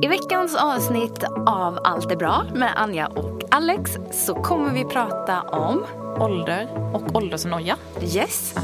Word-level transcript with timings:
I 0.00 0.06
veckans 0.08 0.56
avsnitt 0.56 1.24
av 1.46 1.78
Allt 1.84 2.12
är 2.12 2.16
bra 2.16 2.44
med 2.54 2.72
Anja 2.76 3.06
och 3.06 3.42
Alex 3.50 3.98
så 4.12 4.34
kommer 4.34 4.70
vi 4.72 4.84
prata 4.84 5.40
om 5.42 5.84
Ålder 6.20 6.68
och 6.94 7.16
åldersnoja. 7.16 7.76
Yes. 8.02 8.54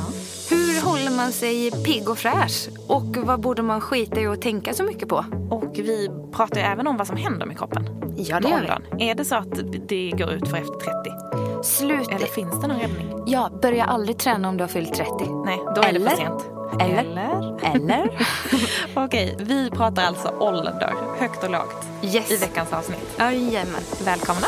Hur 0.51 0.85
håller 0.85 1.17
man 1.17 1.33
sig 1.33 1.71
pigg 1.71 2.09
och 2.09 2.19
fräsch? 2.19 2.69
Och 2.87 3.17
vad 3.17 3.41
borde 3.41 3.62
man 3.62 3.80
skita 3.80 4.21
i 4.21 4.27
och 4.27 4.41
tänka 4.41 4.75
så 4.75 4.83
mycket 4.83 5.09
på? 5.09 5.25
Och 5.51 5.72
vi 5.75 6.11
pratar 6.33 6.61
ju 6.61 6.67
även 6.67 6.87
om 6.87 6.96
vad 6.96 7.06
som 7.06 7.17
händer 7.17 7.47
med 7.47 7.59
kroppen. 7.59 7.89
Ja, 8.17 8.41
med 8.41 8.55
åldern. 8.55 8.83
Är 8.99 9.15
det 9.15 9.25
så 9.25 9.37
att 9.37 9.61
det 9.89 10.11
går 10.11 10.33
ut 10.33 10.49
för 10.49 10.57
efter 10.57 10.75
30? 10.75 11.63
Slut. 11.63 12.09
Eller 12.11 12.27
finns 12.27 12.61
det 12.61 12.67
någon 12.67 12.79
räddning? 12.81 13.23
Ja, 13.27 13.51
börja 13.63 13.85
aldrig 13.85 14.19
träna 14.19 14.49
om 14.49 14.57
du 14.57 14.63
har 14.63 14.69
fyllt 14.69 14.95
30. 14.95 15.13
Nej, 15.45 15.61
då 15.75 15.83
är 15.83 15.89
Eller? 15.89 16.01
det 16.01 16.11
för 16.11 16.17
sent. 16.17 16.57
Eller? 16.80 16.98
Eller? 16.98 17.75
Eller? 17.75 18.11
Okej, 18.95 19.37
vi 19.39 19.71
pratar 19.71 20.03
alltså 20.03 20.29
ålder, 20.29 20.95
högt 21.18 21.45
och 21.45 21.50
lågt, 21.50 21.87
Yes. 22.03 22.30
i 22.30 22.37
veckans 22.37 22.73
avsnitt. 22.73 23.17
Jajamän. 23.18 23.82
Välkomna! 24.04 24.46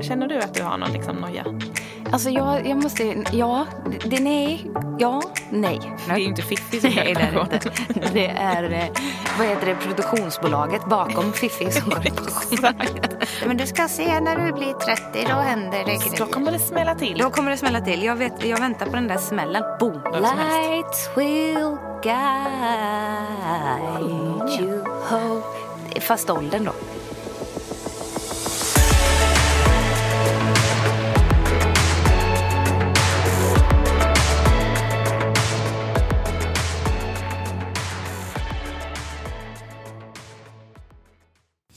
Känner 0.00 0.26
du 0.28 0.38
att 0.38 0.54
du 0.54 0.62
har 0.62 0.78
någon 0.78 0.92
liksom 0.92 1.16
noja? 1.16 1.44
Alltså 2.12 2.30
jag, 2.30 2.66
jag 2.66 2.82
måste, 2.82 3.24
ja, 3.32 3.66
det 4.04 4.20
nej, 4.20 4.70
ja, 4.98 5.22
nej. 5.50 5.80
Det 6.06 6.12
är 6.12 6.16
ju 6.16 6.24
inte 6.24 6.42
Fiffi 6.42 6.80
som 6.80 6.90
Nej, 6.90 7.14
det 7.14 7.20
är 7.20 7.32
det 7.32 7.40
inte. 7.40 7.70
Det 8.12 8.26
är, 8.26 8.72
eh, 8.72 8.84
vad 9.38 9.46
heter 9.46 9.66
det, 9.66 9.74
produktionsbolaget 9.74 10.84
bakom 10.84 11.32
Fiffi 11.32 11.70
som 11.70 11.90
går 11.90 12.06
i 12.06 12.10
pension. 12.10 12.74
Men 13.46 13.56
du 13.56 13.66
ska 13.66 13.88
se 13.88 14.20
när 14.20 14.46
du 14.46 14.52
blir 14.52 14.72
30, 14.72 15.02
då 15.28 15.34
händer 15.34 15.78
det 15.78 15.84
Då 15.84 16.10
grejer. 16.10 16.32
kommer 16.32 16.52
det 16.52 16.58
smälla 16.58 16.94
till. 16.94 17.18
Då 17.18 17.30
kommer 17.30 17.50
det 17.50 17.56
smälla 17.56 17.80
till. 17.80 18.02
Jag, 18.02 18.16
vet, 18.16 18.44
jag 18.44 18.60
väntar 18.60 18.86
på 18.86 18.92
den 18.92 19.08
där 19.08 19.18
smällen. 19.18 19.62
Boom. 19.80 20.00
Lights 20.12 21.10
will 21.16 21.76
guide 22.02 22.20
you 24.60 24.84
home. 25.08 25.42
Fast 26.00 26.30
åldern 26.30 26.64
då. 26.64 26.72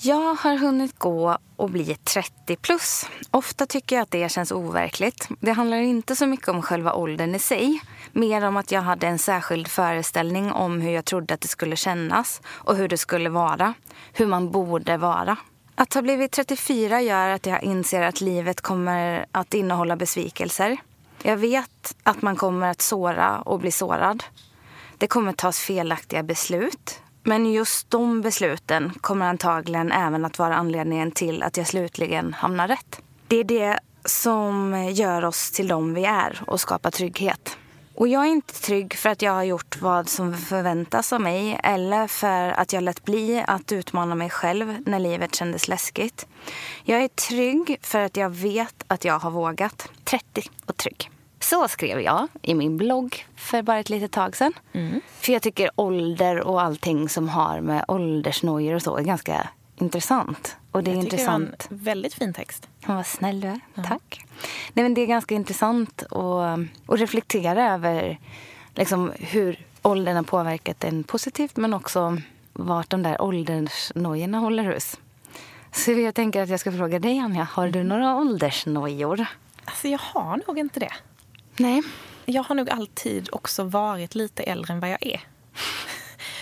Jag 0.05 0.35
har 0.35 0.57
hunnit 0.57 0.99
gå 0.99 1.37
och 1.55 1.69
bli 1.69 1.95
30 1.95 2.55
plus. 2.55 3.09
Ofta 3.31 3.65
tycker 3.65 3.95
jag 3.95 4.03
att 4.03 4.11
det 4.11 4.31
känns 4.31 4.51
overkligt. 4.51 5.29
Det 5.39 5.51
handlar 5.51 5.77
inte 5.77 6.15
så 6.15 6.25
mycket 6.27 6.47
om 6.47 6.61
själva 6.61 6.93
åldern 6.93 7.35
i 7.35 7.39
sig. 7.39 7.81
Mer 8.11 8.45
om 8.45 8.57
att 8.57 8.71
jag 8.71 8.81
hade 8.81 9.07
en 9.07 9.19
särskild 9.19 9.67
föreställning 9.67 10.51
om 10.51 10.81
hur 10.81 10.91
jag 10.91 11.05
trodde 11.05 11.33
att 11.33 11.41
det 11.41 11.47
skulle 11.47 11.75
kännas 11.75 12.41
och 12.47 12.75
hur 12.75 12.87
det 12.87 12.97
skulle 12.97 13.29
vara. 13.29 13.73
Hur 14.13 14.25
man 14.25 14.51
borde 14.51 14.97
vara. 14.97 15.37
Att 15.75 15.93
ha 15.93 16.01
blivit 16.01 16.31
34 16.31 17.01
gör 17.01 17.29
att 17.29 17.45
jag 17.45 17.63
inser 17.63 18.01
att 18.01 18.21
livet 18.21 18.61
kommer 18.61 19.25
att 19.31 19.53
innehålla 19.53 19.95
besvikelser. 19.95 20.77
Jag 21.23 21.37
vet 21.37 21.95
att 22.03 22.21
man 22.21 22.35
kommer 22.35 22.67
att 22.67 22.81
såra 22.81 23.39
och 23.39 23.59
bli 23.59 23.71
sårad. 23.71 24.23
Det 24.97 25.07
kommer 25.07 25.33
tas 25.33 25.59
felaktiga 25.59 26.23
beslut. 26.23 27.01
Men 27.27 27.51
just 27.51 27.89
de 27.89 28.21
besluten 28.21 28.93
kommer 29.01 29.25
antagligen 29.25 29.91
även 29.91 30.25
att 30.25 30.39
vara 30.39 30.55
anledningen 30.55 31.11
till 31.11 31.43
att 31.43 31.57
jag 31.57 31.67
slutligen 31.67 32.33
hamnar 32.33 32.67
rätt. 32.67 33.01
Det 33.27 33.35
är 33.35 33.43
det 33.43 33.79
som 34.05 34.83
gör 34.93 35.25
oss 35.25 35.51
till 35.51 35.67
de 35.67 35.93
vi 35.93 36.05
är 36.05 36.43
och 36.47 36.59
skapar 36.59 36.91
trygghet. 36.91 37.57
Och 37.95 38.07
jag 38.07 38.25
är 38.25 38.29
inte 38.29 38.53
trygg 38.53 38.93
för 38.93 39.09
att 39.09 39.21
jag 39.21 39.31
har 39.31 39.43
gjort 39.43 39.81
vad 39.81 40.09
som 40.09 40.37
förväntas 40.37 41.13
av 41.13 41.21
mig 41.21 41.59
eller 41.63 42.07
för 42.07 42.49
att 42.49 42.73
jag 42.73 42.83
lät 42.83 43.05
bli 43.05 43.43
att 43.47 43.71
utmana 43.71 44.15
mig 44.15 44.29
själv 44.29 44.77
när 44.85 44.99
livet 44.99 45.35
kändes 45.35 45.67
läskigt. 45.67 46.27
Jag 46.83 47.03
är 47.03 47.07
trygg 47.07 47.77
för 47.81 47.99
att 47.99 48.17
jag 48.17 48.29
vet 48.29 48.83
att 48.87 49.05
jag 49.05 49.19
har 49.19 49.31
vågat. 49.31 49.89
30 50.03 50.41
och 50.65 50.77
trygg. 50.77 51.11
Så 51.39 51.67
skrev 51.67 52.01
jag 52.01 52.27
i 52.41 52.53
min 52.53 52.77
blogg 52.77 53.25
för 53.35 53.61
bara 53.61 53.79
ett 53.79 53.89
litet 53.89 54.11
tag 54.11 54.35
sedan. 54.35 54.53
För 55.19 55.33
jag 55.33 55.41
tycker 55.41 55.69
ålder 55.75 56.41
och 56.41 56.61
allting 56.61 57.09
som 57.09 57.29
har 57.29 57.61
med 57.61 57.85
åldersnojor 57.87 58.75
och 58.75 58.81
så 58.81 58.97
är 58.97 59.03
ganska 59.03 59.49
intressant. 59.75 60.57
Och 60.71 60.83
det 60.83 60.91
är 60.91 60.95
Jag 60.95 61.03
tycker 61.03 61.17
det 61.17 61.25
var 61.27 61.35
intressant. 61.35 61.67
en 61.71 61.77
väldigt 61.77 62.13
fin 62.13 62.33
text. 62.33 62.67
Vad 62.85 63.05
snäll 63.05 63.41
du 63.41 63.47
är. 63.47 63.59
Tack. 63.75 64.25
Nej, 64.73 64.83
men 64.83 64.93
det 64.93 65.01
är 65.01 65.05
ganska 65.05 65.35
intressant 65.35 66.03
att, 66.03 66.59
att 66.87 66.99
reflektera 66.99 67.73
över 67.73 68.19
liksom, 68.75 69.11
hur 69.19 69.65
åldern 69.81 70.15
har 70.15 70.23
påverkat 70.23 70.83
en 70.83 71.03
positivt 71.03 71.57
men 71.57 71.73
också 71.73 72.17
vart 72.53 72.89
de 72.89 73.03
där 73.03 73.21
åldersnojorna 73.21 74.37
håller 74.39 74.63
hus. 74.63 74.97
Så 75.71 75.91
jag 75.91 76.15
tänker 76.15 76.41
att 76.43 76.49
jag 76.49 76.59
ska 76.59 76.71
fråga 76.71 76.99
dig, 76.99 77.19
Anja. 77.19 77.43
Har 77.51 77.67
du 77.67 77.83
några 77.83 78.15
åldersnojor? 78.15 79.25
Alltså 79.65 79.87
jag 79.87 79.99
har 79.99 80.41
nog 80.47 80.59
inte 80.59 80.79
det. 80.79 80.93
Nej. 81.57 81.81
Jag 82.25 82.43
har 82.43 82.55
nog 82.55 82.69
alltid 82.69 83.29
också 83.31 83.63
varit 83.63 84.15
lite 84.15 84.43
äldre 84.43 84.73
än 84.73 84.79
vad 84.79 84.89
jag 84.89 85.05
är. 85.05 85.21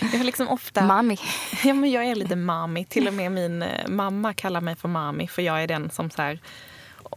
Jag 0.00 0.18
har 0.18 0.24
liksom 0.24 0.48
ofta... 0.48 0.84
Mami. 0.84 1.18
Ja, 1.64 1.74
men 1.74 1.90
jag 1.90 2.04
är 2.04 2.14
lite 2.14 2.36
mami. 2.36 2.84
Till 2.84 3.08
och 3.08 3.14
med 3.14 3.32
min 3.32 3.62
eh, 3.62 3.88
mamma 3.88 4.34
kallar 4.34 4.60
mig 4.60 4.76
för 4.76 4.88
mami 4.88 5.28
för 5.28 5.42
jag 5.42 5.62
är 5.62 5.66
den 5.66 5.90
som 5.90 6.10
så 6.10 6.22
här... 6.22 6.38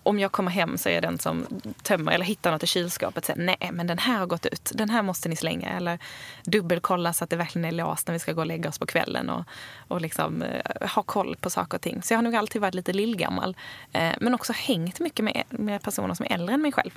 Om 0.04 0.20
jag 0.20 0.32
kommer 0.32 0.52
hem 0.52 0.78
så 0.78 0.90
är 0.90 0.94
jag 0.94 1.04
den 1.04 1.20
som 1.20 1.46
tömmer 1.84 2.12
eller 2.12 2.26
hittar 2.26 2.52
något 2.52 2.64
i 2.64 2.68
kylskåpet 2.68 3.18
och 3.18 3.26
säger 3.26 3.42
nej 3.42 3.70
men 3.74 3.88
den 3.88 3.98
här 3.98 4.20
har 4.20 4.26
gått 4.26 4.46
ut, 4.46 4.72
den 4.76 4.90
här 4.90 5.02
måste 5.02 5.30
ni 5.30 5.36
slänga. 5.36 5.70
Eller 5.70 6.00
dubbelkolla 6.44 7.14
så 7.14 7.24
att 7.24 7.30
det 7.30 7.36
verkligen 7.36 7.66
är 7.66 7.72
låst 7.72 8.08
när 8.08 8.14
vi 8.14 8.20
ska 8.20 8.34
gå 8.34 8.42
och 8.42 8.48
lägga 8.48 8.70
oss 8.70 8.80
på 8.80 8.86
kvällen. 8.86 9.30
Och, 9.30 9.44
och 9.88 10.02
liksom 10.02 10.42
eh, 10.42 10.90
ha 10.90 11.04
koll 11.04 11.36
på 11.36 11.50
saker 11.50 11.78
och 11.78 11.82
ting. 11.82 12.04
Så 12.04 12.14
jag 12.14 12.18
har 12.18 12.24
nog 12.24 12.36
alltid 12.36 12.62
varit 12.62 12.76
lite 12.76 12.94
lillgammal. 12.94 13.58
Eh, 13.92 14.14
men 14.22 14.34
också 14.34 14.54
hängt 14.54 15.00
mycket 15.00 15.26
med, 15.26 15.44
med 15.50 15.82
personer 15.82 16.14
som 16.14 16.26
är 16.26 16.34
äldre 16.34 16.54
än 16.54 16.62
mig 16.62 16.72
själv. 16.72 16.92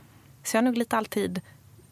Så 0.44 0.56
jag 0.56 0.62
har 0.62 0.64
nog 0.64 0.78
lite 0.78 0.96
alltid 0.96 1.40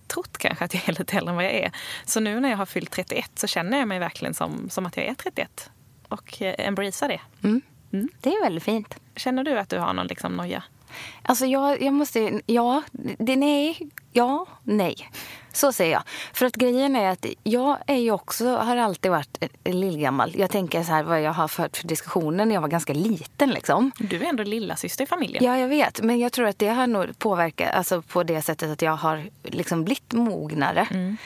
trott 0.07 0.39
kanske 0.39 0.65
att 0.65 0.75
jag 0.75 0.89
är 0.89 0.93
lite 0.99 1.17
äldre 1.17 1.31
än 1.31 1.37
vad 1.37 1.45
jag 1.45 1.55
är. 1.55 1.73
Så 2.05 2.21
nu 2.21 2.41
när 2.41 2.51
jag 2.51 2.57
har 2.57 2.67
fyllt 2.67 2.91
31 2.91 3.31
så 3.35 3.47
känner 3.47 3.79
jag 3.79 3.89
mig 3.89 3.99
verkligen 3.99 4.35
som, 4.35 4.71
som 4.71 4.87
att 4.87 4.97
jag 4.97 5.07
är 5.07 5.15
31. 5.15 5.71
Och 6.09 6.43
eh, 6.43 6.55
embracear 6.59 7.09
det. 7.09 7.21
Mm. 7.49 7.61
Mm. 7.93 8.09
Det 8.21 8.31
är 8.31 8.43
väldigt 8.43 8.63
fint. 8.63 8.97
Känner 9.17 9.45
du 9.45 9.59
att 9.59 9.69
du 9.69 9.79
har 9.79 9.93
någon 9.93 10.07
liksom 10.07 10.33
noja? 10.37 10.63
Alltså 11.23 11.47
jag, 11.47 11.83
jag 11.83 11.95
måste... 11.95 12.41
Ja, 12.47 12.83
det 13.19 13.37
nej. 13.37 13.91
Ja, 14.13 14.47
nej. 14.63 15.11
Så 15.59 15.73
säger 15.73 15.93
jag. 15.93 16.03
För 16.33 16.47
att 16.47 16.57
grejen 16.57 16.97
är 16.97 17.11
att 17.11 17.27
jag 17.43 17.79
är 17.87 17.97
ju 17.97 18.11
också, 18.11 18.57
har 18.57 18.77
alltid 18.77 19.11
varit 19.11 19.39
lillgammal. 19.65 20.33
Jag 20.37 20.51
tänker 20.51 20.83
så 20.83 20.93
här 20.93 21.03
vad 21.03 21.23
jag 21.23 21.33
har 21.33 21.49
fört 21.49 21.77
för 21.77 21.89
diskussioner 21.89 22.47
när 22.47 22.55
jag 22.55 22.61
var 22.61 22.69
ganska 22.69 22.93
liten 22.93 23.51
liksom. 23.51 23.93
Du 23.99 24.17
är 24.17 24.29
ändå 24.29 24.43
lilla 24.43 24.77
syster 24.77 25.05
i 25.05 25.07
familjen. 25.07 25.45
Ja, 25.45 25.59
jag 25.59 25.69
vet. 25.69 26.03
Men 26.03 26.19
jag 26.19 26.33
tror 26.33 26.47
att 26.47 26.59
det 26.59 26.69
har 26.69 26.87
nog 26.87 27.19
påverkat 27.19 27.75
alltså 27.75 28.03
på 28.03 28.23
det 28.23 28.43
sättet 28.43 28.71
att 28.71 28.83
jag 28.83 28.97
har 28.97 29.31
liksom 29.43 29.85
blivit 29.85 30.13
mognare. 30.13 31.17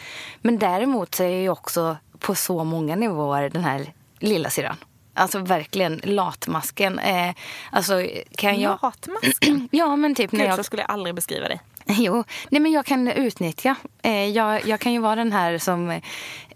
Men 0.41 0.59
däremot 0.59 1.15
så 1.15 1.23
är 1.23 1.29
jag 1.29 1.41
ju 1.41 1.49
också 1.49 1.97
på 2.19 2.35
så 2.35 2.65
många 2.65 2.97
nivåer 2.97 3.51
den 3.51 3.65
här 3.65 3.93
lilla 4.19 4.51
syrran. 4.51 4.77
Alltså 5.15 5.39
verkligen 5.39 6.01
latmasken. 6.05 6.99
Eh, 6.99 7.35
alltså 7.71 8.07
kan 8.37 8.61
jag... 8.61 8.79
Latmasken? 8.83 9.69
Ja, 9.73 9.97
men 9.97 10.15
typ 10.15 10.33
när 10.33 10.41
Gud, 10.41 10.49
jag... 10.49 10.57
så 10.57 10.65
skulle 10.65 10.83
jag 10.83 10.91
aldrig 10.91 11.15
beskriva 11.15 11.49
dig. 11.49 11.61
Jo, 11.87 12.25
nej 12.49 12.61
men 12.61 12.73
jag 12.73 12.87
kan 12.87 13.09
utnyttja. 13.09 13.77
Eh, 14.03 14.29
jag, 14.29 14.67
jag 14.67 14.81
kan 14.81 14.93
ju 14.93 14.99
vara 14.99 15.17
den 15.17 15.33
här 15.33 15.59
som 15.59 15.91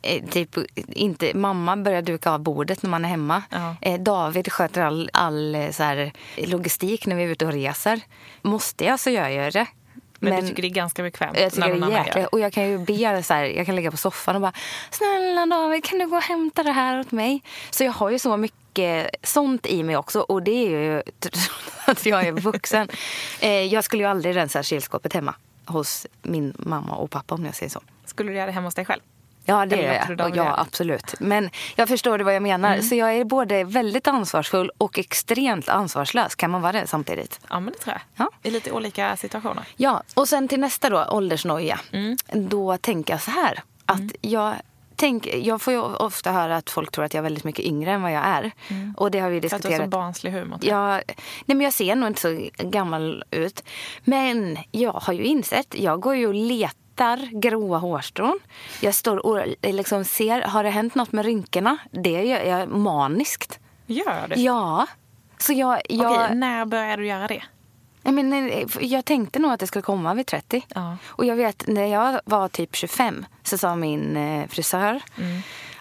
eh, 0.03 0.25
typ 0.31 0.57
inte... 0.89 1.37
Mamma 1.37 1.77
börjar 1.77 2.03
duka 2.03 2.31
av 2.31 2.41
bordet 2.41 2.83
när 2.83 2.91
man 2.91 3.05
är 3.05 3.09
hemma. 3.09 3.43
Ja. 3.51 3.77
Eh, 3.81 4.01
David 4.01 4.53
sköter 4.53 4.83
all, 4.83 5.11
all 5.13 5.55
eh, 5.55 5.71
så 5.71 5.83
här, 5.83 6.13
logistik 6.37 7.07
när 7.07 7.17
vi 7.17 7.25
är 7.25 7.29
ute 7.29 7.47
och 7.47 7.53
reser. 7.53 8.01
Måste 8.43 8.85
jag 8.85 9.01
så 9.01 9.11
gör 9.11 9.29
jag 9.29 9.53
det. 9.53 9.67
Men, 10.19 10.41
du 10.41 10.49
tycker 10.49 10.63
det 10.63 10.69
är 10.69 10.71
ganska 10.71 11.03
bekvämt 11.03 11.39
jag 11.41 11.53
tycker 11.53 11.69
när 11.69 11.89
det 11.89 11.95
är 11.95 12.05
jäkla? 12.05 12.27
Och 12.27 12.41
jag 12.41 12.53
kan 12.53 12.69
ju 12.69 12.79
be 12.79 13.23
så 13.23 13.35
här, 13.35 13.45
jag 13.45 13.67
kan 13.67 13.77
ligga 13.77 13.91
på 13.91 13.97
soffan 13.97 14.35
och 14.35 14.41
bara 14.41 14.53
Snälla 14.91 15.47
David, 15.47 15.85
kan 15.85 15.99
du 15.99 16.07
gå 16.07 16.17
och 16.17 16.23
hämta 16.23 16.63
det 16.63 16.73
här 16.73 17.01
åt 17.01 17.13
mig? 17.13 17.43
Så 17.71 17.85
jag 17.85 17.93
har 17.93 18.11
ju 18.11 18.19
så 18.19 18.37
mycket 18.37 19.17
sånt 19.23 19.67
i 19.67 19.83
mig 19.83 19.97
också. 19.97 20.21
Och 20.21 20.43
det 20.43 20.51
är 20.51 20.71
ju 20.71 21.03
att 21.87 22.07
jag 22.07 22.27
är 22.27 22.33
vuxen. 22.33 22.89
eh, 23.41 23.51
jag 23.51 23.85
skulle 23.85 24.03
ju 24.03 24.09
aldrig 24.09 24.37
rensa 24.37 24.63
kylskåpet 24.63 25.13
hemma 25.13 25.35
hos 25.65 26.07
min 26.23 26.55
mamma 26.59 26.97
och 26.97 27.11
pappa 27.11 27.35
om 27.35 27.45
jag 27.45 27.55
säger 27.55 27.71
så. 27.71 27.81
Skulle 28.05 28.31
du 28.31 28.37
göra 28.37 28.47
det 28.47 28.53
hemma 28.53 28.67
hos 28.67 28.75
dig 28.75 28.85
själv? 28.85 29.01
Ja, 29.47 29.67
det 29.67 29.85
är 29.85 30.17
jag. 30.19 30.37
Ja, 30.37 30.55
absolut. 30.59 31.15
Men 31.21 31.51
jag 31.77 31.89
förstår 31.89 32.19
vad 32.19 32.35
jag 32.35 32.43
menar. 32.43 32.81
Så 32.81 32.95
jag 32.95 33.15
är 33.17 33.25
både 33.25 33.65
väldigt 33.65 34.09
ansvarsfull 34.09 34.71
och 34.79 34.99
extremt 34.99 35.69
ansvarslös. 35.69 36.35
Kan 36.35 36.51
man 36.51 36.63
vara 36.63 36.73
det 36.73 36.87
samtidigt? 36.87 37.41
Ja, 37.51 37.61
men 37.61 37.73
det 37.73 37.79
tror 37.79 37.95
jag. 37.95 38.27
Ja. 38.27 38.31
I 38.43 38.51
lite 38.51 38.73
olika 38.73 39.17
situationer. 39.17 39.65
Ja, 39.77 40.03
och 40.15 40.29
sen 40.29 40.49
till 40.49 40.61
nästa 40.61 40.91
då, 40.91 41.05
åldersnoja. 41.11 41.81
Då 42.33 42.77
tänker 42.77 43.15
jag 43.15 43.21
så 43.23 43.31
här. 43.31 43.63
Att 43.87 44.13
jag 44.21 44.55
tänk, 44.97 45.27
jag 45.27 45.63
får 45.63 45.73
ju 45.73 45.81
ofta 45.81 46.33
höra 46.33 46.57
att 46.57 46.71
folk 46.71 46.91
tror 46.93 47.05
att 47.05 47.15
jag 47.15 47.19
är 47.19 47.23
väldigt 47.23 47.45
mycket 47.45 47.65
yngre 47.65 47.91
än 47.93 48.03
vad 48.03 48.13
jag 48.13 48.25
är. 48.27 48.53
Och 48.97 49.11
det 49.11 49.19
har 49.19 49.31
vi 49.31 49.41
För 49.41 49.47
att 49.47 49.51
du 49.51 49.57
har 49.57 49.61
så 49.63 49.69
diskuterat. 49.69 49.91
barnslig 49.91 50.33
humor. 50.33 50.59
Jag, 50.63 50.93
nej 51.47 51.57
men 51.57 51.61
jag 51.61 51.73
ser 51.73 51.97
nog 51.97 52.09
inte 52.09 52.21
så 52.21 52.49
gammal 52.59 53.25
ut. 53.31 53.63
Men 54.05 54.59
jag 54.71 54.93
har 54.93 55.13
ju 55.13 55.25
insett, 55.25 55.75
jag 55.79 56.01
går 56.01 56.17
ju 56.17 56.27
och 56.27 56.35
letar 56.35 56.86
gråa 57.31 57.79
hårstrån. 57.79 58.39
Jag 58.81 58.95
står 58.95 59.27
och 59.27 59.47
liksom 59.63 60.05
ser, 60.05 60.43
har 60.43 60.65
det 60.65 60.71
hänt 60.71 60.95
något 60.95 61.13
med 61.13 61.25
rynkorna? 61.25 61.77
Det 61.91 62.25
gör 62.25 62.45
jag 62.45 62.69
maniskt. 62.69 63.59
Gör 63.87 64.29
du? 64.29 64.41
Ja. 64.41 64.87
Så 65.39 65.53
jag, 65.53 65.81
jag, 65.89 66.13
Okej, 66.13 66.37
när 66.37 66.65
började 66.65 67.03
du 67.03 67.07
göra 67.07 67.27
det? 67.27 67.43
jag, 68.03 68.15
men, 68.15 68.33
eh, 68.33 68.67
jag 68.81 69.05
tänkte 69.05 69.39
nog 69.39 69.53
att 69.53 69.61
det 69.61 69.67
skulle 69.67 69.83
komma 69.83 70.15
vid 70.15 70.27
30. 70.27 70.67
Ja. 70.75 70.97
Och 71.07 71.25
jag 71.25 71.37
vet, 71.37 71.67
när 71.67 71.87
jag 71.87 72.21
var 72.25 72.49
typ 72.49 72.77
25 72.77 73.27
så 73.43 73.59
sa 73.59 73.77
min 73.77 74.17
eh, 74.17 74.49
frisör 74.49 75.03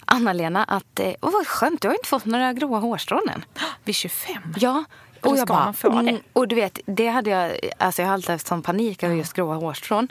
Anna-Lena 0.05 0.63
att 0.63 0.99
eh, 0.99 1.13
Åh, 1.21 1.31
vad 1.31 1.47
skönt, 1.47 1.81
du 1.81 1.87
har 1.87 1.95
inte 1.95 2.09
fått 2.09 2.25
några 2.25 2.53
gråa 2.53 2.79
hårstrån 2.79 3.29
än. 3.33 3.45
Vid 3.83 3.95
25? 3.95 4.55
Ja. 4.57 4.83
Eller 5.25 5.33
Och 5.33 5.37
jag 5.37 5.47
ska 5.47 5.53
bara, 5.53 5.65
man 5.65 5.73
få 5.73 5.89
det? 5.89 6.09
mm, 6.09 6.21
och 6.33 6.47
du 6.47 6.55
vet, 6.55 6.79
det 6.85 7.07
hade 7.07 7.29
jag, 7.29 7.59
alltså 7.77 8.01
jag 8.01 8.09
har 8.09 8.13
alltid 8.13 8.29
haft 8.29 8.47
sån 8.47 8.61
panik 8.61 9.03
över 9.03 9.15
just 9.15 9.33
gråa 9.33 9.55
hårstrån. 9.55 10.07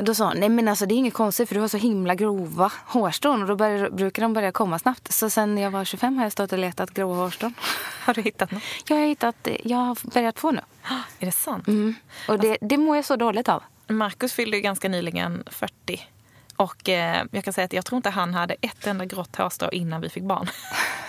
Då 0.00 0.14
sa 0.14 0.26
hon, 0.28 0.36
nej 0.40 0.48
men 0.48 0.68
alltså 0.68 0.86
det 0.86 0.94
är 0.94 0.96
inget 0.96 1.14
konstigt 1.14 1.48
för 1.48 1.54
du 1.54 1.60
har 1.60 1.68
så 1.68 1.76
himla 1.76 2.14
grova 2.14 2.72
hårstrån 2.86 3.42
och 3.42 3.48
då 3.48 3.56
börjar, 3.56 3.90
brukar 3.90 4.22
de 4.22 4.32
börja 4.32 4.52
komma 4.52 4.78
snabbt. 4.78 5.12
Så 5.12 5.30
sen 5.30 5.58
jag 5.58 5.70
var 5.70 5.84
25 5.84 6.16
har 6.16 6.24
jag 6.24 6.32
stått 6.32 6.52
och 6.52 6.58
letat 6.58 6.90
gråa 6.90 7.16
hårstrån. 7.16 7.54
Har 8.04 8.14
du 8.14 8.22
hittat 8.22 8.50
något? 8.50 8.62
Jag 8.88 8.96
har 8.96 9.06
hittat, 9.06 9.48
jag 9.64 9.78
har 9.78 10.10
börjat 10.14 10.38
få 10.38 10.50
nu. 10.50 10.60
Är 11.18 11.26
det 11.26 11.32
sant? 11.32 11.68
Mm. 11.68 11.94
Och 12.28 12.38
det, 12.38 12.58
det 12.60 12.76
mår 12.76 12.96
jag 12.96 13.04
så 13.04 13.16
dåligt 13.16 13.48
av. 13.48 13.62
Marcus 13.86 14.32
fyllde 14.32 14.56
ju 14.56 14.62
ganska 14.62 14.88
nyligen 14.88 15.42
40. 15.46 16.08
Och 16.56 16.88
eh, 16.88 17.24
jag 17.30 17.44
kan 17.44 17.52
säga 17.52 17.64
att 17.64 17.72
jag 17.72 17.84
tror 17.84 17.96
inte 17.96 18.10
han 18.10 18.34
hade 18.34 18.56
ett 18.60 18.86
enda 18.86 19.04
grått 19.04 19.36
hårstrå 19.36 19.68
innan 19.72 20.00
vi 20.00 20.08
fick 20.08 20.22
barn. 20.22 20.50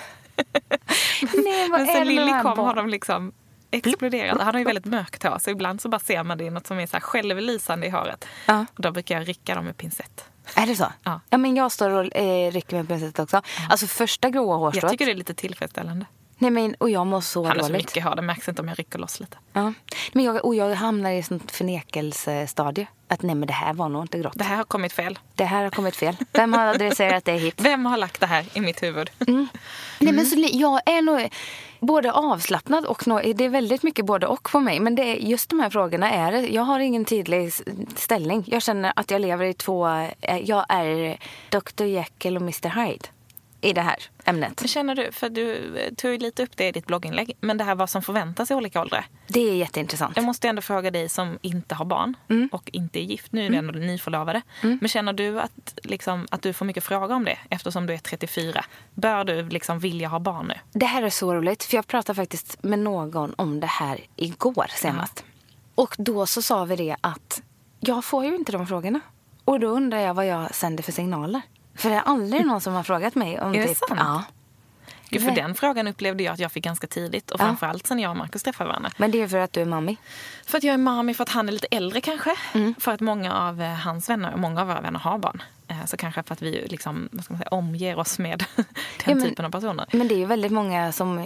Nej, 1.33 1.69
vad 1.69 1.79
Men 1.79 1.87
sen 1.87 2.07
Lilly 2.07 2.31
kom 2.41 2.59
har 2.59 2.75
de 2.75 2.89
liksom 2.89 3.31
exploderat. 3.71 4.41
Han 4.41 4.53
har 4.53 4.59
ju 4.59 4.65
väldigt 4.65 4.85
mörkt 4.85 5.23
hår 5.23 5.37
så 5.39 5.49
ibland 5.49 5.81
så 5.81 5.89
bara 5.89 5.99
ser 5.99 6.23
man 6.23 6.37
det 6.37 6.47
är 6.47 6.51
något 6.51 6.67
som 6.67 6.79
är 6.79 6.87
så 6.87 6.93
här 6.93 7.01
självlysande 7.01 7.87
i 7.87 7.89
håret. 7.89 8.25
Ja. 8.45 8.65
Och 8.75 8.81
då 8.81 8.91
brukar 8.91 9.17
jag 9.17 9.27
rycka 9.29 9.55
dem 9.55 9.65
med 9.65 9.77
pincett. 9.77 10.25
Är 10.55 10.67
det 10.67 10.75
så? 10.75 10.85
Ja. 11.03 11.21
ja 11.29 11.37
men 11.37 11.55
jag 11.55 11.71
står 11.71 11.89
och 11.89 12.15
eh, 12.17 12.51
rycker 12.51 12.75
med 12.77 12.87
pincett 12.87 13.19
också. 13.19 13.41
Alltså 13.69 13.87
första 13.87 14.29
gråa 14.29 14.53
Jag 14.53 14.59
hårstrået. 14.59 14.91
tycker 14.91 15.05
det 15.05 15.11
är 15.11 15.15
lite 15.15 15.33
tillfredsställande. 15.33 16.05
Nej 16.41 16.51
men, 16.51 16.73
och 16.75 16.89
jag 16.89 17.07
mår 17.07 17.21
så 17.21 17.43
Han 17.43 17.57
har 17.57 17.63
så 17.63 17.69
dåligt. 17.71 17.85
mycket 17.87 18.03
hår, 18.03 18.15
det 18.15 18.21
märks 18.21 18.47
inte 18.49 18.61
om 18.61 18.67
jag 18.67 18.79
rycker 18.79 18.99
loss 18.99 19.19
lite. 19.19 19.37
Ja. 19.53 19.73
Men 20.13 20.23
jag, 20.25 20.45
och 20.45 20.55
jag 20.55 20.75
hamnar 20.75 21.11
i 21.11 21.23
sånt 21.23 21.51
förnekelsestadie. 21.51 22.87
Att 23.07 23.21
nej 23.21 23.35
men 23.35 23.47
det 23.47 23.53
här 23.53 23.73
var 23.73 23.89
nog 23.89 24.03
inte 24.03 24.17
grått. 24.19 24.33
Det 24.35 24.43
här 24.43 24.57
har 24.57 24.63
kommit 24.63 24.93
fel. 24.93 25.19
Det 25.35 25.43
här 25.43 25.63
har 25.63 25.69
kommit 25.69 25.95
fel. 25.95 26.15
Vem 26.31 26.53
har 26.53 26.65
adresserat 26.65 27.25
det 27.25 27.31
hit? 27.33 27.55
Vem 27.61 27.85
har 27.85 27.97
lagt 27.97 28.19
det 28.19 28.25
här 28.25 28.45
i 28.53 28.61
mitt 28.61 28.83
huvud? 28.83 29.09
Nej, 29.99 30.13
men 30.13 30.25
så, 30.25 30.35
jag 30.51 30.81
är 30.85 31.01
nog 31.01 31.29
både 31.79 32.11
avslappnad 32.11 32.85
och 32.85 33.07
nå- 33.07 33.21
det 33.35 33.45
är 33.45 33.49
väldigt 33.49 33.83
mycket 33.83 34.05
både 34.05 34.27
och 34.27 34.43
på 34.51 34.59
mig. 34.59 34.79
Men 34.79 34.95
det 34.95 35.03
är, 35.03 35.15
just 35.15 35.49
de 35.49 35.59
här 35.59 35.69
frågorna 35.69 36.11
är 36.11 36.31
det- 36.31 36.47
Jag 36.53 36.61
har 36.63 36.79
ingen 36.79 37.05
tydlig 37.05 37.51
ställning. 37.95 38.43
Jag 38.47 38.61
känner 38.61 38.93
att 38.95 39.11
jag 39.11 39.21
lever 39.21 39.45
i 39.45 39.53
två... 39.53 39.87
eh, 40.21 40.37
Jag 40.37 40.65
är 40.69 41.17
Dr 41.49 41.83
Jekyll 41.85 42.35
och 42.35 42.41
Mr 42.41 42.69
Hyde 42.85 43.05
i 43.61 43.73
det 43.73 43.81
här 43.81 43.95
ämnet. 44.25 44.69
Känner 44.69 44.95
du, 44.95 45.11
för 45.11 45.29
du 45.29 45.77
eh, 45.77 45.93
tog 45.93 46.11
ju 46.11 46.17
lite 46.17 46.43
upp 46.43 46.57
det 46.57 46.67
i 46.67 46.71
ditt 46.71 46.85
blogginlägg, 46.85 47.37
men 47.41 47.57
det 47.57 47.63
här 47.63 47.75
vad 47.75 47.89
som 47.89 48.01
förväntas 48.01 48.51
i 48.51 48.53
olika 48.53 48.81
åldrar. 48.81 49.05
Det 49.27 49.49
är 49.49 49.53
jätteintressant. 49.55 50.15
Jag 50.15 50.25
måste 50.25 50.47
ändå 50.47 50.61
fråga 50.61 50.91
dig 50.91 51.09
som 51.09 51.37
inte 51.41 51.75
har 51.75 51.85
barn 51.85 52.15
Mm. 52.29 52.49
och 52.51 52.69
inte 52.73 52.99
är 52.99 53.03
gift. 53.03 53.31
Nu 53.31 53.45
är 53.45 53.49
det 53.49 53.57
ändå 53.57 53.71
nyförlovade. 53.79 54.41
Men 54.61 54.87
känner 54.87 55.13
du 55.13 55.41
att, 55.41 55.79
liksom, 55.83 56.27
att 56.31 56.41
du 56.41 56.53
får 56.53 56.65
mycket 56.65 56.83
frågor 56.83 57.15
om 57.15 57.25
det 57.25 57.37
eftersom 57.49 57.85
du 57.85 57.93
är 57.93 57.97
34? 57.97 58.65
Bör 58.93 59.23
du 59.23 59.49
liksom 59.49 59.79
vilja 59.79 60.07
ha 60.07 60.19
barn 60.19 60.47
nu? 60.47 60.53
Det 60.79 60.85
här 60.85 61.03
är 61.03 61.09
så 61.09 61.35
roligt, 61.35 61.63
för 61.63 61.75
jag 61.75 61.87
pratade 61.87 62.15
faktiskt 62.15 62.63
med 62.63 62.79
någon 62.79 63.33
om 63.37 63.59
det 63.59 63.67
här 63.67 63.99
igår 64.15 64.65
senast. 64.69 65.23
Och 65.75 65.95
då 65.97 66.25
så 66.25 66.41
sa 66.41 66.65
vi 66.65 66.75
det 66.75 66.95
att 67.01 67.41
jag 67.79 68.05
får 68.05 68.25
ju 68.25 68.35
inte 68.35 68.51
de 68.51 68.67
frågorna. 68.67 68.99
Och 69.45 69.59
då 69.59 69.67
undrar 69.67 69.97
jag 69.99 70.13
vad 70.13 70.27
jag 70.27 70.55
sänder 70.55 70.83
för 70.83 70.91
signaler. 70.91 71.41
För 71.79 71.89
det 71.89 71.95
är 71.95 72.01
aldrig 72.01 72.45
någon 72.45 72.61
som 72.61 72.73
har 72.73 72.83
frågat 72.83 73.15
mig 73.15 73.39
om 73.41 73.55
Är 73.55 73.59
det 73.59 73.67
typ... 73.67 73.77
sant? 73.77 73.99
Ja. 74.03 74.23
Gud, 75.11 75.23
för 75.25 75.31
den 75.31 75.55
frågan 75.55 75.87
upplevde 75.87 76.23
jag 76.23 76.33
att 76.33 76.39
jag 76.39 76.51
fick 76.51 76.63
ganska 76.63 76.87
tidigt. 76.87 77.31
Och 77.31 77.39
Ja. 77.39 77.45
framförallt 77.45 77.87
sen 77.87 77.99
jag 77.99 78.11
och 78.11 78.17
Markus 78.17 78.43
träffade 78.43 78.67
varandra. 78.67 78.89
Men 78.97 79.11
det 79.11 79.21
är 79.21 79.27
för 79.27 79.37
att 79.37 79.53
du 79.53 79.61
är 79.61 79.65
mammi. 79.65 79.97
För 80.45 80.57
att 80.57 80.63
jag 80.63 80.73
är 80.73 80.77
mami, 80.77 81.13
för 81.13 81.23
att 81.23 81.29
han 81.29 81.47
är 81.47 81.51
lite 81.53 81.67
äldre 81.71 82.01
kanske. 82.01 82.35
Mm. 82.53 82.75
För 82.79 82.91
att 82.91 82.99
många 82.99 83.33
av 83.33 83.61
eh, 83.61 83.69
hans 83.73 84.09
vänner, 84.09 84.33
och 84.33 84.39
många 84.39 84.61
av 84.61 84.67
våra 84.67 84.81
vänner 84.81 84.99
har 84.99 85.17
barn. 85.17 85.41
Eh, 85.67 85.85
Så 85.85 85.97
kanske 85.97 86.23
för 86.23 86.33
att 86.33 86.41
vi 86.41 86.67
liksom, 86.69 87.09
vad 87.11 87.23
ska 87.23 87.33
man 87.33 87.39
säga, 87.39 87.49
omger 87.49 87.99
oss 87.99 88.19
med 88.19 88.39
den 88.55 88.65
Ja, 89.05 89.15
men- 89.15 89.23
typen 89.23 89.45
av 89.45 89.49
personer. 89.51 89.85
Men 89.91 90.07
det 90.07 90.13
är 90.15 90.19
ju 90.19 90.25
väldigt 90.25 90.51
många 90.51 90.91
som 90.91 91.17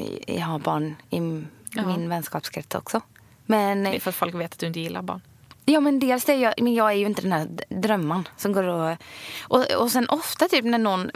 har 0.42 0.60
barn 0.60 0.96
i 1.10 1.18
m- 1.18 1.48
Ja. 1.76 1.86
min 1.86 2.10
vänskapskrets 2.10 2.76
också. 2.76 3.02
Men, 3.46 3.84
Det 3.84 3.96
är 3.96 4.00
för 4.00 4.10
att 4.10 4.16
folk 4.16 4.36
vet 4.36 4.54
att 4.54 4.60
du 4.60 4.68
inte 4.68 4.80
gillar 4.80 5.02
barn. 5.02 5.22
Ja, 5.66 5.80
men 5.80 6.00
dels 6.00 6.26
det, 6.26 6.36
jag, 6.36 6.54
men 6.62 6.74
jag 6.74 6.90
är 6.92 6.96
ju 6.96 7.06
inte 7.06 7.22
den 7.22 7.32
här 7.32 7.48
drömman 7.70 8.28
som 8.38 8.54
går 8.54 8.64
och, 8.64 8.98
och... 9.42 9.66
Och 9.78 9.92
sen 9.92 10.10
ofta 10.10 10.48
typ 10.48 10.66
när 10.66 10.78
någon 10.78 11.12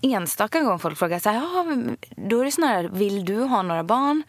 enstaka 0.00 0.60
gång 0.60 0.78
folk 0.78 0.98
frågar 0.98 1.18
så 1.18 1.30
här, 1.30 1.96
då 2.28 2.40
är 2.40 2.44
det 2.44 2.52
snarare, 2.52 2.88
vill 2.88 3.24
du 3.24 3.38
ha 3.42 3.62
några 3.62 3.84
barn? 3.84 4.22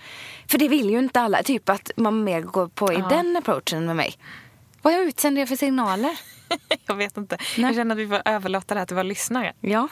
För 0.47 0.57
det 0.57 0.67
vill 0.67 0.89
ju 0.89 0.99
inte 0.99 1.21
alla. 1.21 1.43
Typ 1.43 1.69
att 1.69 1.91
man 1.95 2.23
mer 2.23 2.41
går 2.41 2.67
på 2.67 2.93
i 2.93 2.95
Ja. 2.95 3.07
den 3.09 3.37
approachen 3.37 3.85
med 3.85 3.95
mig. 3.95 4.13
Vad 4.81 4.93
jag 4.93 5.01
utsänder 5.03 5.41
jag 5.41 5.49
för 5.49 5.55
signaler? 5.55 6.17
Jag 6.87 6.95
vet 6.95 7.17
inte. 7.17 7.37
Nej. 7.57 7.65
Jag 7.67 7.75
känner 7.75 7.95
att 7.95 7.99
vi 8.01 8.07
får 8.07 8.21
överlåta 8.25 8.73
det 8.73 8.79
här 8.79 8.85
till 8.87 8.95
våra 8.95 9.03
lyssnare. 9.03 9.53
Ja. 9.59 9.87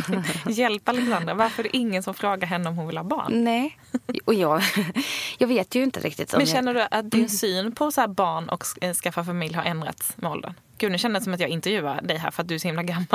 Hjälp 0.48 0.88
Alexandra. 0.88 1.34
Varför 1.34 1.62
är 1.62 1.68
det 1.72 1.76
ingen 1.76 2.02
som 2.02 2.14
frågar 2.14 2.46
henne 2.48 2.68
om 2.68 2.76
hon 2.76 2.86
vill 2.86 2.96
ha 2.96 3.04
barn? 3.04 3.44
Nej. 3.44 3.78
Och 4.24 4.34
jag, 4.34 4.62
jag 5.38 5.48
vet 5.48 5.74
ju 5.74 5.82
inte 5.82 6.00
riktigt. 6.00 6.32
Men 6.32 6.40
jag- 6.40 6.48
känner 6.48 6.74
du 6.74 6.86
att 6.90 7.10
din 7.10 7.28
syn 7.28 7.72
på 7.72 7.92
så 7.92 8.08
barn 8.08 8.48
och 8.48 8.64
eh, 8.80 8.94
skaffa 8.94 9.24
familj 9.24 9.54
har 9.54 9.62
ändrats 9.64 10.12
med 10.16 10.30
åldern? 10.30 10.54
Gud, 10.78 10.92
nu 10.92 10.98
känner 10.98 11.20
det 11.20 11.24
som 11.24 11.34
att 11.34 11.40
jag 11.40 11.50
intervjuar 11.50 12.02
dig 12.02 12.16
här 12.16 12.30
för 12.30 12.42
att 12.42 12.48
du 12.48 12.54
är 12.54 12.58
så 12.58 12.68
himla 12.68 12.82
gammal. 12.82 13.06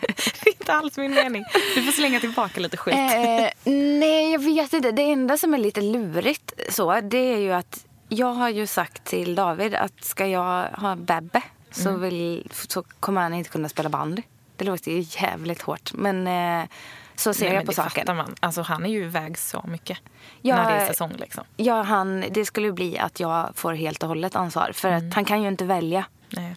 det 0.00 0.46
är 0.46 0.48
inte 0.48 0.72
alls 0.72 0.96
min 0.96 1.14
mening. 1.14 1.44
Du 1.74 1.82
får 1.82 1.92
slänga 1.92 2.20
tillbaka 2.20 2.60
lite 2.60 2.76
skit. 2.76 2.94
Eh, 2.94 3.72
nej, 3.72 4.32
jag 4.32 4.38
vet 4.44 4.72
inte. 4.72 4.90
Det 4.92 5.02
enda 5.02 5.36
som 5.36 5.54
är 5.54 5.58
lite 5.58 5.80
lurigt 5.80 6.52
så, 6.70 7.00
det 7.00 7.18
är 7.18 7.38
ju 7.38 7.52
att 7.52 7.84
jag 8.08 8.32
har 8.32 8.48
ju 8.48 8.66
sagt 8.66 9.04
till 9.04 9.34
David 9.34 9.74
att 9.74 10.04
ska 10.04 10.26
jag 10.26 10.64
ha 10.68 10.96
Bebbe 10.96 11.42
så, 11.70 11.88
Mm. 11.88 12.00
vill, 12.00 12.50
så 12.68 12.82
kommer 13.00 13.20
han 13.22 13.34
inte 13.34 13.50
kunna 13.50 13.68
spela 13.68 13.88
bandy. 13.88 14.22
Det 14.56 14.64
låter 14.64 14.92
ju 14.92 15.04
jävligt 15.22 15.62
hårt, 15.62 15.92
men 15.94 16.26
eh, 16.26 16.68
så 17.16 17.34
ser 17.34 17.46
Nej, 17.46 17.54
jag 17.54 17.66
på 17.66 17.72
saken. 17.72 17.90
fattar 17.90 18.14
man. 18.14 18.34
Alltså, 18.40 18.62
han 18.62 18.84
är 18.86 18.90
ju 18.90 19.04
iväg 19.04 19.38
så 19.38 19.64
mycket 19.68 19.98
Ja, 20.42 20.56
när 20.56 20.70
det 20.70 20.76
är 20.76 20.86
säsong. 20.88 21.12
Liksom. 21.18 21.44
Ja, 21.56 21.82
han, 21.82 22.24
det 22.30 22.44
skulle 22.44 22.72
bli 22.72 22.98
att 22.98 23.20
jag 23.20 23.50
får 23.54 23.72
helt 23.72 24.02
och 24.02 24.08
hållet 24.08 24.36
ansvar. 24.36 24.70
För 24.74 24.88
Mm. 24.88 25.08
att 25.08 25.14
han 25.14 25.24
kan 25.24 25.42
ju 25.42 25.48
inte 25.48 25.64
välja 25.64 26.04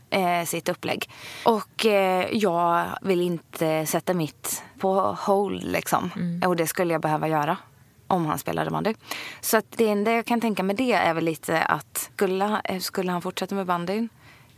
eh, 0.10 0.45
sitt 0.45 0.69
upplägg. 0.69 1.09
Och 1.45 1.85
eh, 1.85 2.28
jag 2.31 2.85
vill 3.02 3.21
inte 3.21 3.85
sätta 3.85 4.14
mitt 4.14 4.64
på 4.80 4.94
hold 5.02 5.64
liksom. 5.64 6.11
Mm. 6.16 6.49
Och 6.49 6.56
det 6.56 6.68
skulle 6.68 6.94
jag 6.94 7.02
behöva 7.02 7.28
göra 7.28 7.57
om 8.07 8.26
han 8.26 8.40
spelade 8.40 8.69
bandy. 8.71 8.94
Så 9.42 9.57
att 9.57 9.66
det 9.69 9.90
enda 9.90 10.11
jag 10.11 10.26
kan 10.26 10.42
tänka 10.42 10.64
med 10.64 10.76
det 10.76 10.94
är 10.94 11.14
väl 11.14 11.23
lite 11.26 11.61
att 11.61 12.09
skulle, 12.16 12.61
skulle 12.80 13.11
han 13.11 13.21
fortsätta 13.21 13.56
med 13.56 13.66
bandyn 13.66 14.09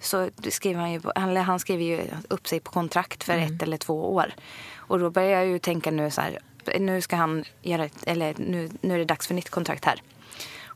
så 0.05 0.29
skriver 0.49 0.79
han 0.79 0.91
ju, 0.93 1.01
han 1.39 1.59
skriver 1.59 1.83
ju 1.83 2.01
upp 2.29 2.47
sig 2.47 2.59
på 2.59 2.71
kontrakt 2.71 3.23
för 3.23 3.33
Mm. 3.33 3.55
ett 3.55 3.63
eller 3.63 3.77
två 3.77 4.13
år. 4.15 4.33
Och 4.75 4.99
då 4.99 5.09
börjar 5.09 5.29
jag 5.29 5.47
ju 5.47 5.59
tänka 5.59 5.91
nu 5.91 6.11
så 6.11 6.21
här, 6.21 6.39
nu 6.79 7.01
ska 7.01 7.15
han 7.15 7.43
göra 7.61 7.85
ett, 7.85 8.03
eller 8.07 8.33
nu, 8.37 8.69
nu 8.81 8.93
är 8.93 8.97
det 8.97 9.05
dags 9.05 9.27
för 9.27 9.33
nytt 9.33 9.49
kontrakt 9.49 9.85
här. 9.85 10.01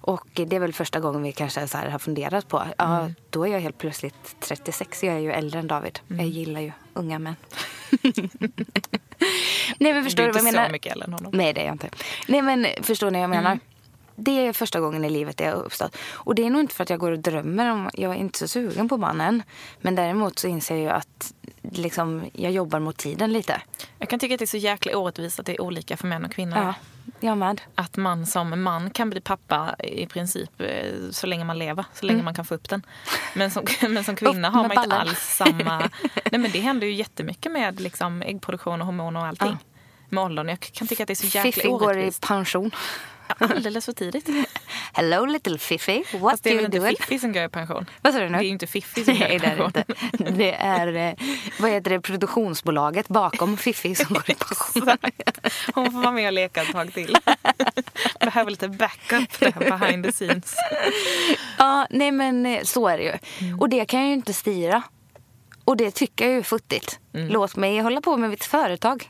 Och 0.02 0.28
det 0.34 0.56
är 0.56 0.60
väl 0.60 0.74
första 0.74 1.00
gången 1.00 1.24
vi 1.24 1.32
kanske 1.32 1.68
så 1.68 1.78
har 1.78 2.00
funderat 2.00 2.48
på, 2.48 2.64
ja 2.78 3.00
Mm. 3.00 3.16
då 3.30 3.48
är 3.48 3.52
jag 3.52 3.60
helt 3.60 3.78
plötsligt 3.78 4.36
36, 4.40 5.04
jag 5.04 5.16
är 5.16 5.20
ju 5.20 5.32
äldre 5.32 5.60
än 5.60 5.68
David. 5.68 6.00
Mm. 6.10 6.20
Jag 6.26 6.30
gillar 6.30 6.62
ju 6.62 6.72
unga 6.94 7.20
män. 7.20 7.36
Nej 9.80 9.94
men 9.94 10.04
förstår 10.04 10.24
du 10.24 10.32
du 10.32 10.40
är 10.40 10.44
vad 10.44 10.44
jag 10.44 10.48
inte 10.48 10.52
menar? 10.58 10.66
så 10.68 10.72
mycket 10.72 10.92
äldre 10.94 11.06
än 11.08 11.14
honom. 11.14 11.32
Nej, 11.36 11.54
det 11.54 11.62
är 11.62 11.66
jag 11.66 11.74
inte. 11.76 11.90
Nej, 12.28 12.42
men 12.42 12.68
förstår 12.82 13.12
ni 13.12 13.18
vad 13.18 13.24
jag 13.24 13.30
menar? 13.30 13.52
Mm. 13.52 13.60
Det 14.20 14.48
är 14.48 14.54
första 14.54 14.80
gången 14.80 15.06
i 15.06 15.10
livet 15.10 15.38
det 15.38 15.46
har 15.46 15.54
uppstått. 15.54 15.98
Och 16.12 16.36
det 16.36 16.46
är 16.46 16.50
nog 16.50 16.62
inte 16.62 16.76
för 16.76 16.84
att 16.84 16.90
jag 16.90 17.00
går 17.00 17.12
och 17.12 17.20
drömmer 17.20 17.72
om... 17.72 17.90
Jag 17.94 18.12
är 18.12 18.16
inte 18.16 18.40
så 18.40 18.48
sugen 18.48 18.90
på 18.90 18.98
barn 18.98 19.22
än. 19.22 19.44
Men 19.82 19.96
däremot 19.96 20.40
så 20.40 20.48
inser 20.48 20.76
jag 20.76 20.84
ju 20.84 20.90
att 20.90 21.34
liksom, 21.62 22.26
jag 22.34 22.52
jobbar 22.52 22.80
mot 22.80 22.98
tiden 22.98 23.34
lite. 23.34 23.62
Jag 24.00 24.10
kan 24.10 24.20
tycka 24.20 24.36
att 24.36 24.40
det 24.40 24.46
är 24.46 24.48
så 24.48 24.58
jäkla 24.58 24.98
orättvist 24.98 25.40
att 25.40 25.46
det 25.46 25.54
är 25.56 25.62
olika 25.62 25.98
för 25.98 26.08
män 26.08 26.26
och 26.26 26.32
kvinnor. 26.32 26.58
Ja, 26.58 26.74
jag 27.20 27.38
med. 27.38 27.62
Att 27.76 27.98
man 27.98 28.26
som 28.26 28.64
man 28.64 28.90
kan 28.90 29.10
bli 29.10 29.22
pappa 29.22 29.76
i 29.80 30.06
princip 30.06 30.62
eh, 30.62 30.94
så 31.12 31.28
länge 31.28 31.44
man 31.46 31.60
lever, 31.60 31.86
så 31.94 32.06
länge 32.06 32.24
man 32.24 32.34
kan 32.34 32.46
få 32.46 32.56
upp 32.56 32.70
den. 32.70 32.86
Men 33.34 33.52
som, 33.52 33.66
men 33.90 34.04
som 34.04 34.16
kvinna 34.16 34.48
Mm. 34.48 34.50
Upp 34.50 34.54
har 34.56 34.62
man 34.62 34.72
inte 34.72 34.90
ballen. 34.90 35.08
alls 35.08 35.20
samma... 35.20 35.80
Nej 36.32 36.42
men 36.42 36.52
det 36.52 36.60
händer 36.60 36.88
ju 36.88 36.94
jättemycket 36.94 37.52
med 37.52 37.80
liksom, 37.80 38.22
äggproduktion 38.22 38.82
och 38.82 38.86
hormoner 38.86 39.20
och 39.20 39.26
allting. 39.28 39.58
Ja. 39.62 39.80
Med 40.10 40.24
åldern. 40.24 40.50
Jag 40.50 40.60
kan 40.60 40.88
tycka 40.88 41.04
att 41.04 41.08
det 41.08 41.14
är 41.14 41.16
så 41.16 41.26
jäkla 41.26 41.52
Fiffi 41.52 41.68
går 41.68 41.82
i 41.82 41.86
orättvist. 41.96 42.28
pension. 42.28 42.72
Alldeles 43.38 43.86
för 43.86 43.94
tidigt. 43.94 44.30
Hello 44.94 45.26
little 45.26 45.58
Fifi, 45.58 46.04
what 46.14 46.32
Fast 46.32 46.44
det 46.44 46.50
do 46.50 46.56
är 46.56 46.60
you 46.62 46.62
väl 46.62 46.66
inte 46.66 46.80
doing? 46.80 46.96
Fiffi 47.00 47.20
som 47.20 47.34
går 47.34 47.44
i 47.44 47.50
pension? 47.50 47.86
Vad 48.02 48.14
sa 48.14 48.20
du 48.20 48.26
nu? 48.30 48.32
Det 48.38 48.44
är 48.44 48.44
ju 48.44 48.50
inte 48.50 48.68
Fiffi 48.68 49.04
som 49.06 49.14
går 49.14 49.20
Nej, 49.20 49.36
i 49.36 49.38
det 49.40 49.46
är 49.48 49.56
det 49.56 49.64
pension. 49.64 49.84
inte. 50.20 50.32
Det 50.32 50.54
är, 50.54 50.96
eh, 50.96 51.14
vad 51.60 51.72
heter 51.72 51.92
det, 51.92 52.02
produktionsbolaget 52.02 53.08
bakom 53.08 53.58
Fifi 53.58 53.96
som 53.96 54.14
går 54.14 54.32
i 54.32 54.34
pension. 54.40 54.98
Hon 55.74 55.92
får 55.92 56.00
vara 56.00 56.12
med 56.12 56.28
och 56.28 56.34
leka 56.34 56.62
ett 56.62 56.72
tag 56.72 56.94
till. 56.94 57.18
Behöver 58.20 58.52
lite 58.52 58.70
backup 58.70 59.40
där 59.40 59.78
behind 59.78 60.06
the 60.06 60.12
scenes. 60.12 60.56
Ja, 61.58 61.88
nej 61.90 62.12
men 62.12 62.46
eh, 62.46 62.64
så 62.64 62.88
är 62.88 62.98
det 62.98 63.04
ju. 63.04 63.14
Mm. 63.48 63.60
Och 63.60 63.70
det 63.70 63.86
kan 63.86 64.00
jag 64.00 64.08
ju 64.08 64.14
inte 64.14 64.34
styra. 64.34 64.82
Och 65.66 65.78
det 65.78 65.92
tycker 65.92 66.26
jag 66.30 66.38
är 66.38 66.44
futtigt. 66.44 67.00
Mm. 67.14 67.28
Låt 67.28 67.56
mig 67.56 67.80
hålla 67.80 68.02
på 68.02 68.18
med 68.18 68.30
mitt 68.30 68.44
företag. 68.44 69.10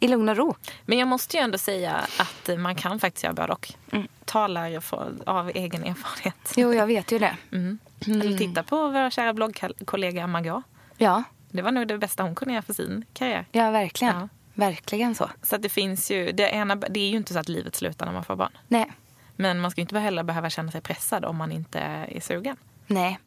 I 0.00 0.08
lugn 0.08 0.28
och 0.28 0.36
ro. 0.36 0.54
Men 0.86 0.98
jag 0.98 1.08
måste 1.08 1.36
ju 1.36 1.42
ändå 1.42 1.58
säga 1.58 2.06
att 2.18 2.58
man 2.58 2.74
kan 2.74 3.00
faktiskt 3.00 3.24
göra 3.24 3.34
både 3.34 3.52
och. 3.52 3.72
Mm. 3.92 4.08
Talar 4.24 4.82
av 5.26 5.50
egen 5.54 5.84
erfarenhet. 5.84 6.52
Jo, 6.56 6.74
jag 6.74 6.86
vet 6.86 7.12
ju 7.12 7.18
det. 7.18 7.36
Mm. 7.52 7.78
Eller 8.06 8.38
titta 8.38 8.62
på 8.62 8.88
vår 8.88 9.10
kära 9.10 9.32
bloggkollega 9.32 10.26
Margot. 10.26 10.62
Ja, 10.96 11.22
Det 11.50 11.62
var 11.62 11.72
nog 11.72 11.88
det 11.88 11.98
bästa 11.98 12.22
hon 12.22 12.34
kunde 12.34 12.54
göra 12.54 12.62
för 12.62 12.72
sin 12.74 13.04
karriär. 13.12 13.46
ja 13.52 13.70
verkligen. 13.70 14.16
Ja. 14.16 14.28
Verkligen 14.54 15.14
så. 15.14 15.30
Så 15.42 15.56
det 15.56 15.68
finns 15.68 16.10
ju, 16.10 16.32
det, 16.32 16.50
ena, 16.50 16.74
det 16.74 17.00
är 17.00 17.08
ju 17.10 17.16
inte 17.16 17.32
så 17.32 17.38
att 17.38 17.48
livet 17.48 17.74
slutar 17.76 18.06
när 18.06 18.12
man 18.12 18.24
får 18.24 18.36
barn. 18.36 18.52
Nej. 18.68 18.92
Men 19.36 19.60
man 19.60 19.70
ska 19.70 19.80
ju 19.80 19.82
inte 19.82 19.98
heller 19.98 20.22
behöva 20.22 20.50
känna 20.50 20.70
sig 20.72 20.80
pressad 20.80 21.24
om 21.24 21.36
man 21.36 21.52
inte 21.52 21.78
är 21.80 22.20
sugen. 22.20 22.56
Nej. 22.86 23.18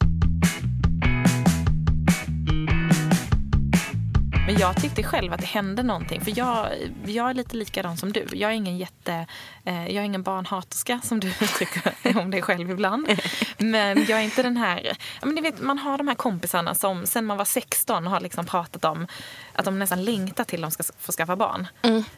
Men 4.48 4.58
jag 4.58 4.82
tyckte 4.82 5.04
själv 5.04 5.34
att 5.34 5.40
det 5.40 5.46
hände 5.46 5.84
någonting. 5.84 6.22
För 6.22 6.40
jag, 6.40 6.68
jag 7.06 7.30
är 7.30 7.34
lite 7.34 7.56
likadan 7.58 7.98
som 7.98 8.14
du. 8.14 8.26
Jag 8.32 8.52
är 8.52 8.56
ingen 8.56 8.78
jätte... 8.78 9.26
Eh, 9.66 9.88
jag 9.88 9.96
är 9.96 10.02
ingen 10.02 10.24
barnhaterska 10.24 11.00
som 11.04 11.20
du 11.20 11.28
uttrycker 11.42 12.18
om 12.20 12.32
dig 12.32 12.42
själv 12.42 12.72
ibland. 12.72 13.08
Men 13.58 14.06
jag 14.10 14.20
är 14.20 14.24
inte 14.24 14.44
den 14.44 14.58
här... 14.58 14.98
Men 15.22 15.36
ni 15.36 15.42
vet, 15.42 15.62
man 15.62 15.80
har 15.80 15.98
de 15.98 16.08
här 16.08 16.16
kompisarna 16.16 16.76
som 16.76 17.06
sen 17.06 17.26
man 17.26 17.38
var 17.38 17.46
16 17.46 18.08
har 18.08 18.20
liksom 18.20 18.46
pratat 18.46 18.86
om 18.86 19.08
att 19.58 19.66
de 19.66 19.80
nästan 19.80 20.04
längtar 20.04 20.44
till 20.44 20.64
att 20.64 20.78
de 20.78 20.84
ska 20.84 20.94
få 21.00 21.12
skaffa 21.12 21.36
barn. 21.36 21.68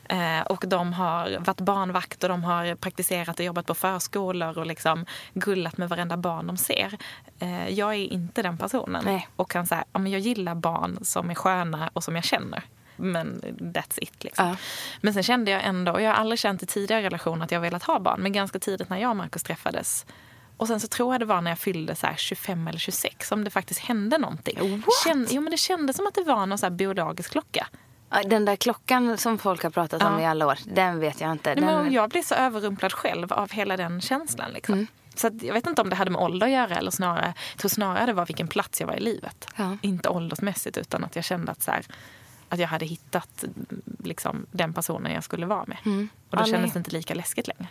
Eh, 0.03 0.41
och 0.41 0.63
de 0.67 0.93
har 0.93 1.37
varit 1.39 1.61
barnvakt 1.61 2.23
och 2.23 2.29
de 2.29 2.43
har 2.43 2.75
praktiserat 2.75 3.39
och 3.39 3.45
jobbat 3.45 3.65
på 3.65 3.75
förskolor 3.75 4.57
och 4.57 4.65
liksom 4.65 5.05
gullat 5.33 5.77
med 5.77 5.89
varenda 5.89 6.17
barn 6.17 6.47
de 6.47 6.57
ser. 6.57 6.97
Eh, 7.39 7.69
jag 7.69 7.93
är 7.93 8.13
inte 8.13 8.41
den 8.41 8.57
personen. 8.57 9.05
Nej. 9.05 9.27
Och 9.35 9.51
kan 9.51 9.65
säga, 9.67 9.83
ja, 9.93 9.99
men 9.99 10.11
jag 10.11 10.21
gillar 10.21 10.55
barn 10.55 10.99
som 11.01 11.29
är 11.29 11.35
sköna 11.35 11.89
och 11.93 12.03
som 12.03 12.15
jag 12.15 12.23
känner. 12.23 12.63
Men 12.95 13.41
that's 13.59 13.99
it. 14.01 14.23
Liksom. 14.23 14.47
Ja. 14.47 14.55
Men 15.01 15.13
sen 15.13 15.23
kände 15.23 15.51
jag 15.51 15.63
ändå, 15.63 15.91
och 15.91 16.01
jag 16.01 16.09
har 16.09 16.15
aldrig 16.15 16.39
känt 16.39 16.63
i 16.63 16.65
tidigare 16.65 17.01
relationer 17.01 17.45
att 17.45 17.51
jag 17.51 17.59
velat 17.59 17.83
ha 17.83 17.99
barn. 17.99 18.21
Men 18.21 18.31
ganska 18.31 18.59
tidigt 18.59 18.89
när 18.89 18.97
jag 18.97 19.09
och 19.09 19.15
Markus 19.15 19.43
träffades. 19.43 20.05
Och 20.59 20.67
sen 20.67 20.79
så 20.79 20.87
tror 20.87 21.13
jag 21.13 21.21
det 21.21 21.25
var 21.25 21.41
när 21.41 21.51
jag 21.51 21.59
fyllde 21.59 21.95
så 21.95 22.07
här 22.07 22.15
25 22.15 22.67
eller 22.67 22.79
26 22.79 23.27
som 23.27 23.43
det 23.43 23.49
faktiskt 23.49 23.79
hände 23.79 24.17
någonting. 24.17 24.57
What? 24.79 24.85
Känn, 25.03 25.27
jo, 25.29 25.41
men 25.41 25.51
det 25.51 25.57
kändes 25.57 25.95
som 25.97 26.07
att 26.07 26.13
det 26.13 26.23
var 26.23 26.45
någon 26.45 26.57
så 26.57 26.69
biologisk 26.69 27.31
klocka. 27.31 27.67
Den 28.25 28.45
där 28.45 28.55
klockan 28.55 29.17
som 29.17 29.37
folk 29.37 29.63
har 29.63 29.69
pratat 29.69 30.03
om 30.03 30.13
Ja. 30.13 30.21
i 30.21 30.25
alla 30.25 30.47
år, 30.47 30.59
den 30.65 30.99
vet 30.99 31.21
jag 31.21 31.31
inte. 31.31 31.55
Nej, 31.55 31.63
men 31.75 31.91
jag 31.93 32.09
blev 32.09 32.21
så 32.23 32.35
överrumplad 32.35 32.93
själv 32.93 33.33
av 33.33 33.51
hela 33.51 33.77
den 33.77 34.01
känslan. 34.01 34.51
Liksom. 34.51 34.73
Mm. 34.73 34.87
Så 35.15 35.27
att, 35.27 35.43
jag 35.43 35.53
vet 35.53 35.67
inte 35.67 35.81
om 35.81 35.89
det 35.89 35.95
hade 35.95 36.11
med 36.11 36.21
ålder 36.21 36.47
att 36.47 36.53
göra 36.53 36.75
eller 36.75 36.91
snarare, 36.91 37.33
jag 37.51 37.59
tror 37.59 37.69
snarare 37.69 38.05
det 38.05 38.13
var 38.13 38.25
vilken 38.25 38.47
plats 38.47 38.79
jag 38.81 38.87
var 38.87 38.93
i 38.95 38.99
livet. 38.99 39.47
Ja. 39.55 39.77
Inte 39.81 40.09
åldersmässigt 40.09 40.77
utan 40.77 41.03
att 41.03 41.15
jag 41.15 41.25
kände 41.25 41.51
att, 41.51 41.61
så 41.61 41.71
här, 41.71 41.85
att 42.49 42.59
jag 42.59 42.67
hade 42.67 42.85
hittat 42.85 43.43
liksom, 44.03 44.45
den 44.51 44.73
personen 44.73 45.11
jag 45.13 45.23
skulle 45.23 45.45
vara 45.45 45.65
med. 45.67 45.77
Och 45.77 45.83
då 45.85 45.89
Mm. 45.91 46.09
Ja, 46.29 46.37
kändes 46.37 46.61
nej. 46.61 46.69
det 46.73 46.77
inte 46.79 46.91
lika 46.91 47.13
läskigt 47.13 47.47
längre. 47.47 47.67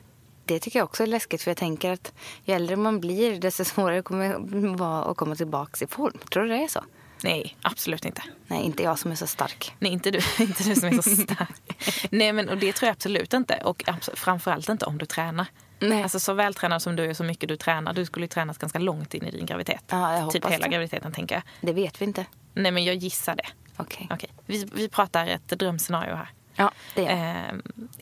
Det 0.48 0.58
tycker 0.60 0.78
jag 0.78 0.84
också 0.84 1.02
är 1.02 1.06
läskigt 1.06 1.42
för 1.42 1.50
jag 1.50 1.56
tänker 1.58 1.92
att 1.92 2.12
ju 2.44 2.54
äldre 2.54 2.76
man 2.76 3.00
blir 3.00 3.40
desto 3.40 3.64
svårare 3.64 4.02
kommer 4.02 4.28
det 4.38 4.76
vara 4.76 5.04
att 5.04 5.16
komma 5.16 5.34
tillbaka 5.34 5.84
i 5.84 5.88
form. 5.88 6.18
Tror 6.32 6.42
du 6.42 6.48
det 6.48 6.56
är 6.64 6.68
så? 6.68 6.84
Nej, 7.24 7.56
absolut 7.62 8.04
inte. 8.04 8.22
Nej, 8.46 8.62
inte 8.64 8.82
jag 8.82 8.98
som 8.98 9.10
är 9.10 9.14
så 9.14 9.26
stark. 9.26 9.74
Nej, 9.78 9.92
inte 9.92 10.10
du, 10.10 10.18
inte 10.44 10.62
du 10.64 10.74
som 10.74 10.88
är 10.88 10.92
så 11.02 11.02
stark. 11.22 12.08
Nej, 12.10 12.32
men 12.32 12.48
och 12.48 12.58
det 12.58 12.72
tror 12.72 12.86
jag 12.86 12.92
absolut 12.92 13.34
inte. 13.34 13.60
Och 13.64 13.82
abs- 13.86 14.16
framförallt 14.16 14.68
inte 14.68 14.86
om 14.86 14.98
du 14.98 15.06
tränar. 15.06 15.46
Nej. 15.80 16.02
Alltså 16.02 16.20
så 16.20 16.32
vältränad 16.34 16.82
som 16.82 16.96
du 16.96 17.04
är, 17.04 17.14
så 17.14 17.24
mycket 17.24 17.48
du 17.48 17.56
tränar. 17.56 17.92
Du 17.94 18.04
skulle 18.04 18.24
ju 18.24 18.28
tränas 18.28 18.58
ganska 18.58 18.78
långt 18.78 19.14
in 19.14 19.24
i 19.26 19.30
din 19.30 19.46
graviditet. 19.46 19.84
Ja, 19.88 20.30
typ 20.32 20.46
hela 20.46 20.64
det. 20.64 20.70
graviditeten, 20.72 21.12
tänker 21.12 21.34
jag. 21.34 21.42
Det 21.60 21.72
vet 21.72 22.00
vi 22.00 22.04
inte. 22.04 22.26
Nej, 22.54 22.72
men 22.72 22.84
jag 22.84 22.94
gissar 22.94 23.36
det. 23.36 23.46
Okej. 23.76 24.08
Okej, 24.10 24.30
vi, 24.46 24.68
vi 24.74 24.88
pratar 24.88 25.26
ett 25.26 25.48
drömscenario 25.48 26.14
här. 26.14 26.28
Ja, 26.58 26.70
det 26.94 27.06
är 27.06 27.28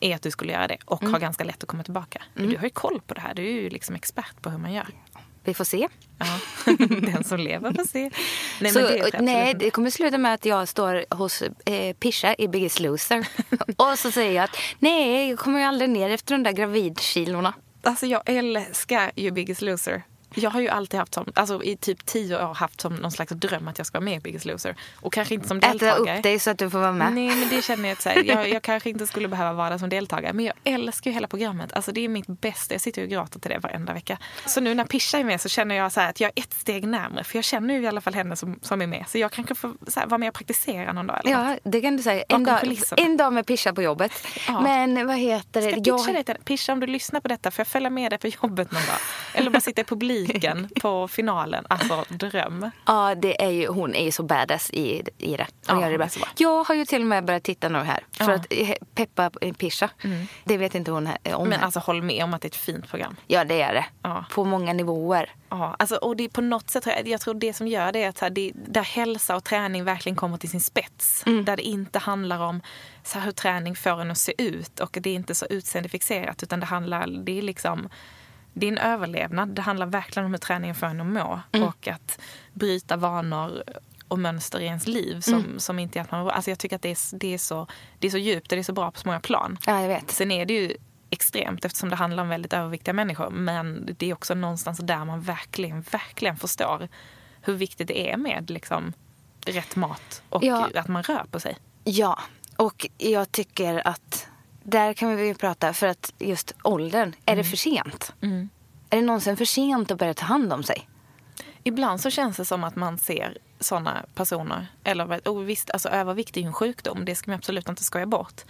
Eh, 0.01 0.09
är 0.09 0.15
att 0.15 0.21
du 0.21 0.31
skulle 0.31 0.53
göra 0.53 0.67
det 0.67 0.77
och 0.85 1.05
ha 1.05 1.17
ganska 1.17 1.43
lätt 1.43 1.63
att 1.63 1.69
komma 1.69 1.83
tillbaka. 1.83 2.21
Du 2.33 2.57
har 2.57 2.63
ju 2.63 2.69
koll 2.69 3.01
på 3.07 3.13
det 3.13 3.21
här. 3.21 3.33
Du 3.33 3.47
är 3.47 3.51
ju 3.51 3.69
liksom 3.69 3.95
expert 3.95 4.41
på 4.41 4.49
hur 4.49 4.57
man 4.57 4.73
gör. 4.73 4.87
Vi 5.43 5.53
får 5.53 5.63
se. 5.63 5.87
Ja. 6.17 6.25
Den 6.87 7.23
som 7.23 7.39
lever 7.39 7.73
får 7.73 7.83
se. 7.83 8.11
Nej, 8.61 8.71
så, 8.71 8.79
det 8.79 9.21
nej, 9.21 9.53
det 9.53 9.69
kommer 9.69 9.89
sluta 9.89 10.17
med 10.17 10.33
att 10.33 10.45
jag 10.45 10.67
står 10.67 11.15
hos 11.15 11.41
eh, 11.41 11.93
Pisha 11.93 12.35
i 12.37 12.47
Biggest 12.47 12.79
Loser. 12.79 13.27
och 13.77 13.99
så 13.99 14.11
säger 14.11 14.31
jag 14.31 14.43
att 14.43 14.57
nej, 14.79 15.29
jag 15.29 15.39
kommer 15.39 15.59
ju 15.59 15.65
aldrig 15.65 15.89
ner 15.89 16.09
efter 16.09 16.35
de 16.35 16.43
där 16.43 16.51
gravidkilorna. 16.51 17.53
Alltså 17.83 18.05
jag 18.05 18.21
älskar 18.25 19.11
ju 19.15 19.31
Biggest 19.31 19.61
Loser. 19.61 20.03
Jag 20.35 20.49
har 20.49 20.61
ju 20.61 20.69
alltid 20.69 20.99
haft 20.99 21.13
som, 21.13 21.31
alltså 21.35 21.63
i 21.63 21.75
typ 21.77 22.05
tio 22.05 22.45
år 22.45 22.53
haft 22.53 22.81
som 22.81 22.95
någon 22.95 23.11
slags 23.11 23.31
dröm 23.31 23.67
att 23.67 23.77
jag 23.77 23.87
ska 23.87 23.97
vara 23.97 24.05
med 24.05 24.17
i 24.17 24.19
Biggest 24.19 24.45
Loser. 24.45 24.75
Och 25.01 25.13
kanske 25.13 25.33
inte 25.33 25.47
som 25.47 25.57
Äta 25.57 25.67
deltagare. 25.71 26.17
upp 26.17 26.23
dig 26.23 26.39
så 26.39 26.49
att 26.49 26.57
du 26.57 26.69
får 26.69 26.79
vara 26.79 26.91
med. 26.91 27.13
Nej 27.13 27.35
men 27.35 27.49
det 27.49 27.61
känner 27.63 27.89
jag 27.89 27.95
att 27.95 28.01
så 28.01 28.09
här, 28.09 28.23
jag, 28.23 28.49
jag 28.49 28.61
kanske 28.63 28.89
inte 28.89 29.07
skulle 29.07 29.27
behöva 29.27 29.53
vara 29.53 29.69
där 29.69 29.77
som 29.77 29.89
deltagare. 29.89 30.33
Men 30.33 30.45
jag 30.45 30.53
älskar 30.63 31.11
ju 31.11 31.13
hela 31.13 31.27
programmet. 31.27 31.73
Alltså 31.73 31.91
det 31.91 32.01
är 32.01 32.09
mitt 32.09 32.27
bästa. 32.27 32.73
Jag 32.73 32.81
sitter 32.81 33.01
ju 33.01 33.05
och 33.07 33.11
gråter 33.11 33.39
till 33.39 33.51
det 33.51 33.59
varenda 33.59 33.93
vecka. 33.93 34.17
Så 34.45 34.61
nu 34.61 34.73
när 34.73 34.85
Pisha 34.85 35.17
är 35.17 35.23
med 35.23 35.41
så 35.41 35.49
känner 35.49 35.75
jag 35.75 35.91
så 35.91 36.01
att 36.01 36.19
jag 36.19 36.31
är 36.35 36.41
ett 36.43 36.53
steg 36.53 36.87
närmare. 36.87 37.23
För 37.23 37.37
jag 37.37 37.43
känner 37.45 37.73
ju 37.73 37.81
i 37.81 37.87
alla 37.87 38.01
fall 38.01 38.13
henne 38.13 38.35
som, 38.35 38.59
som 38.61 38.81
är 38.81 38.87
med. 38.87 39.05
Så 39.07 39.17
jag 39.17 39.31
kanske 39.31 39.55
får 39.55 39.73
så 39.87 39.99
här, 39.99 40.07
vara 40.07 40.17
med 40.17 40.29
och 40.29 40.35
praktisera 40.35 40.93
någon 40.93 41.07
dag. 41.07 41.21
Eller 41.25 41.37
något. 41.37 41.59
Ja, 41.63 41.71
det 41.71 41.81
kan 41.81 41.97
du 41.97 42.03
säga. 42.03 42.23
En 42.29 42.43
dag, 42.43 42.77
en 42.97 43.17
dag 43.17 43.33
med 43.33 43.45
Pisha 43.45 43.73
på 43.73 43.81
jobbet. 43.81 44.11
Ja. 44.47 44.61
Men 44.61 45.07
vad 45.07 45.17
heter 45.17 45.61
Ska 45.61 45.71
det? 45.71 45.89
jag 45.89 45.97
pitcha 45.97 46.13
dig 46.13 46.23
till 46.23 46.35
Pisha 46.45 46.73
om 46.73 46.79
du 46.79 46.87
lyssnar 46.87 47.19
på 47.19 47.27
detta? 47.27 47.51
Får 47.51 47.59
jag 47.59 47.67
följa 47.67 47.89
med 47.89 48.11
dig 48.11 48.19
på 48.19 48.27
jobbet 48.27 48.71
någon 48.71 48.81
dag? 48.81 48.97
Eller 49.33 49.51
bara 49.51 49.61
sitta 49.61 49.81
i 49.81 49.83
publiken 49.83 50.16
på 50.81 51.07
finalen. 51.07 51.65
Alltså 51.69 52.05
dröm. 52.09 52.71
Ja, 52.85 53.15
det 53.15 53.43
är 53.43 53.49
ju, 53.49 53.67
hon 53.67 53.95
är 53.95 54.05
ju 54.05 54.11
så 54.11 54.23
badass 54.23 54.69
i, 54.71 55.03
i 55.17 55.37
det. 55.37 55.47
Hon 55.67 55.81
Ja, 55.81 55.89
gör 55.89 55.97
det. 55.97 56.09
Jag 56.37 56.63
har 56.63 56.75
ju 56.75 56.85
till 56.85 57.01
och 57.01 57.07
med 57.07 57.25
börjat 57.25 57.43
titta 57.43 57.69
nu 57.69 57.79
här. 57.79 58.03
För 58.11 58.25
Ja. 58.31 58.33
att 58.35 58.45
eh, 58.49 58.69
peppa 58.95 59.29
Pisha. 59.57 59.89
Det 60.43 60.57
vet 60.57 60.75
inte 60.75 60.91
hon 60.91 61.07
här, 61.07 61.35
om. 61.35 61.49
Men 61.49 61.59
här. 61.59 61.65
alltså 61.65 61.79
håll 61.79 62.01
med 62.01 62.23
om 62.23 62.33
att 62.33 62.41
det 62.41 62.45
är 62.45 62.49
ett 62.49 62.55
fint 62.55 62.87
program. 62.89 63.15
Ja, 63.27 63.43
det 63.43 63.61
är 63.61 63.73
det. 63.73 63.85
Ja. 64.01 64.25
På 64.31 64.43
många 64.45 64.73
nivåer. 64.73 65.31
Ja, 65.49 65.75
alltså, 65.79 65.95
och 65.95 66.15
det 66.17 66.23
är 66.23 66.29
på 66.29 66.41
något 66.41 66.69
sätt, 66.69 66.85
jag, 66.85 67.07
jag 67.07 67.21
tror 67.21 67.33
det 67.33 67.53
som 67.53 67.67
gör 67.67 67.91
det 67.91 68.03
är 68.03 68.09
att 68.09 68.19
här, 68.19 68.29
det, 68.29 68.51
där 68.55 68.83
hälsa 68.83 69.35
och 69.35 69.43
träning 69.43 69.83
verkligen 69.83 70.15
kommer 70.15 70.37
till 70.37 70.49
sin 70.49 70.61
spets. 70.61 71.23
Där 71.25 71.57
det 71.57 71.61
inte 71.63 71.99
handlar 71.99 72.39
om 72.39 72.61
så 73.03 73.19
här, 73.19 73.25
hur 73.25 73.31
träning 73.31 73.75
får 73.75 74.01
en 74.01 74.11
att 74.11 74.17
se 74.17 74.33
ut 74.37 74.79
och 74.79 74.97
det 75.01 75.09
är 75.09 75.13
inte 75.15 75.35
så 75.35 75.45
utseendefixerat 75.49 76.43
utan 76.43 76.59
det 76.59 76.65
handlar, 76.65 77.07
det 77.07 77.37
är 77.37 77.41
liksom 77.41 77.89
en 78.63 78.77
överlevnad. 78.77 79.49
Det 79.49 79.61
handlar 79.61 79.85
verkligen 79.85 80.25
om 80.25 80.31
hur 80.31 80.37
träningen 80.37 80.75
får 80.75 80.87
en 80.87 81.01
att 81.01 81.07
må 81.07 81.41
och 81.67 81.87
att 81.87 82.19
bryta 82.53 82.97
vanor 82.97 83.63
och 84.07 84.19
mönster 84.19 84.59
i 84.59 84.65
ens 84.65 84.87
liv 84.87 85.21
som, 85.21 85.59
som 85.59 85.79
inte 85.79 85.99
är 85.99 86.03
att 86.03 86.11
man... 86.11 86.29
Alltså 86.29 86.51
jag 86.51 86.59
tycker 86.59 86.75
att 86.75 86.81
det 86.81 86.89
är, 86.91 87.17
det, 87.17 87.33
är 87.33 87.37
så, 87.37 87.67
det 87.99 88.07
är 88.07 88.11
så 88.11 88.17
djupt 88.17 88.51
och 88.51 88.55
det 88.55 88.61
är 88.61 88.63
så 88.63 88.73
bra 88.73 88.91
på 88.91 88.99
så 88.99 89.07
många 89.07 89.19
plan. 89.19 89.57
Ja, 89.65 89.81
jag 89.81 89.87
vet. 89.87 90.11
Sen 90.11 90.31
är 90.31 90.45
det 90.45 90.53
ju 90.53 90.77
extremt 91.09 91.65
eftersom 91.65 91.89
det 91.89 91.95
handlar 91.95 92.23
om 92.23 92.29
väldigt 92.29 92.53
överviktiga 92.53 92.93
människor. 92.93 93.29
Men 93.29 93.89
det 93.97 94.09
är 94.09 94.13
också 94.13 94.33
någonstans 94.33 94.77
där 94.77 95.05
man 95.05 95.21
verkligen, 95.21 95.81
verkligen 95.81 96.37
förstår 96.37 96.87
hur 97.41 97.53
viktigt 97.53 97.87
det 97.87 98.11
är 98.11 98.17
med 98.17 98.49
liksom, 98.49 98.93
rätt 99.45 99.75
mat 99.75 100.21
och 100.29 100.43
Ja. 100.43 100.69
att 100.75 100.87
man 100.87 101.03
rör 101.03 101.25
på 101.31 101.39
sig. 101.39 101.57
Ja, 101.83 102.19
och 102.57 102.87
jag 102.97 103.31
tycker 103.31 103.87
att 103.87 104.27
där 104.69 104.93
kan 104.93 105.15
vi 105.15 105.27
ju 105.27 105.33
prata 105.33 105.73
för 105.73 105.87
att 105.87 106.13
just 106.19 106.55
åldern, 106.63 107.15
är 107.25 107.35
det 107.35 107.43
för 107.43 107.57
sent? 107.57 108.13
Är 108.89 108.97
det 108.97 109.05
någonsin 109.05 109.37
för 109.37 109.45
sent 109.45 109.91
att 109.91 109.97
börja 109.97 110.13
ta 110.13 110.25
hand 110.25 110.53
om 110.53 110.63
sig? 110.63 110.89
Ibland 111.63 112.01
så 112.01 112.09
känns 112.09 112.37
det 112.37 112.45
som 112.45 112.63
att 112.63 112.75
man 112.75 112.97
ser 112.97 113.37
såna 113.59 114.05
personer, 114.15 114.67
eller 114.83 115.21
oh, 115.25 115.41
visst, 115.41 115.71
alltså 115.71 115.89
övervikt 115.89 116.37
är 116.37 116.41
ju 116.41 116.47
en 116.47 116.53
sjukdom, 116.53 117.05
det 117.05 117.15
ska 117.15 117.31
man 117.31 117.37
absolut 117.37 117.69
inte 117.69 117.83
skoja 117.83 118.05
bort. 118.05 118.41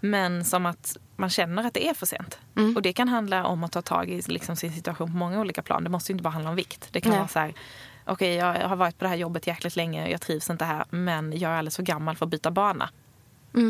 Men 0.00 0.44
som 0.44 0.66
att 0.66 0.96
man 1.16 1.30
känner 1.30 1.66
att 1.66 1.74
det 1.74 1.88
är 1.88 1.94
för 1.94 2.06
sent. 2.06 2.38
Och 2.76 2.82
det 2.82 2.92
kan 2.92 3.08
handla 3.08 3.46
om 3.46 3.64
att 3.64 3.72
ta 3.72 3.82
tag 3.82 4.10
i 4.10 4.22
liksom, 4.26 4.56
sin 4.56 4.72
situation 4.72 5.10
på 5.10 5.16
många 5.16 5.40
olika 5.40 5.62
plan. 5.62 5.84
Det 5.84 5.90
måste 5.90 6.12
ju 6.12 6.14
inte 6.14 6.22
bara 6.22 6.30
handla 6.30 6.50
om 6.50 6.56
vikt. 6.56 6.88
Det 6.90 7.00
kan 7.00 7.10
Nej. 7.10 7.18
vara 7.18 7.28
så 7.28 7.38
här, 7.38 7.54
okej 8.04 8.34
jag 8.34 8.68
har 8.68 8.76
varit 8.76 8.98
på 8.98 9.04
det 9.04 9.08
här 9.08 9.16
jobbet 9.16 9.46
jäkligt 9.46 9.76
länge, 9.76 10.08
jag 10.08 10.20
trivs 10.20 10.50
inte 10.50 10.64
här, 10.64 10.84
men 10.90 11.38
jag 11.38 11.52
är 11.52 11.56
alldeles 11.56 11.76
för 11.76 11.82
gammal 11.82 12.16
för 12.16 12.26
att 12.26 12.30
byta 12.30 12.50
bana. 12.50 12.90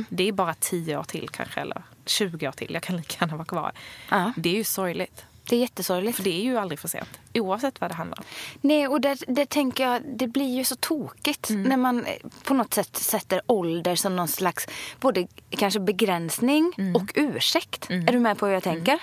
Det 0.09 0.29
är 0.29 0.33
bara 0.33 0.55
10 0.55 0.97
år 0.97 1.03
till 1.05 1.29
kanske, 1.29 1.61
eller 1.61 1.83
20 2.07 2.49
år 2.49 2.53
till. 2.53 2.75
Jag 2.75 2.83
kan 2.83 2.97
lika 2.97 3.17
gärna 3.25 3.37
vara 3.37 3.47
kvar. 3.47 3.73
Ja. 4.11 4.33
Det 4.37 4.49
är 4.49 4.55
ju 4.55 4.65
sorgligt. 4.65 5.25
Det 5.49 5.57
är 5.57 5.61
jättesorgligt. 5.61 6.17
För 6.17 6.25
det 6.25 6.41
är 6.41 6.43
ju 6.43 6.59
aldrig 6.59 6.79
för 6.79 6.89
sent. 6.89 7.21
Oavsett 7.35 7.81
vad 7.81 7.91
det 7.91 7.95
handlar 7.95 8.19
om. 8.19 8.25
Nej, 8.61 8.89
och 8.89 9.01
det, 9.01 9.23
det 9.29 9.47
tänker 9.47 9.85
jag, 9.89 10.03
det 10.19 10.27
blir 10.27 10.57
ju 10.57 10.65
så 10.65 10.77
tokigt 10.77 11.51
när 11.51 11.77
man 11.77 12.07
eh, 12.07 12.13
på 12.45 12.55
något 12.55 12.75
sätt 12.75 12.97
sätter 12.97 13.41
ålder 13.47 13.97
som 13.97 14.17
någon 14.17 14.29
slags 14.29 14.67
både 15.01 15.27
kanske 15.51 15.81
begränsning 15.81 16.73
och 16.97 17.13
ursäkt. 17.15 17.91
Är 17.91 18.13
du 18.13 18.19
med 18.19 18.39
på 18.39 18.47
hur 18.47 18.53
jag 18.53 18.63
tänker? 18.63 18.99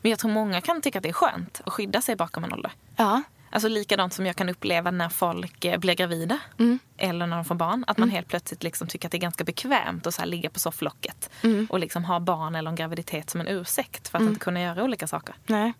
Men 0.00 0.10
jag 0.10 0.18
tror 0.18 0.30
många 0.30 0.60
kan 0.60 0.82
tycka 0.82 0.98
att 0.98 1.02
det 1.02 1.08
är 1.08 1.12
skönt 1.12 1.60
att 1.66 1.72
skydda 1.72 2.00
sig 2.00 2.16
bakom 2.16 2.44
en 2.44 2.52
ålder. 2.52 2.72
Ja. 2.96 3.22
Alltså 3.56 3.68
likadant 3.68 4.12
som 4.14 4.26
jag 4.26 4.36
kan 4.36 4.48
uppleva 4.48 4.90
när 4.90 5.08
folk 5.08 5.64
eh, 5.64 5.78
blir 5.78 5.94
gravida 5.94 6.38
Mm. 6.58 6.78
eller 6.96 7.26
när 7.26 7.36
de 7.36 7.44
får 7.44 7.54
barn. 7.54 7.84
Att 7.86 7.98
man 7.98 8.10
helt 8.10 8.28
plötsligt 8.28 8.62
liksom 8.62 8.86
tycker 8.88 9.08
att 9.08 9.12
det 9.12 9.16
är 9.18 9.20
ganska 9.20 9.44
bekvämt 9.44 10.06
att 10.06 10.14
så 10.14 10.24
ligga 10.24 10.50
på 10.50 10.60
sofflocket 10.60 11.30
Mm. 11.42 11.66
och 11.70 11.78
liksom 11.80 12.04
ha 12.04 12.20
barn 12.20 12.54
eller 12.54 12.70
en 12.70 12.76
graviditet 12.76 13.30
som 13.30 13.40
en 13.40 13.48
ursäkt 13.48 14.08
för 14.08 14.18
att 14.18 14.24
inte 14.24 14.40
kunna 14.40 14.60
göra 14.62 14.84
olika 14.84 15.06
saker. 15.06 15.34
Nej. 15.46 15.72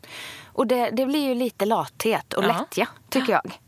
Och 0.44 0.66
det, 0.66 0.90
det 0.90 1.06
blir 1.06 1.28
ju 1.28 1.34
lite 1.34 1.66
lathet 1.66 2.32
och 2.32 2.44
Ja. 2.44 2.48
lättja, 2.48 2.88
tycker 3.08 3.32
jag. 3.32 3.58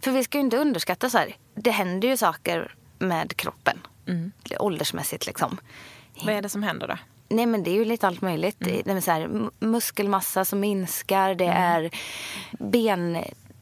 För 0.00 0.10
vi 0.10 0.24
ska 0.24 0.38
ju 0.38 0.44
inte 0.44 0.56
underskatta 0.56 1.10
så 1.10 1.18
här. 1.18 1.36
Det 1.54 1.70
händer 1.70 2.08
ju 2.08 2.16
saker 2.16 2.74
med 2.98 3.36
kroppen. 3.36 3.78
Åldersmässigt 4.58 5.26
liksom. 5.26 5.58
Vad 6.24 6.34
är 6.34 6.42
det 6.42 6.48
som 6.48 6.62
händer 6.62 6.88
då? 6.88 6.98
Nej 7.30 7.46
men 7.46 7.62
det 7.62 7.70
är 7.70 7.74
ju 7.74 7.84
lite 7.84 8.06
allt 8.06 8.20
möjligt. 8.20 8.56
Det 8.58 8.90
är 8.90 9.00
så 9.00 9.10
här, 9.10 9.48
muskelmassa 9.58 10.44
som 10.44 10.60
minskar, 10.60 11.34
det 11.34 11.46
är 11.46 11.90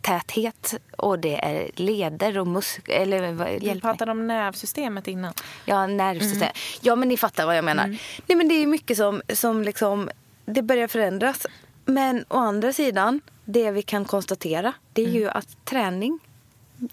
bentäthet 0.06 0.74
och 0.96 1.18
det 1.18 1.44
är 1.44 1.70
leder 1.74 2.38
och 2.38 2.46
muskler. 2.46 2.94
Eller 2.96 3.32
vad- 3.32 3.62
hjälp 3.62 3.82
pratade 3.82 4.10
om 4.10 4.26
nervsystemet 4.26 5.08
innan. 5.08 5.32
Ja, 5.64 5.86
nervsystem. 5.86 6.48
Ja, 6.80 6.96
men 6.96 7.08
ni 7.08 7.16
fattar 7.16 7.46
vad 7.46 7.56
jag 7.56 7.64
menar. 7.64 7.86
Nej, 8.26 8.36
men 8.36 8.48
det 8.48 8.54
är 8.54 8.66
mycket 8.66 8.96
som, 8.96 9.22
som 9.28 9.62
liksom, 9.62 10.10
det 10.44 10.62
börjar 10.62 10.88
förändras. 10.88 11.46
Men 11.84 12.24
å 12.28 12.36
andra 12.38 12.72
sidan, 12.72 13.20
det 13.44 13.70
vi 13.70 13.82
kan 13.82 14.04
konstatera, 14.04 14.72
det 14.92 15.02
är 15.04 15.08
ju 15.10 15.28
att 15.28 15.64
träning 15.64 16.18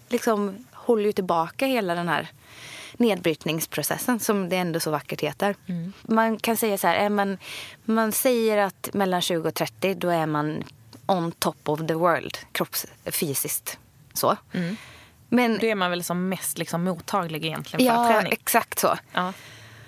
liksom 0.08 0.66
håller 0.72 1.04
ju 1.04 1.12
tillbaka 1.12 1.66
hela 1.66 1.94
den 1.94 2.08
här 2.08 2.28
nedbrytningsprocessen 2.96 4.20
som 4.20 4.48
det 4.48 4.56
ändå 4.56 4.80
så 4.80 4.90
vackert 4.90 5.20
heter. 5.20 5.56
Man 6.02 6.36
kan 6.36 6.56
säga 6.56 6.78
så 6.78 6.86
här, 6.86 6.94
är 6.96 7.08
man, 7.08 7.38
man 7.84 8.12
säger 8.12 8.58
att 8.58 8.88
mellan 8.94 9.20
20 9.22 9.48
och 9.48 9.54
30 9.54 9.94
då 9.94 10.08
är 10.08 10.26
man 10.26 10.64
on 11.06 11.32
top 11.32 11.68
of 11.68 11.80
the 11.88 11.94
world 11.94 12.38
kroppsfysiskt. 12.52 13.78
Så. 14.12 14.36
Men, 15.28 15.58
Då 15.58 15.66
är 15.66 15.74
man 15.74 15.90
väl 15.90 16.04
som 16.04 16.28
mest 16.28 16.58
liksom 16.58 16.84
mottaglig 16.84 17.44
egentligen 17.44 17.86
för 17.86 17.94
ja, 18.02 18.08
träning. 18.08 18.32
exakt 18.32 18.78
så. 18.78 18.98
Ja. 19.12 19.32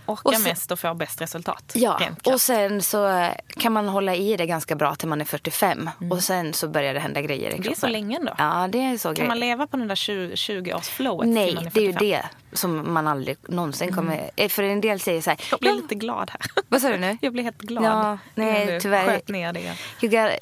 Orkar 0.06 0.22
Och 0.30 0.34
sen- 0.34 0.42
mest 0.42 0.70
och 0.72 0.78
får 0.80 0.94
bäst 0.94 1.20
resultat. 1.20 1.72
Ja, 1.74 2.00
och 2.24 2.40
sen 2.40 2.82
så 2.82 3.28
kan 3.48 3.72
man 3.72 3.88
hålla 3.88 4.14
i 4.14 4.36
det 4.36 4.46
ganska 4.46 4.74
bra 4.76 4.94
till 4.94 5.08
man 5.08 5.20
är 5.20 5.24
45. 5.24 5.90
Och 6.10 6.22
sen 6.24 6.52
så 6.52 6.68
börjar 6.68 6.94
det 6.94 7.00
hända 7.00 7.20
grejer 7.20 7.50
i 7.50 7.52
kroppen. 7.52 7.62
Mm. 7.62 7.72
det 7.72 7.76
är 7.76 7.80
så 7.80 7.86
länge 7.88 8.16
ändå. 8.16 8.34
Ja, 8.38 8.68
det 8.72 8.78
är 8.82 8.98
så 8.98 9.08
Kan 9.08 9.14
grejer. 9.14 9.28
man 9.28 9.40
leva 9.40 9.66
på 9.66 9.76
den 9.76 9.88
där 9.88 9.94
20, 9.94 10.34
20-års-flowet 10.34 11.22
till 11.22 11.34
man 11.34 11.34
Nej, 11.34 11.50
är 11.56 11.70
det 11.74 11.80
är 11.80 11.84
ju 11.84 11.92
45? 11.92 11.98
det 11.98 12.22
som 12.56 12.92
man 12.94 13.06
aldrig 13.06 13.36
någonsin 13.48 13.92
kommer... 13.92 14.30
eh, 14.36 14.48
För 14.48 14.62
en 14.62 14.80
del 14.80 15.00
säger 15.00 15.20
så 15.22 15.30
här... 15.30 15.40
Jag 15.50 15.60
blir 15.60 15.70
"Ja, 15.70 15.76
lite 15.76 15.94
glad 15.94 16.30
här. 16.30 16.40
Vad 16.68 16.80
sa 16.82 16.88
du 16.88 16.96
nu? 16.98 17.18
Jag 17.22 17.32
blir 17.32 17.42
helt 17.44 17.58
glad. 17.62 17.84
Ja, 17.84 18.18
nej, 18.34 18.66
du 18.66 18.80
tyvärr. 18.80 19.06
sköt 19.06 19.28
ner 19.28 19.52
det. 19.52 19.60
You 19.60 20.10
gotta, 20.10 20.32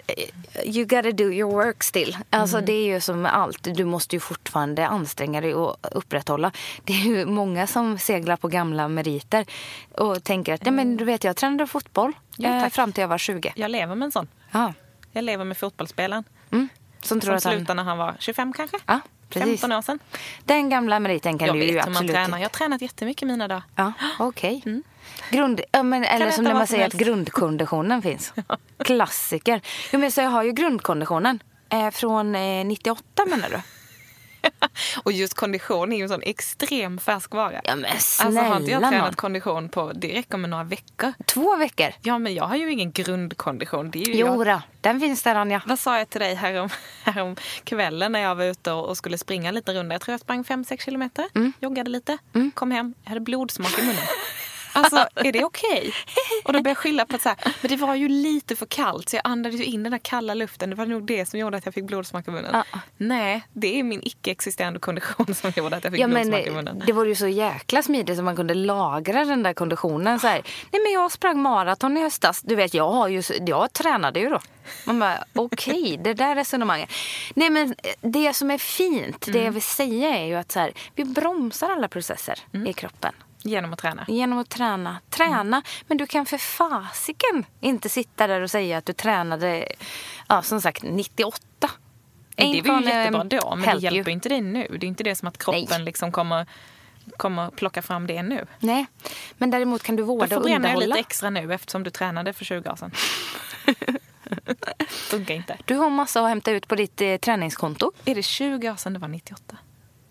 you 0.64 0.84
gotta 0.84 1.10
do 1.12 1.24
your 1.32 1.52
work 1.52 1.82
still. 1.82 2.16
Alltså 2.30 2.56
Mm. 2.56 2.66
det 2.66 2.72
är 2.72 2.84
ju 2.94 3.00
som 3.00 3.22
med 3.22 3.36
allt. 3.36 3.68
Du 3.74 3.84
måste 3.84 4.16
ju 4.16 4.20
fortfarande 4.20 4.86
anstränga 4.88 5.40
dig 5.40 5.54
och 5.54 5.76
upprätthålla. 5.92 6.52
Det 6.84 6.92
är 6.92 7.04
ju 7.04 7.26
många 7.26 7.66
som 7.66 7.98
seglar 7.98 8.36
på 8.36 8.48
gamla 8.48 8.88
meriter 8.88 9.46
och 9.92 10.24
tänker 10.24 10.54
att, 10.54 10.62
nej 10.64 10.72
men 10.72 10.96
du 10.96 11.04
vet 11.04 11.24
jag 11.24 11.36
tränade 11.36 11.66
fotboll 11.66 12.12
Ja, 12.36 12.64
eh, 12.64 12.68
fram 12.68 12.92
till 12.92 13.00
jag 13.00 13.08
var 13.08 13.18
20. 13.18 13.52
Jag 13.56 13.70
lever 13.70 13.94
med 13.94 14.06
en 14.06 14.12
sån. 14.12 14.28
Ja. 14.50 14.72
Jag 15.12 15.24
lever 15.24 15.44
med 15.44 15.56
fotbollsspelaren. 15.56 16.24
Mm. 16.52 16.68
Som 17.02 17.20
tror 17.20 17.30
Som 17.30 17.36
att 17.36 17.44
han... 17.44 17.52
slutade 17.52 17.76
när 17.76 17.84
han 17.84 17.98
var 17.98 18.14
25 18.18 18.52
kanske? 18.52 18.76
Ja, 18.86 19.00
precis. 19.34 19.60
15 19.60 19.72
år 19.78 19.82
sedan. 19.82 19.98
Den 20.44 20.68
gamla 20.68 21.00
meriten 21.00 21.38
kan 21.38 21.46
jag 21.46 21.56
du 21.56 21.60
vet 21.60 21.68
ju 21.68 21.72
hur 21.72 21.78
man 21.80 21.88
absolut 21.88 22.12
tränar. 22.12 22.38
Jag 22.38 22.44
har 22.44 22.48
tränat 22.48 22.82
jättemycket 22.82 23.28
mina 23.28 23.48
dagar. 23.48 23.62
Ja, 23.76 23.92
okej. 24.18 24.62
Grund, 25.30 25.60
ja, 25.72 25.82
men, 25.82 26.04
eller 26.04 26.30
som 26.30 26.44
när 26.44 26.54
man 26.54 26.66
säger 26.66 26.86
att 26.86 26.92
grundkonditionen 26.92 28.02
finns. 28.02 28.32
Klassiker. 28.84 29.60
Jo, 29.92 29.98
men 29.98 30.12
så 30.12 30.20
jag 30.20 30.30
har 30.30 30.42
ju 30.42 30.52
grundkonditionen. 30.52 31.42
Eh, 31.68 31.90
från 31.90 32.34
eh, 32.34 32.64
98 32.64 33.24
menar 33.26 33.48
du? 33.48 33.60
Och 35.04 35.12
just 35.12 35.34
kondition 35.34 35.92
är 35.92 35.96
ju 35.96 36.02
en 36.02 36.08
sån 36.08 36.22
extrem 36.22 36.98
färskvara. 36.98 37.60
Ja 37.64 37.76
men 37.76 37.84
Alltså 37.90 38.22
snälla 38.22 38.42
har 38.42 38.56
inte 38.60 38.70
jag 38.70 38.82
tränat 38.90 39.16
kondition 39.16 39.68
på, 39.68 39.92
det 39.92 40.14
räcker 40.14 40.36
med 40.38 40.50
några 40.50 40.64
veckor. 40.64 41.12
Två 41.26 41.56
veckor? 41.56 41.86
Ja 42.02 42.18
men 42.18 42.34
jag 42.34 42.44
har 42.44 42.56
ju 42.56 42.72
ingen 42.72 42.92
grundkondition. 42.92 43.90
Det 43.90 44.02
är 44.02 44.06
ju 44.06 44.14
jag. 44.16 44.36
Jo 44.36 44.44
då, 44.44 44.62
den 44.80 45.00
finns 45.00 45.22
där 45.22 45.34
Anja. 45.34 45.62
Vad 45.66 45.78
sa 45.78 45.98
jag 45.98 46.10
till 46.10 46.20
dig 46.20 46.34
härom, 46.34 46.68
härom 47.04 47.36
kvällen 47.64 48.12
när 48.12 48.20
jag 48.20 48.34
var 48.34 48.44
ute 48.44 48.72
och, 48.72 48.96
skulle 48.96 49.18
springa 49.18 49.50
lite 49.50 49.72
runda? 49.74 49.94
Jag 49.94 50.02
tror 50.02 50.12
jag 50.12 50.20
sprang 50.20 50.42
5-6 50.44 50.84
kilometer, 50.84 51.28
Mm. 51.34 51.52
joggade 51.60 51.90
lite, 51.90 52.18
kom 52.54 52.70
hem, 52.70 52.94
jag 53.02 53.08
hade 53.08 53.20
blodsmak 53.20 53.78
i 53.78 53.82
munnen. 53.82 53.96
Alltså, 54.74 55.06
är 55.14 55.32
det 55.32 55.44
okej? 55.44 55.92
Och 56.44 56.52
då 56.52 56.58
började 56.58 56.70
jag 56.70 56.76
skylla 56.78 57.06
på 57.06 57.16
att 57.16 57.22
så 57.22 57.28
här, 57.28 57.38
men 57.60 57.68
det 57.70 57.76
var 57.76 57.94
ju 57.94 58.08
lite 58.08 58.56
för 58.56 58.66
kallt 58.66 59.08
så 59.08 59.16
jag 59.16 59.22
andades 59.24 59.60
ju 59.60 59.64
in 59.64 59.82
den 59.82 59.90
där 59.92 59.98
kalla 59.98 60.34
luften. 60.34 60.70
Det 60.70 60.76
var 60.76 60.86
nog 60.86 61.06
det 61.06 61.26
som 61.26 61.38
gjorde 61.40 61.56
att 61.56 61.64
jag 61.64 61.74
fick 61.74 61.84
blodsmak 61.84 62.28
i 62.28 62.30
munnen. 62.30 62.50
Ja. 62.72 62.78
Nej, 62.96 63.46
det 63.52 63.78
är 63.78 63.82
min 63.82 64.00
icke-existerande 64.02 64.78
kondition 64.80 65.34
som 65.34 65.52
gjorde 65.56 65.76
att 65.76 65.84
jag 65.84 65.92
fick 65.92 66.00
Ja, 66.02 66.06
men, 66.06 66.22
blodsmak 66.30 66.46
i 66.46 66.48
eh, 66.48 66.54
munnen. 66.54 66.82
det 66.86 66.92
var 66.92 67.04
ju 67.04 67.14
så 67.14 67.26
jäkla 67.28 67.82
smidigt 67.82 68.18
att 68.18 68.24
man 68.24 68.36
kunde 68.36 68.54
lagra 68.54 69.24
den 69.24 69.42
där 69.42 69.52
konditionen. 69.54 70.20
Så 70.20 70.26
här. 70.26 70.42
Nej, 70.72 70.82
men 70.82 70.92
jag 70.92 71.12
sprang 71.12 71.42
maraton 71.42 71.96
i 71.96 72.00
höstas. 72.00 72.42
Du 72.42 72.54
vet, 72.54 72.74
jag, 72.74 72.90
har 72.90 73.08
ju, 73.08 73.22
jag 73.46 73.72
tränade 73.72 74.20
ju 74.20 74.28
då. 74.28 74.40
Man 74.84 74.98
bara, 74.98 75.24
okej, 75.34 76.00
det 76.04 76.14
där 76.14 76.34
resonemanget. 76.34 76.90
Nej, 77.34 77.50
men 77.50 77.74
eh, 77.82 77.90
det 78.00 78.34
som 78.34 78.50
är 78.50 78.58
fint, 78.58 79.20
det 79.26 79.30
Mm. 79.30 79.44
jag 79.44 79.52
vill 79.52 79.62
säga 79.62 80.16
är 80.18 80.24
ju 80.26 80.34
att 80.34 80.52
så 80.52 80.60
här, 80.60 80.72
vi 80.94 81.04
bromsar 81.04 81.70
alla 81.70 81.88
processer 81.88 82.38
Mm. 82.54 82.66
i 82.66 82.72
kroppen. 82.72 83.12
Genom 83.46 83.72
att 83.72 83.78
träna. 83.78 84.04
Genom 84.08 84.38
att 84.38 84.48
träna. 84.48 85.00
Träna, 85.10 85.62
men 85.86 85.96
du 85.96 86.06
kan 86.06 86.26
för 86.26 86.38
fasiken 86.38 87.46
inte 87.60 87.88
sitta 87.88 88.26
där 88.26 88.40
och 88.40 88.50
säga 88.50 88.78
att 88.78 88.86
du 88.86 88.92
tränade, 88.92 89.68
ja, 90.28 90.42
som 90.42 90.60
sagt, 90.60 90.82
98. 90.82 91.38
Det 92.36 92.42
Ain't 92.42 92.58
är 92.58 92.62
väl 92.62 92.72
gonna, 92.72 92.90
jättebra 92.90 93.20
um, 93.20 93.28
då, 93.28 93.56
men 93.56 93.76
det 93.76 93.82
hjälper 93.82 94.10
you. 94.10 94.12
inte 94.12 94.28
dig 94.28 94.40
nu. 94.40 94.76
Det 94.80 94.86
är 94.86 94.88
inte 94.88 95.04
det 95.04 95.14
som 95.14 95.28
att 95.28 95.38
kroppen 95.38 95.66
Nej. 95.70 95.82
liksom 95.84 96.12
kommer, 96.12 96.46
kommer 97.16 97.50
plocka 97.50 97.82
fram 97.82 98.06
det 98.06 98.22
nu. 98.22 98.46
Nej, 98.58 98.86
men 99.38 99.50
däremot 99.50 99.82
kan 99.82 99.96
du 99.96 100.02
Då 100.02 100.06
vårda 100.06 100.24
och 100.24 100.28
förbränner 100.28 100.50
jag 100.50 100.58
underhålla. 100.60 100.86
lite 100.86 100.98
extra 100.98 101.30
nu 101.30 101.54
eftersom 101.54 101.82
du 101.82 101.90
tränade 101.90 102.32
för 102.32 102.44
20 102.44 102.70
år 102.70 102.76
sedan. 102.76 102.90
Funkar 104.88 105.34
inte. 105.34 105.58
Du 105.64 105.74
har 105.74 105.90
massa 105.90 106.20
att 106.22 106.28
hämta 106.28 106.50
ut 106.50 106.68
på 106.68 106.74
ditt 106.74 107.00
eh, 107.00 107.16
träningskonto. 107.16 107.92
Är 108.04 108.14
det 108.14 108.22
20 108.22 108.70
år 108.70 108.76
sedan 108.76 108.92
det 108.92 108.98
var 108.98 109.08
98? 109.08 109.56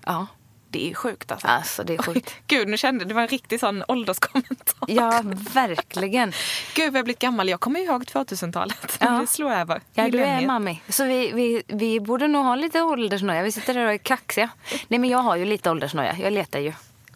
Ja. 0.05 0.27
Det 0.73 0.91
är 0.91 0.93
sjukt 0.93 1.31
alltså. 1.31 1.47
Alltså 1.47 1.83
det 1.83 1.93
är 1.93 1.97
sjukt. 1.97 2.35
Gud, 2.47 2.67
nu 2.67 2.77
kände 2.77 3.05
det 3.05 3.13
var 3.13 3.21
en 3.21 3.27
riktig 3.27 3.59
sån 3.59 3.83
ålderskommentar. 3.87 4.87
Ja, 4.87 5.21
verkligen. 5.53 6.33
Gud, 6.75 6.85
jag 6.85 6.91
har 6.93 7.03
blivit 7.03 7.19
gammal. 7.19 7.49
Jag 7.49 7.59
kommer 7.59 7.79
ihåg 7.79 8.03
2000-talet. 8.03 8.97
Ja. 8.99 9.09
Det 9.21 9.27
slår 9.27 9.51
över. 9.51 9.81
Ja, 9.93 10.09
du 10.09 10.19
är 10.23 10.47
mammi. 10.47 10.81
Så 10.89 11.03
vi, 11.05 11.31
vi, 11.31 11.63
vi 11.67 11.99
borde 11.99 12.27
nog 12.27 12.45
ha 12.45 12.55
lite 12.55 12.81
åldersnoja. 12.81 13.43
Vi 13.43 13.51
sitter 13.51 13.73
där 13.73 13.85
och 13.85 13.93
är 13.93 13.97
kaxiga. 13.97 14.49
Nej, 14.87 14.99
men 14.99 15.09
jag 15.09 15.17
har 15.17 15.35
ju 15.35 15.45
lite 15.45 15.71
åldersnoja. 15.71 16.17
Jag 16.17 16.33
letar 16.33 16.59
ju. 16.59 16.73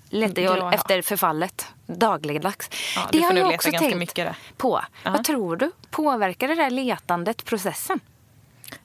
Letar 0.09 0.41
ju 0.41 0.47
Ja, 0.47 0.73
efter 0.73 1.01
förfallet. 1.01 1.67
Dagligdags. 1.85 2.69
Ja, 2.95 3.07
det 3.11 3.21
har 3.21 3.33
jag 3.33 3.53
också 3.53 3.71
ganska 3.71 3.89
tänkt 3.89 4.19
på. 4.57 4.81
Ja. 5.03 5.11
Vad 5.11 5.23
tror 5.23 5.55
du? 5.55 5.71
Påverkar 5.89 6.47
det 6.47 6.55
där 6.55 6.69
letandet 6.69 7.45
processen? 7.45 7.99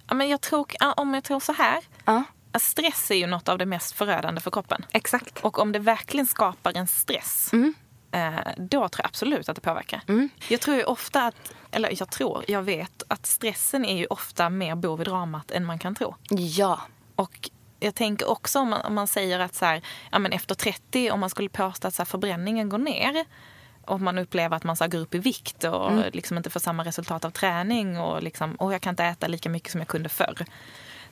Ja, 0.09 0.15
men 0.15 0.29
jag 0.29 0.41
tror, 0.41 0.67
om 0.97 1.15
jag 1.15 1.25
tror 1.25 1.41
så 1.41 1.53
här. 1.53 1.79
Ja, 2.05 2.17
att 2.17 2.25
Stress 2.59 3.11
är 3.11 3.15
ju 3.15 3.27
något 3.27 3.49
av 3.49 3.59
det 3.59 3.67
mest 3.67 3.93
förödande 3.95 4.41
för 4.41 4.51
kroppen. 4.51 4.85
exakt. 4.93 5.39
Och 5.39 5.59
om 5.59 5.73
det 5.73 5.79
verkligen 5.79 6.27
skapar 6.27 6.77
en 6.77 6.87
stress, 6.87 7.51
Mm. 7.53 7.75
eh, 8.13 8.35
då 8.57 8.89
tror 8.89 9.03
jag 9.05 9.07
absolut 9.07 9.49
att 9.49 9.55
det 9.55 9.61
påverkar. 9.63 10.01
Jag 10.49 10.61
tror 10.61 10.77
ju 10.77 10.85
ofta 10.85 11.27
att, 11.27 11.53
eller 11.71 11.95
jag 12.01 12.11
tror, 12.11 12.45
jag 12.49 12.63
vet 12.63 13.03
att 13.09 13.27
stressen 13.27 13.85
är 13.85 13.97
ju 13.97 14.07
ofta 14.07 14.49
mer 14.51 14.75
bov 14.75 15.01
i 15.01 15.05
dramat 15.05 15.51
än 15.51 15.65
man 15.65 15.79
kan 15.79 15.95
tro. 15.95 16.15
Ja. 16.31 16.81
Och 17.17 17.51
jag 17.81 17.95
tänker 17.95 18.31
också 18.31 18.59
om 18.61 18.69
man, 18.69 18.81
om 18.81 18.95
man 18.95 19.07
säger 19.07 19.39
att 19.41 19.55
så 19.55 19.65
här, 19.65 19.83
ja, 20.13 20.19
men 20.19 20.33
efter 20.33 20.55
30, 20.55 21.11
om 21.11 21.21
man 21.21 21.31
skulle 21.31 21.49
påstå 21.49 21.89
att 21.89 21.95
så 21.95 22.03
här, 22.03 22.07
förbränningen 22.07 22.69
går 22.69 22.79
ner 22.79 23.25
och 23.85 24.01
man 24.01 24.19
upplever 24.19 24.57
att 24.57 24.65
man 24.65 24.77
så 24.77 24.85
här, 24.85 24.89
går 24.91 24.99
upp 24.99 25.15
i 25.15 25.19
vikt 25.19 25.65
och 25.65 25.91
Mm. 25.93 26.11
liksom 26.13 26.37
inte 26.37 26.51
får 26.51 26.61
samma 26.61 26.85
resultat 26.85 27.25
av 27.25 27.31
träning 27.31 27.99
och, 28.01 28.23
liksom, 28.23 28.55
och 28.55 28.75
jag 28.75 28.81
kan 28.81 28.91
inte 28.93 29.05
äta 29.05 29.27
lika 29.29 29.49
mycket 29.49 29.71
som 29.73 29.81
jag 29.81 29.89
kunde 29.89 30.09
förr. 30.09 30.45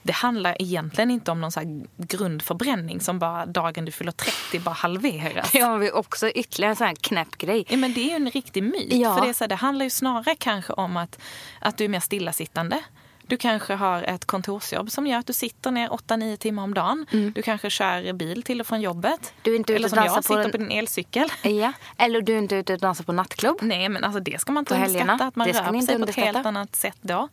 Det 0.03 0.13
handlar 0.13 0.63
egentligen 0.63 1.11
inte 1.11 1.31
om 1.31 1.41
någon 1.41 1.53
så 1.53 1.61
här 1.61 1.87
grundförbränning 1.97 3.01
som 3.01 3.19
bara 3.19 3.47
dagen 3.47 3.85
du 3.85 3.93
fyller 3.93 4.13
30 4.13 4.61
bara 4.61 4.75
halveras. 4.75 5.55
Har 5.55 5.79
vi 5.79 5.91
också 5.91 6.31
ytterligare 6.31 6.73
en 6.73 6.77
sån 6.77 6.87
här 6.87 6.95
knäpp 6.95 7.39
grej. 7.39 7.65
Ja, 7.69 7.77
men 7.77 7.95
det 7.95 8.01
är 8.01 8.09
ju 8.09 8.17
en 8.17 8.31
riktig 8.31 8.63
myt. 8.63 8.93
Ja. 8.93 9.15
För 9.15 9.23
det, 9.23 9.29
är 9.29 9.33
så 9.33 9.45
här, 9.45 9.49
det 9.49 9.55
handlar 9.55 9.85
ju 9.85 9.91
snarare 9.91 10.35
kanske 10.39 10.73
om 10.73 10.97
att, 10.97 11.19
att 11.61 11.77
du 11.77 11.85
är 11.85 11.89
mer 11.89 12.01
stillasittande. 12.01 12.83
Du 13.31 13.37
kanske 13.37 13.75
har 13.75 14.03
ett 14.03 14.25
kontorsjobb 14.25 14.91
som 14.91 15.07
gör 15.07 15.19
att 15.19 15.27
du 15.27 15.33
sitter 15.33 15.71
ner 15.71 15.89
8-9 15.89 16.37
timmar 16.37 16.63
om 16.63 16.75
dagen. 16.75 17.07
Du 17.35 17.43
kanske 17.43 17.71
kör 17.71 18.13
bil 18.13 18.43
till 18.43 18.61
och 18.61 18.67
från 18.67 18.81
jobbet. 18.81 19.21
Mm. 19.21 19.41
Du 19.43 19.53
är 19.53 19.57
inte 19.57 19.73
ute 19.73 19.77
Eller 19.77 19.87
och 19.87 19.91
som 19.91 19.97
dansar 19.97 20.15
jag, 20.15 20.25
på 20.25 20.29
sitter 20.29 20.45
en- 20.45 20.51
på 20.51 20.57
din 20.57 20.71
elcykel. 20.71 21.33
Ja. 21.43 21.73
Eller 21.97 22.21
du 22.21 22.35
är 22.35 22.39
inte 22.39 22.57
ute 22.57 22.73
och 22.73 22.79
dansar 22.79 23.05
på 23.05 23.13
nattklubb. 23.13 23.57
Nej, 23.61 23.89
men 23.89 24.05
alltså 24.05 24.21
det 24.21 24.41
ska 24.41 24.53
man 24.53 24.61
inte 24.61 24.75
underskatta. 24.75 25.25
Att 25.25 25.37
man 25.37 25.47
Det 25.49 25.61
rör 25.61 25.75
inte 25.75 25.87
sig 25.87 25.99
på 25.99 26.05
ett 26.05 26.17
helt 26.17 26.47
annat 26.47 26.77
sätt 26.77 26.99
då. 27.01 27.29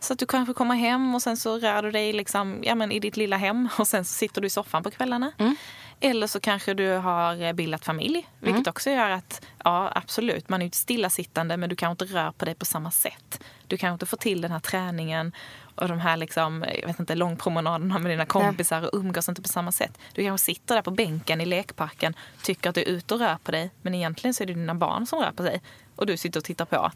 Så 0.00 0.12
att 0.12 0.18
du 0.18 0.26
kanske 0.26 0.54
kommer 0.54 0.74
hem 0.74 1.14
och 1.14 1.22
sen 1.22 1.36
så 1.36 1.58
rör 1.58 1.82
du 1.82 1.90
dig 1.90 2.12
liksom, 2.12 2.58
ja, 2.62 2.74
men 2.74 2.92
i 2.92 3.00
ditt 3.00 3.16
lilla 3.16 3.36
hem 3.36 3.68
och 3.78 3.88
sen 3.88 4.04
så 4.04 4.12
sitter 4.12 4.40
du 4.40 4.46
i 4.46 4.50
soffan 4.50 4.82
på 4.82 4.90
kvällarna. 4.90 5.32
Mm. 5.38 5.56
Eller 6.00 6.26
så 6.26 6.40
kanske 6.40 6.74
du 6.74 6.92
har 6.92 7.42
eh, 7.42 7.52
bildat 7.52 7.84
familj, 7.84 8.28
vilket 8.40 8.58
mm. 8.58 8.70
också 8.70 8.90
gör 8.90 9.10
att, 9.10 9.46
ja 9.64 9.92
absolut, 9.94 10.48
man 10.48 10.62
är 10.62 10.66
ju 10.66 10.70
stillasittande 10.70 11.56
men 11.56 11.68
du 11.68 11.76
kanske 11.76 12.04
inte 12.04 12.14
rör 12.14 12.32
på 12.32 12.44
dig 12.44 12.54
på 12.54 12.64
samma 12.64 12.90
sätt. 12.90 13.40
Du 13.68 13.76
kanske 13.76 13.92
inte 13.92 14.06
får 14.06 14.16
till 14.16 14.40
den 14.40 14.50
här 14.50 14.60
träningen 14.60 15.32
och 15.74 15.88
de 15.88 15.98
här 15.98 16.16
liksom, 16.16 16.64
jag 16.80 16.86
vet 16.86 17.00
inte, 17.00 17.14
långpromenaderna 17.14 17.98
med 17.98 18.12
dina 18.12 18.26
kompisar 18.26 18.82
och 18.82 18.90
umgås 18.92 19.28
inte 19.28 19.42
på 19.42 19.48
samma 19.48 19.72
sätt. 19.72 19.98
Du 20.12 20.24
kanske 20.24 20.44
sitter 20.44 20.74
där 20.74 20.82
på 20.82 20.90
bänken 20.90 21.40
i 21.40 21.46
lekparken, 21.46 22.14
tycker 22.42 22.68
att 22.68 22.74
du 22.74 22.80
är 22.80 22.88
ute 22.88 23.14
och 23.14 23.20
rör 23.20 23.36
på 23.42 23.52
dig, 23.52 23.70
men 23.82 23.94
egentligen 23.94 24.34
så 24.34 24.42
är 24.42 24.46
det 24.46 24.54
dina 24.54 24.74
barn 24.74 25.06
som 25.06 25.18
rör 25.18 25.32
på 25.32 25.42
sig 25.42 25.62
och 25.96 26.06
du 26.06 26.16
sitter 26.16 26.40
och 26.40 26.44
tittar 26.44 26.64
på. 26.64 26.90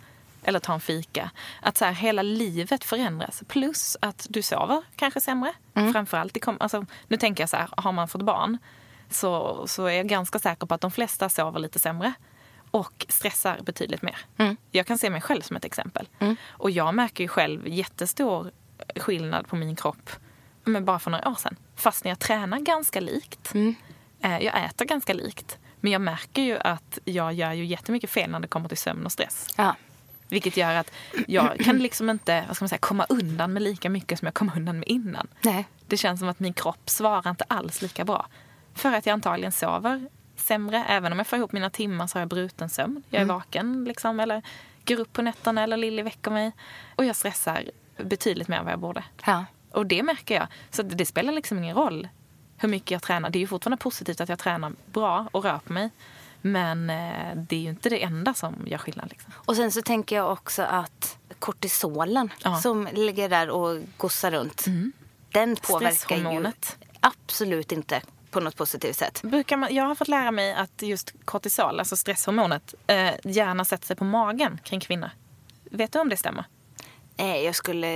Eller 0.45 0.59
tar 0.61 0.75
en 0.75 0.81
fika. 0.81 1.31
Att 1.61 1.77
så 1.77 1.85
här, 1.85 1.93
hela 1.93 2.23
livet 2.23 2.85
förändras. 2.85 3.43
Plus 3.49 3.97
att 4.01 4.27
du 4.31 4.43
sover 4.43 4.83
kanske 4.97 5.21
sämre. 5.21 5.53
Mm. 5.75 5.93
Framförallt, 5.93 6.39
alltså, 6.61 6.87
nu 7.09 7.17
tänker 7.17 7.43
jag 7.43 7.49
så 7.49 7.57
här, 7.57 7.69
har 7.77 7.93
man 7.93 8.09
fått 8.09 8.23
barn 8.23 8.59
så, 9.11 9.65
så 9.67 9.87
är 9.87 9.93
jag 9.93 10.09
ganska 10.09 10.39
säker 10.39 10.67
på 10.67 10.75
att 10.75 10.81
de 10.81 10.91
flesta 10.91 11.29
sover 11.29 11.59
lite 11.59 11.79
sämre 11.79 12.13
och 12.73 13.07
stressar 13.09 13.61
betydligt 13.63 14.03
mer. 14.03 14.19
Mm. 14.37 14.57
Jag 14.71 14.87
kan 14.87 14.99
se 14.99 15.11
mig 15.11 15.21
själv 15.21 15.43
som 15.43 15.57
ett 15.57 15.65
exempel. 15.65 16.09
Mm. 16.19 16.37
Och 16.49 16.71
jag 16.71 16.95
märker 16.95 17.25
ju 17.25 17.29
själv 17.29 17.69
jättestor 17.69 18.51
skillnad 18.97 19.49
på 19.49 19.57
min 19.57 19.77
kropp 19.77 20.11
men 20.65 20.85
bara 20.85 20.99
för 20.99 21.11
några 21.11 21.29
år 21.29 21.35
sedan. 21.35 21.57
Fast 21.77 22.05
när 22.05 22.11
jag 22.11 22.19
tränar 22.19 22.59
ganska 22.59 23.01
likt. 23.01 23.55
Mm. 23.55 23.75
Eh, 24.21 24.39
jag 24.39 24.65
äter 24.65 24.85
ganska 24.85 25.13
likt. 25.15 25.59
Men 25.81 25.93
jag 25.93 26.01
märker 26.01 26.43
ju 26.43 26.59
att 26.59 26.99
jag 27.05 27.33
gör 27.33 27.53
ju 27.53 27.65
jättemycket 27.65 28.11
fel 28.11 28.31
när 28.31 28.41
det 28.41 28.49
kommer 28.49 28.69
till 28.69 28.79
sömn 28.79 29.07
och 29.07 29.13
stress. 29.13 29.47
Ja. 29.57 29.77
Vilket 30.29 30.57
gör 30.57 30.75
att 30.75 30.93
jag 31.27 31.59
kan 31.59 31.79
liksom 31.79 32.11
inte 32.11 32.45
vad 32.47 32.57
ska 32.57 32.65
man 32.65 32.69
säga, 32.69 32.79
komma 32.79 33.07
undan 33.09 33.53
med 33.53 33.63
lika 33.63 33.91
mycket 33.91 34.19
som 34.19 34.27
jag 34.27 34.35
kom 34.35 34.53
undan 34.57 34.79
med 34.79 34.89
innan. 34.89 35.29
Nej. 35.41 35.69
Det 35.87 35.97
känns 35.97 36.21
som 36.21 36.29
att 36.29 36.41
min 36.41 36.53
kropp 36.53 36.91
svarar 36.91 37.31
inte 37.31 37.45
alls 37.49 37.83
lika 37.83 38.05
bra. 38.05 38.27
För 38.75 38.93
att 38.93 39.07
jag 39.07 39.13
antagligen 39.13 39.53
sover 39.53 40.09
sämre. 40.53 40.85
Även 40.89 41.13
om 41.13 41.19
jag 41.19 41.27
får 41.27 41.39
ihop 41.39 41.53
mina 41.53 41.71
timmar 41.71 42.07
så 42.07 42.19
har 42.19 42.21
jag 42.21 42.29
bruten 42.29 42.69
sömn. 42.69 43.03
Jag 43.11 43.19
är 43.19 43.25
mm. 43.25 43.37
vaken 43.37 43.85
liksom, 43.85 44.21
eller 44.21 44.43
går 44.87 45.01
upp 45.01 45.13
på 45.13 45.23
nätterna 45.23 45.63
eller 45.63 45.77
Lilly 45.77 46.03
väcker 46.03 46.31
mig. 46.31 46.53
Och 46.97 47.05
jag 47.05 47.17
stressar 47.17 47.71
betydligt 47.97 48.49
mer 48.49 48.57
än 48.57 48.65
vad 48.65 48.73
jag 48.73 48.81
borde. 48.81 49.05
Ja. 49.27 49.45
Och 49.71 49.87
det 49.87 50.03
märker 50.03 50.35
jag. 50.35 50.47
Så 50.71 50.83
det, 50.83 51.07
spelar 51.07 51.33
liksom 51.33 51.59
ingen 51.59 51.77
roll 51.77 52.09
hur 52.57 52.69
mycket 52.69 52.91
jag 52.91 53.03
tränar. 53.03 53.31
Det 53.31 53.39
är 53.39 53.41
ju 53.41 53.47
fortfarande 53.47 53.77
positivt 53.77 54.21
att 54.21 54.29
jag 54.29 54.39
tränar 54.39 54.73
bra 54.87 55.29
och 55.33 55.45
rör 55.45 55.59
på 55.59 55.73
mig. 55.73 55.91
Men 56.41 56.91
eh, 56.91 57.37
det 57.37 57.57
är 57.57 57.61
ju 57.61 57.69
inte 57.69 57.89
det 57.89 58.03
enda 58.03 58.35
som 58.35 58.55
gör 58.67 58.79
skillnad. 58.79 59.11
Liksom. 59.11 59.33
Och 59.37 59.57
sen 59.57 59.73
så 59.73 59.83
tänker 59.83 60.17
jag 60.17 60.33
också 60.33 60.63
att 60.63 61.19
kortisolen 61.39 62.33
ja. 62.45 62.57
som 62.61 62.89
ligger 62.93 63.29
där 63.29 63.51
och 63.51 63.83
gossar 63.97 64.31
runt. 64.31 64.67
Mm. 64.67 64.93
Den 65.33 65.57
påverkar 65.57 66.17
ju 66.17 66.53
absolut 67.01 67.73
inte 67.73 68.03
på 68.33 68.41
något 68.41 68.57
positivt 68.57 68.97
sätt. 68.97 69.23
Brukar 69.23 69.57
man, 69.57 69.75
jag 69.75 69.85
har 69.85 69.95
fått 69.95 70.09
lära 70.09 70.31
mig 70.31 70.55
att 70.55 70.83
just 70.83 71.15
kortisol, 71.25 71.79
alltså 71.79 71.97
stresshormonet, 71.97 72.75
eh, 72.87 73.11
gärna 73.25 73.65
sätter 73.65 73.87
sig 73.87 73.97
på 73.97 74.05
magen 74.05 74.61
kring 74.65 74.81
kvinnor. 74.81 75.11
Vet 75.71 75.93
du 75.93 75.99
om 75.99 76.09
det 76.09 76.17
stämmer? 76.17 76.45
Nej, 77.17 77.45
jag 77.45 77.55
skulle... 77.55 77.87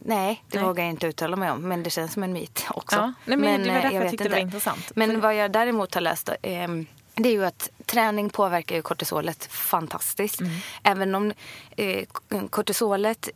Nej, 0.00 0.44
det 0.48 0.58
nej. 0.58 0.64
vågar 0.64 0.84
jag 0.84 0.90
inte 0.90 1.06
uttala 1.06 1.36
mig 1.36 1.50
om. 1.50 1.68
Men 1.68 1.82
det 1.82 1.90
känns 1.90 2.12
som 2.12 2.22
en 2.22 2.32
myt 2.32 2.66
också. 2.70 2.96
Ja, 2.96 3.12
nej, 3.24 3.36
men, 3.36 3.40
men 3.40 3.62
det 3.62 3.68
var 3.68 3.76
eh, 3.76 3.82
därför 3.82 3.96
jag, 3.96 4.04
jag 4.04 4.10
tyckte 4.10 4.24
inte. 4.24 4.34
det 4.34 4.40
var 4.40 4.46
intressant. 4.46 4.92
Men 4.94 5.20
vad 5.20 5.34
jag 5.34 5.52
däremot 5.52 5.94
har 5.94 6.00
läst 6.00 6.28
eh, 6.42 6.68
det 7.14 7.28
är 7.28 7.32
ju 7.32 7.44
att 7.44 7.70
träning 7.86 8.30
påverkar 8.30 8.76
ju 8.76 8.82
kortisolet 8.82 9.44
fantastiskt. 9.44 10.40
Mm. 10.40 10.52
Även 10.82 11.14
om 11.14 11.32
eh, 11.76 12.04
kortisolet 12.50 13.28
eh, 13.28 13.32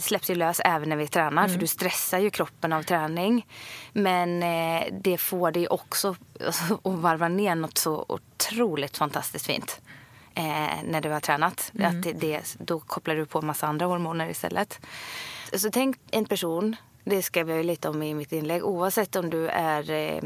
släpps 0.00 0.30
ju 0.30 0.34
lös 0.34 0.60
även 0.64 0.88
när 0.88 0.96
vi 0.96 1.08
tränar 1.08 1.42
mm. 1.42 1.50
för 1.50 1.60
du 1.60 1.66
stressar 1.66 2.18
ju 2.18 2.30
kroppen 2.30 2.72
av 2.72 2.82
träning. 2.82 3.46
Men 3.92 4.42
eh, 4.42 4.86
det 4.92 5.18
får 5.18 5.50
dig 5.50 5.68
också 5.68 6.16
alltså, 6.46 6.74
att 6.84 6.98
varva 6.98 7.28
ner 7.28 7.54
något 7.54 7.78
så 7.78 8.04
otroligt 8.08 8.96
fantastiskt 8.96 9.46
fint. 9.46 9.80
Eh, 10.34 10.82
när 10.84 11.00
du 11.00 11.10
har 11.10 11.20
tränat. 11.20 11.72
Mm. 11.74 11.86
Att 11.90 12.02
det, 12.02 12.12
det, 12.12 12.56
då 12.58 12.80
kopplar 12.80 13.14
du 13.14 13.26
på 13.26 13.42
massa 13.42 13.66
andra 13.66 13.86
hormoner 13.86 14.30
istället. 14.30 14.80
Så 15.52 15.70
tänk 15.70 15.96
en 16.10 16.24
person, 16.24 16.76
det 17.04 17.22
skrev 17.22 17.50
jag 17.50 17.66
lite 17.66 17.88
om 17.88 18.02
i 18.02 18.14
mitt 18.14 18.32
inlägg, 18.32 18.64
oavsett 18.64 19.16
om 19.16 19.30
du 19.30 19.48
är 19.48 19.90
eh, 19.90 20.16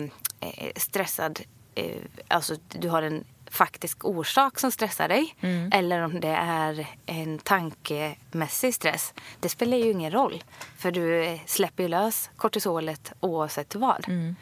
eh 0.41 0.73
stressad, 0.77 1.41
eh, 1.75 1.97
alltså 2.29 2.55
du 2.69 2.89
har 2.89 3.03
en 3.03 3.25
faktisk 3.51 4.05
orsak 4.05 4.59
som 4.59 4.71
stressar 4.71 5.09
dig 5.09 5.35
mm. 5.41 5.71
eller 5.73 6.01
om 6.01 6.21
det 6.21 6.37
är 6.41 6.87
en 7.07 7.39
tankemässig 7.39 8.75
stress. 8.75 9.15
Det 9.41 9.49
spelar 9.49 9.77
ju 9.77 9.91
ingen 9.91 10.13
roll 10.13 10.45
för 10.79 10.91
du 10.91 11.39
släpper 11.47 11.83
ju 11.83 11.89
lös 11.89 12.31
kortisolet 12.37 13.13
oavsett 13.21 13.75
vad. 13.75 14.09
Mm. 14.09 14.37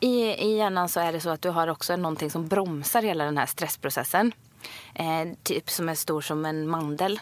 I, 0.00 0.22
I 0.22 0.56
hjärnan 0.56 0.88
så 0.88 1.00
är 1.00 1.12
det 1.12 1.20
så 1.20 1.30
att 1.30 1.42
du 1.42 1.50
har 1.50 1.68
också 1.68 1.96
någonting 1.96 2.30
som 2.30 2.48
bromsar 2.48 3.02
hela 3.02 3.24
den 3.24 3.38
här 3.38 3.46
stressprocessen. 3.46 4.32
Eh, 4.94 5.28
typ 5.42 5.70
som 5.70 5.88
är 5.88 5.94
stor 5.94 6.20
som 6.20 6.44
en 6.44 6.68
mandel. 6.68 7.20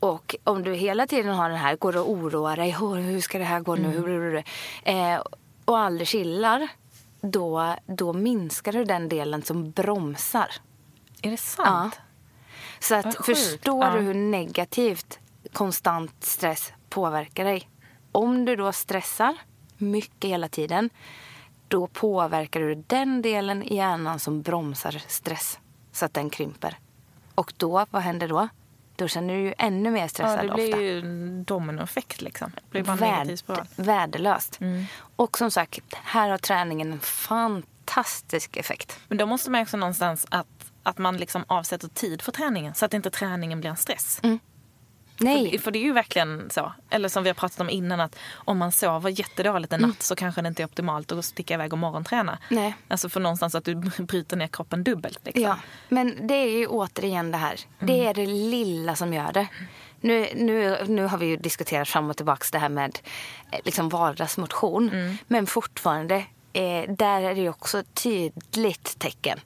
Och 0.00 0.36
om 0.44 0.62
du 0.62 0.74
hela 0.74 1.06
tiden 1.06 1.34
har 1.34 1.48
den 1.48 1.58
här, 1.58 1.76
går 1.76 1.96
och 1.96 2.10
oroar 2.10 2.56
dig, 2.56 2.70
hur 2.70 3.20
ska 3.20 3.38
det 3.38 3.44
här 3.44 3.60
gå 3.60 3.74
nu, 3.74 3.96
mm. 3.96 5.14
eh, 5.14 5.20
och 5.64 5.78
aldrig 5.78 6.08
chillar, 6.08 6.68
då, 7.30 7.74
då 7.86 8.12
minskar 8.12 8.72
du 8.72 8.84
den 8.84 9.08
delen 9.08 9.42
som 9.42 9.70
bromsar. 9.70 10.48
Är 11.22 11.30
det 11.30 11.36
sant? 11.36 11.94
Ja. 11.96 12.02
Så 12.80 12.94
att, 12.94 13.26
förstår 13.26 13.84
ja. 13.84 13.90
du 13.90 14.00
hur 14.00 14.14
negativt 14.14 15.18
konstant 15.52 16.24
stress 16.24 16.72
påverkar 16.88 17.44
dig? 17.44 17.68
Om 18.12 18.44
du 18.44 18.56
då 18.56 18.72
stressar 18.72 19.36
mycket 19.76 20.30
hela 20.30 20.48
tiden, 20.48 20.90
då 21.68 21.86
påverkar 21.86 22.60
du 22.60 22.74
den 22.74 23.22
delen 23.22 23.62
i 23.62 23.76
hjärnan 23.76 24.18
som 24.18 24.42
bromsar 24.42 25.02
stress 25.08 25.58
så 25.92 26.04
att 26.04 26.14
den 26.14 26.30
krymper. 26.30 26.78
Och 27.34 27.52
då, 27.56 27.86
vad 27.90 28.02
händer 28.02 28.28
då? 28.28 28.48
Då 28.96 29.08
känner 29.08 29.34
du 29.34 29.40
ju 29.40 29.54
ännu 29.58 29.90
mer 29.90 30.08
stressad 30.08 30.34
ofta. 30.34 30.46
Ja, 30.46 30.50
det 30.50 30.54
blir 30.54 30.68
ofta. 30.68 30.82
ju 30.82 30.98
en 30.98 31.44
dominoeffekt 31.44 32.22
liksom. 32.22 32.52
Det 32.54 32.82
blir 32.82 32.96
Värd, 32.96 33.38
värdelöst. 33.76 34.60
Mm. 34.60 34.84
Och 35.16 35.38
som 35.38 35.50
sagt, 35.50 35.80
här 35.92 36.28
har 36.28 36.38
träningen 36.38 36.92
en 36.92 37.00
fantastisk 37.00 38.56
effekt. 38.56 38.98
Men 39.08 39.18
då 39.18 39.26
måste 39.26 39.50
man 39.50 39.62
också 39.62 39.76
någonstans 39.76 40.26
att, 40.30 40.72
att 40.82 40.98
man 40.98 41.16
liksom 41.16 41.44
avsätter 41.46 41.88
tid 41.88 42.22
för 42.22 42.32
träningen 42.32 42.74
så 42.74 42.84
att 42.84 42.94
inte 42.94 43.10
träningen 43.10 43.60
blir 43.60 43.70
en 43.70 43.76
stress. 43.76 44.20
Mm. 44.22 44.38
Nej. 45.20 45.50
För, 45.50 45.58
för, 45.58 45.70
det 45.70 45.78
är 45.78 45.82
ju 45.82 45.92
verkligen 45.92 46.50
så. 46.50 46.72
Eller 46.90 47.08
som 47.08 47.22
vi 47.22 47.28
har 47.28 47.34
pratat 47.34 47.60
om 47.60 47.70
innan 47.70 48.00
att 48.00 48.16
om 48.34 48.58
man 48.58 48.72
sover 48.72 49.10
jättedåligt 49.10 49.72
en 49.72 49.80
natt 49.80 49.86
mm. 49.86 49.96
så 50.00 50.16
kanske 50.16 50.42
det 50.42 50.48
inte 50.48 50.62
är 50.62 50.64
optimalt 50.64 51.12
att 51.12 51.24
sticka 51.24 51.54
iväg 51.54 51.72
och 51.72 51.78
morgonträna. 51.78 52.38
Nej. 52.48 52.74
Alltså 52.88 53.08
för 53.08 53.20
någonstans 53.20 53.54
att 53.54 53.64
du 53.64 53.74
bryter 53.98 54.36
ner 54.36 54.46
kroppen 54.46 54.84
dubbelt. 54.84 55.20
Liksom. 55.24 55.42
Ja, 55.42 55.58
men 55.88 56.26
det 56.26 56.34
är 56.34 56.58
ju 56.58 56.66
återigen 56.66 57.30
det 57.30 57.38
här. 57.38 57.60
Mm. 57.78 57.86
Det 57.86 58.06
är 58.06 58.14
det 58.14 58.26
lilla 58.26 58.96
som 58.96 59.12
gör 59.12 59.32
det. 59.32 59.48
Nu, 60.00 60.28
nu, 60.34 60.84
nu 60.86 61.04
har 61.04 61.18
vi 61.18 61.26
ju 61.26 61.36
diskuterat 61.36 61.88
fram 61.88 62.10
och 62.10 62.16
tillbaka 62.16 62.44
det 62.52 62.58
här 62.58 62.68
med 62.68 62.98
eh, 63.50 63.58
liksom 63.64 63.88
vardagsmotion. 63.88 64.90
Mm. 64.92 65.16
Men 65.26 65.46
fortfarande, 65.46 66.16
eh, 66.52 66.90
där 66.94 67.22
är 67.22 67.34
det 67.34 67.40
ju 67.40 67.48
också 67.48 67.82
tydligt 67.94 68.98
tecken 68.98 69.40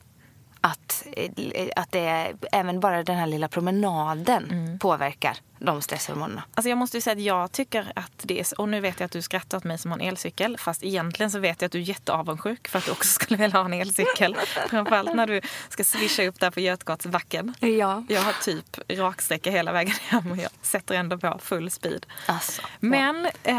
att, 0.60 1.06
eh, 1.12 1.68
att 1.76 1.92
det 1.92 2.00
är, 2.00 2.36
även 2.52 2.80
bara 2.80 3.02
den 3.02 3.16
här 3.16 3.26
lilla 3.26 3.48
promenaden 3.48 4.50
mm. 4.50 4.78
påverkar 4.78 5.38
de 5.60 5.82
stresshormonerna. 5.82 6.42
Alltså 6.54 6.68
jag 6.68 6.78
måste 6.78 7.00
säga 7.00 7.12
att 7.12 7.22
jag 7.22 7.52
tycker 7.52 7.92
att 7.96 8.12
det 8.22 8.40
är, 8.40 8.60
och 8.60 8.68
nu 8.68 8.80
vet 8.80 9.00
jag 9.00 9.04
att 9.04 9.12
du 9.12 9.22
skrattar 9.22 9.58
åt 9.58 9.64
mig 9.64 9.78
som 9.78 9.90
har 9.90 9.98
en 9.98 10.08
elcykel, 10.08 10.58
fast 10.58 10.84
egentligen 10.84 11.30
så 11.30 11.38
vet 11.38 11.62
jag 11.62 11.66
att 11.66 11.72
du 11.72 11.78
är 11.78 11.82
jätteavundsjuk 11.82 12.68
för 12.68 12.78
att 12.78 12.84
du 12.84 12.90
också 12.90 13.08
skulle 13.22 13.36
vilja 13.36 13.58
ha 13.58 13.64
en 13.64 13.72
elcykel. 13.72 14.36
Framförallt 14.68 15.14
när 15.14 15.26
du 15.26 15.40
ska 15.68 15.84
swisha 15.84 16.22
upp 16.22 16.40
där 16.40 16.50
på 16.50 16.60
Götgatsbacken. 16.60 17.54
Ja. 17.60 18.04
Jag 18.08 18.20
har 18.20 18.32
typ 18.44 18.78
raksträcka 18.88 19.50
hela 19.50 19.72
vägen 19.72 19.94
hem 20.02 20.30
och 20.30 20.36
jag 20.36 20.50
sätter 20.62 20.94
ändå 20.94 21.18
på 21.18 21.38
full 21.42 21.70
speed. 21.70 22.06
Alltså, 22.26 22.62
men 22.80 23.26
eh, 23.26 23.56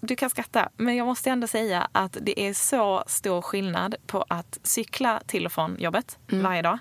du 0.00 0.16
kan 0.16 0.30
skratta, 0.30 0.68
men 0.76 0.96
jag 0.96 1.06
måste 1.06 1.30
ändå 1.30 1.46
säga 1.46 1.88
att 1.92 2.16
det 2.20 2.40
är 2.40 2.54
så 2.54 3.04
stor 3.06 3.42
skillnad 3.42 3.94
på 4.06 4.24
att 4.28 4.58
cykla 4.62 5.22
till 5.26 5.46
och 5.46 5.52
från 5.52 5.76
jobbet 5.78 6.18
mm. 6.32 6.44
varje 6.44 6.62
dag 6.62 6.78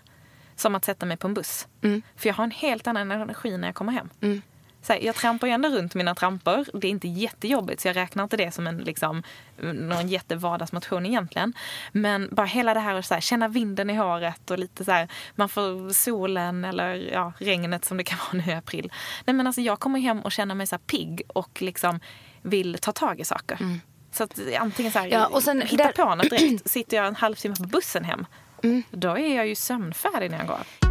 som 0.56 0.76
att 0.76 0.86
sätta 0.86 1.06
mig 1.06 1.18
på 1.18 1.28
en 1.28 1.34
buss. 1.34 1.68
Mm. 1.84 2.02
För 2.16 2.30
jag 2.30 2.34
har 2.34 2.44
en 2.44 2.52
helt 2.52 2.88
annan 2.88 3.12
energi 3.12 3.58
när 3.58 3.68
jag 3.68 3.76
kommer 3.76 3.92
hem. 3.92 4.10
Mm 4.22 4.42
så 4.42 4.51
här, 4.88 5.00
jag 5.00 5.16
trampar 5.16 5.48
ju 5.48 5.54
ändå 5.54 5.70
runt 5.70 5.96
mina 5.96 6.16
trampor. 6.16 6.66
Det 6.74 6.88
är 6.88 6.92
inte 6.92 7.08
jättejobbigt 7.08 7.82
så 7.82 7.88
jag 7.88 7.96
räknar 7.96 8.24
inte 8.24 8.38
det 8.38 8.52
som 8.52 8.68
en 8.68 8.78
liksom, 8.78 9.24
någon 9.62 10.08
jättevardagsmotion 10.08 11.06
egentligen. 11.06 11.54
Men 11.92 12.30
bara 12.32 12.46
hela 12.46 12.74
det 12.74 12.80
här 12.80 12.96
att 12.96 13.06
så 13.06 13.14
här, 13.14 13.22
känna 13.22 13.48
vinden 13.48 13.90
i 13.90 13.94
håret 13.94 14.52
och 14.52 14.60
lite 14.60 14.86
så 14.86 14.92
här, 14.92 15.08
man 15.36 15.50
får 15.50 15.94
solen 15.94 16.66
eller 16.66 16.96
ja, 17.14 17.34
regnet 17.38 17.86
som 17.86 17.98
det 17.98 18.04
kan 18.04 18.18
vara 18.34 18.44
nu 18.46 18.52
i 18.52 18.56
april. 18.56 18.92
Nej 19.26 19.34
men 19.34 19.48
alltså 19.48 19.62
jag 19.62 19.80
kommer 19.80 20.00
hem 20.00 20.20
och 20.20 20.32
känner 20.32 20.56
mig 20.56 20.68
så 20.68 20.76
här 20.76 20.82
pigg 20.86 21.22
och 21.28 21.62
liksom 21.62 22.00
vill 22.42 22.78
ta 22.82 22.92
tag 22.92 23.20
i 23.20 23.26
saker. 23.26 23.58
Mm. 23.62 23.82
Så 24.12 24.24
att 24.24 24.40
antingen 24.60 24.92
så 24.92 25.00
här, 25.00 25.08
ja, 25.08 25.28
och 25.28 25.44
sen 25.44 25.62
hitta 25.62 25.84
där... 25.84 25.92
på 25.92 26.16
något 26.16 26.30
direkt. 26.30 26.70
Sitter 26.70 26.98
jag 26.98 27.08
en 27.08 27.16
halvtimme 27.16 27.56
på 27.56 27.64
bussen 27.64 28.04
hem, 28.04 28.26
mm. 28.64 28.84
då 28.92 29.18
är 29.18 29.36
jag 29.36 29.48
ju 29.48 29.56
sömnfärdig 29.56 30.32
när 30.32 30.38
jag 30.38 30.48
går. 30.48 30.91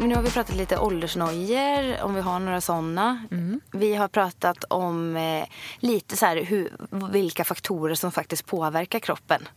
Nu 0.00 0.14
har 0.14 0.22
vi 0.22 0.30
pratat 0.30 0.56
lite 0.56 0.78
åldersnojor, 0.78 2.02
om 2.02 2.14
vi 2.14 2.20
har 2.20 2.38
några 2.38 2.60
sådana. 2.60 3.22
Vi 3.72 3.94
har 3.94 4.08
pratat 4.08 4.64
om 4.64 5.16
eh, 5.16 5.44
lite 5.78 6.16
så 6.16 6.26
här, 6.26 6.36
hur, 6.44 6.72
vilka 7.10 7.44
faktorer 7.44 7.94
som 7.94 8.12
faktiskt 8.12 8.46
påverkar 8.46 8.98
kroppen. 8.98 9.48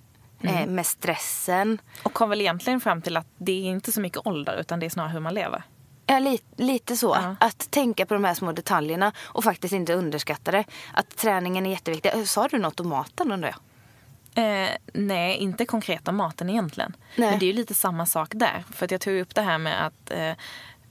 Eh, 0.41 0.65
med 0.67 0.85
stressen. 0.85 1.81
Och 2.03 2.13
kom 2.13 2.29
väl 2.29 2.41
egentligen 2.41 2.81
fram 2.81 3.01
till 3.01 3.17
att 3.17 3.27
det 3.37 3.51
är 3.51 3.69
inte 3.69 3.91
så 3.91 4.01
mycket 4.01 4.27
ålder 4.27 4.57
utan 4.59 4.79
det 4.79 4.85
är 4.85 4.89
snarare 4.89 5.11
hur 5.11 5.19
man 5.19 5.33
lever. 5.33 5.63
Ja, 6.05 6.19
li, 6.19 6.39
lite 6.57 6.97
så. 6.97 7.17
Ja. 7.21 7.35
Att 7.39 7.71
tänka 7.71 8.05
på 8.05 8.13
de 8.13 8.23
här 8.23 8.33
små 8.33 8.51
detaljerna 8.51 9.11
och 9.19 9.43
faktiskt 9.43 9.73
inte 9.73 9.93
underskatta 9.93 10.51
det. 10.51 10.63
Att 10.93 11.17
träningen 11.17 11.65
är 11.65 11.69
jätteviktig. 11.69 12.11
Eh, 12.13 12.23
Sa 12.23 12.47
du 12.47 12.57
något 12.59 12.79
om 12.79 12.89
maten 12.89 13.31
undrar 13.31 13.49
jag? 13.49 13.57
Eh, 14.39 14.69
nej, 14.93 15.37
inte 15.37 15.65
konkret 15.65 16.07
om 16.07 16.15
maten 16.15 16.49
egentligen. 16.49 16.95
Nej. 17.15 17.29
Men 17.29 17.39
det 17.39 17.45
är 17.45 17.47
ju 17.47 17.53
lite 17.53 17.73
samma 17.73 18.05
sak 18.05 18.29
där. 18.35 18.63
För 18.71 18.85
att 18.85 18.91
jag 18.91 19.01
tog 19.01 19.19
upp 19.19 19.35
det 19.35 19.41
här 19.41 19.57
med 19.57 19.85
att 19.85 20.11
eh, 20.11 20.31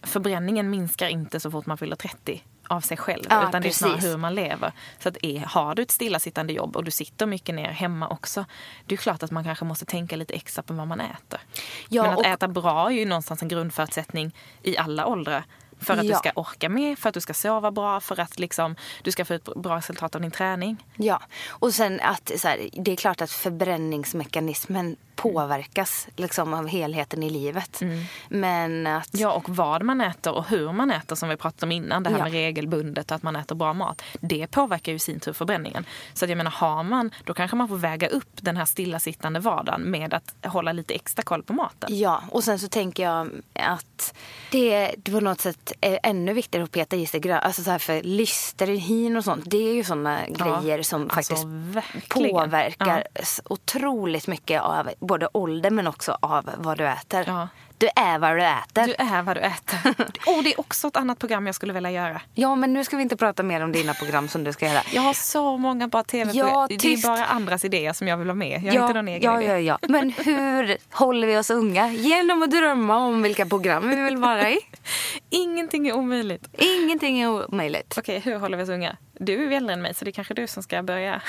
förbränningen 0.03 0.71
minskar 0.71 1.09
inte 1.09 1.41
så 1.41 1.51
fort 1.51 1.67
man 1.67 1.79
fyller 1.79 1.97
30 1.97 2.43
av 2.69 2.81
sig 2.81 2.97
själv. 2.97 3.25
Ja, 3.31 3.49
utan 3.49 3.63
det 3.63 3.69
är 3.69 3.73
snarare 3.73 3.95
precis. 3.97 4.11
hur 4.11 4.17
man 4.17 4.35
lever. 4.35 4.73
Så 4.99 5.09
att 5.09 5.17
är, 5.23 5.41
har 5.41 5.75
du 5.75 5.83
ett 5.83 5.91
stillasittande 5.91 6.53
jobb 6.53 6.77
och 6.77 6.85
du 6.85 6.91
sitter 6.91 7.27
mycket 7.27 7.55
ner 7.55 7.71
hemma 7.71 8.09
också. 8.09 8.45
Det 8.87 8.95
är 8.95 8.97
klart 8.97 9.23
att 9.23 9.31
man 9.31 9.45
kanske 9.45 9.65
måste 9.65 9.85
tänka 9.85 10.17
lite 10.17 10.35
extra 10.35 10.63
på 10.63 10.75
vad 10.75 10.87
man 10.89 11.01
äter. 11.01 11.41
Ja, 11.89 12.03
Men 12.03 12.13
att 12.13 12.19
och- 12.19 12.27
äta 12.27 12.49
bra 12.49 12.87
är 12.87 12.95
ju 12.95 13.05
någonstans 13.05 13.43
en 13.43 13.49
grundförutsättning 13.49 14.35
i 14.63 14.77
alla 14.79 15.07
åldrar. 15.07 15.45
För 15.81 15.93
att 15.97 16.05
Ja. 16.05 16.13
du 16.13 16.19
ska 16.19 16.31
orka 16.35 16.69
med, 16.69 16.99
för 16.99 17.09
att 17.09 17.15
du 17.15 17.21
ska 17.21 17.35
sova 17.35 17.71
bra, 17.71 18.01
för 18.01 18.21
att 18.21 18.39
liksom, 18.39 18.77
du 19.03 19.13
ska 19.13 19.25
få 19.25 19.35
ett 19.35 19.45
bra 19.57 19.77
resultat 19.77 20.15
av 20.15 20.21
din 20.21 20.31
träning. 20.31 20.85
Ja, 20.97 21.23
och 21.49 21.75
sen 21.75 22.01
att 22.01 22.31
så 22.37 22.49
här, 22.49 22.69
det 22.73 22.93
är 22.93 22.97
klart 22.97 23.21
att 23.21 23.31
förbränningsmekanismen 23.31 24.97
påverkas 25.17 26.09
liksom, 26.17 26.55
av 26.55 26.67
helheten 26.69 27.23
i 27.23 27.31
livet. 27.31 27.81
Men 28.29 28.87
att... 28.87 29.09
Ja, 29.13 29.33
och 29.33 29.49
vad 29.49 29.83
man 29.83 30.01
äter 30.01 30.33
och 30.35 30.49
hur 30.49 30.73
man 30.73 30.91
äter 30.91 31.17
som 31.17 31.29
vi 31.29 31.37
pratade 31.37 31.67
om 31.67 31.73
innan. 31.73 32.03
Det 32.03 32.11
här 32.11 32.19
Ja. 32.19 32.23
med 32.25 32.33
regelbundet 32.33 33.11
och 33.11 33.15
att 33.15 33.23
man 33.23 33.37
äter 33.37 33.55
bra 33.57 33.73
mat. 33.73 34.03
Det 34.21 34.47
påverkar 34.47 34.93
ju 34.93 34.97
i 34.97 34.99
sin 34.99 35.21
tur 35.21 35.33
förbränningen. 35.33 35.85
Så 36.15 36.25
att 36.25 36.29
jag 36.29 36.37
menar, 36.37 36.51
har 36.51 36.83
man, 36.83 37.11
då 37.25 37.35
kanske 37.35 37.57
man 37.57 37.69
får 37.69 37.77
väga 37.77 38.09
upp 38.09 38.31
den 38.35 38.57
här 38.57 38.65
stillasittande 38.65 39.41
vardagen 39.41 39.83
med 39.83 40.15
att 40.15 40.35
hålla 40.47 40.73
lite 40.73 40.95
extra 40.95 41.23
koll 41.23 41.43
på 41.43 41.53
maten. 41.53 41.99
Ja, 41.99 42.23
och 42.31 42.45
sen 42.45 42.59
så 42.59 42.69
tänker 42.69 43.03
jag 43.03 43.31
att 43.55 44.15
det, 44.51 44.95
det 44.99 45.13
på 45.13 45.21
något 45.21 45.41
sätt 45.41 45.68
är 45.81 45.99
ännu 46.03 46.33
viktigare 46.33 46.65
att 46.65 46.71
peta 46.73 46.97
i 46.97 47.07
sig 47.07 47.21
grön, 47.21 47.41
alltså 47.43 47.63
så 47.63 47.71
här 47.71 47.79
för 47.79 48.03
listerin 48.03 49.17
och 49.17 49.25
sånt. 49.25 49.45
Det 49.47 49.69
är 49.71 49.75
ju 49.75 49.85
såna 49.85 50.21
grejer 50.29 50.83
som 50.83 51.03
alltså 51.03 51.15
faktiskt 51.15 51.45
verkligen. 51.49 52.31
påverkar 52.35 53.05
s- 53.15 53.41
otroligt 53.45 54.27
mycket 54.27 54.63
av 54.63 54.91
både 55.01 55.29
ålder 55.33 55.71
men 55.71 55.87
också 55.87 56.19
av 56.23 56.51
vad 56.59 56.79
du 56.79 56.87
äter. 56.89 57.25
Ja. 57.27 57.49
Du 57.79 57.89
är 57.97 58.19
vad 58.19 58.37
du 58.37 58.43
äter. 58.43 58.87
Du 58.87 58.95
är 58.99 59.23
vad 59.23 59.37
du 59.37 59.41
äter. 59.41 59.95
Och 60.37 60.43
det 60.45 60.53
är 60.53 60.61
också 60.61 60.89
ett 60.89 60.97
annat 60.97 61.19
program 61.19 61.47
jag 61.47 61.55
skulle 61.55 61.73
vilja 61.73 61.91
göra. 61.91 62.21
Ja, 62.35 62.57
men 62.57 62.73
nu 62.73 62.85
ska 62.85 62.97
vi 62.97 63.03
inte 63.03 63.17
prata 63.17 63.43
mer 63.43 63.61
om 63.61 63.73
dina 63.73 63.95
program 63.95 64.29
som 64.29 64.45
du 64.45 64.53
ska 64.53 64.67
göra. 64.67 64.83
Jag 64.93 65.03
har 65.03 65.13
så 65.15 65.57
många 65.57 65.89
bra 65.89 66.05
tv-program. 66.05 66.49
Ja, 66.49 66.67
det 66.69 66.93
är 66.93 67.03
bara 67.03 67.25
andras 67.25 67.65
idéer 67.65 67.93
som 67.93 68.09
jag 68.09 68.17
vill 68.17 68.29
ha 68.29 68.35
med. 68.35 68.63
Jag 68.65 68.73
har 68.73 68.89
inte 68.89 68.95
någon 68.95 69.09
egen 69.09 69.33
ja, 69.33 69.43
idé. 69.43 69.53
ja, 69.53 69.59
ja. 69.59 69.79
Men 69.89 70.11
hur 70.11 70.77
håller 70.91 71.27
vi 71.27 71.37
oss 71.37 71.51
unga? 71.51 71.93
Genom 71.93 72.43
att 72.43 72.51
drömma 72.51 72.97
om 72.97 73.23
vilka 73.23 73.47
program 73.47 73.89
vi 73.89 73.97
vill 73.97 74.17
vara 74.17 74.51
i. 74.51 74.59
Ingenting 75.31 75.89
är 75.89 75.93
omöjligt. 75.93 76.49
Ingenting 76.53 77.21
är 77.21 77.29
omöjligt. 77.51 77.99
Okej, 77.99 78.19
hur 78.19 78.39
håller 78.39 78.57
vi 78.57 78.65
oss 78.65 78.69
unga? 78.69 78.97
Du 79.13 79.33
är 79.33 79.51
ju 79.51 79.55
äldre 79.55 79.73
än 79.73 79.83
mig 79.83 79.95
så 79.95 80.05
det 80.05 80.11
är 80.11 80.13
kanske 80.13 80.35
du 80.35 80.47
som 80.47 80.63
ska 80.63 80.83
börja. 80.83 81.23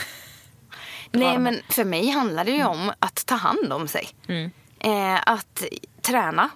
Nej, 1.11 1.37
men 1.37 1.59
för 1.69 1.85
mig 1.85 2.09
handlar 2.09 2.45
det 2.45 2.51
ju 2.51 2.65
om 2.65 2.91
att 2.99 3.25
ta 3.25 3.35
hand 3.35 3.73
om 3.73 3.87
sig. 3.87 4.09
Eh, 4.79 5.15
att 5.25 5.63
träna. 5.99 6.49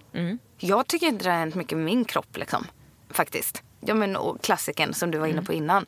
Jag 0.57 0.87
tycker 0.87 1.07
inte 1.07 1.23
det 1.23 1.29
har 1.29 1.37
hänt 1.37 1.55
mycket 1.55 1.77
med 1.77 1.85
min 1.85 2.05
kropp 2.05 2.37
liksom. 2.37 2.67
Faktiskt. 3.09 3.63
Ja, 3.85 3.93
men, 3.93 4.15
och 4.15 4.41
klassiken 4.41 4.93
som 4.93 5.11
du 5.11 5.17
var 5.17 5.27
inne 5.27 5.41
på 5.41 5.53
innan. 5.53 5.85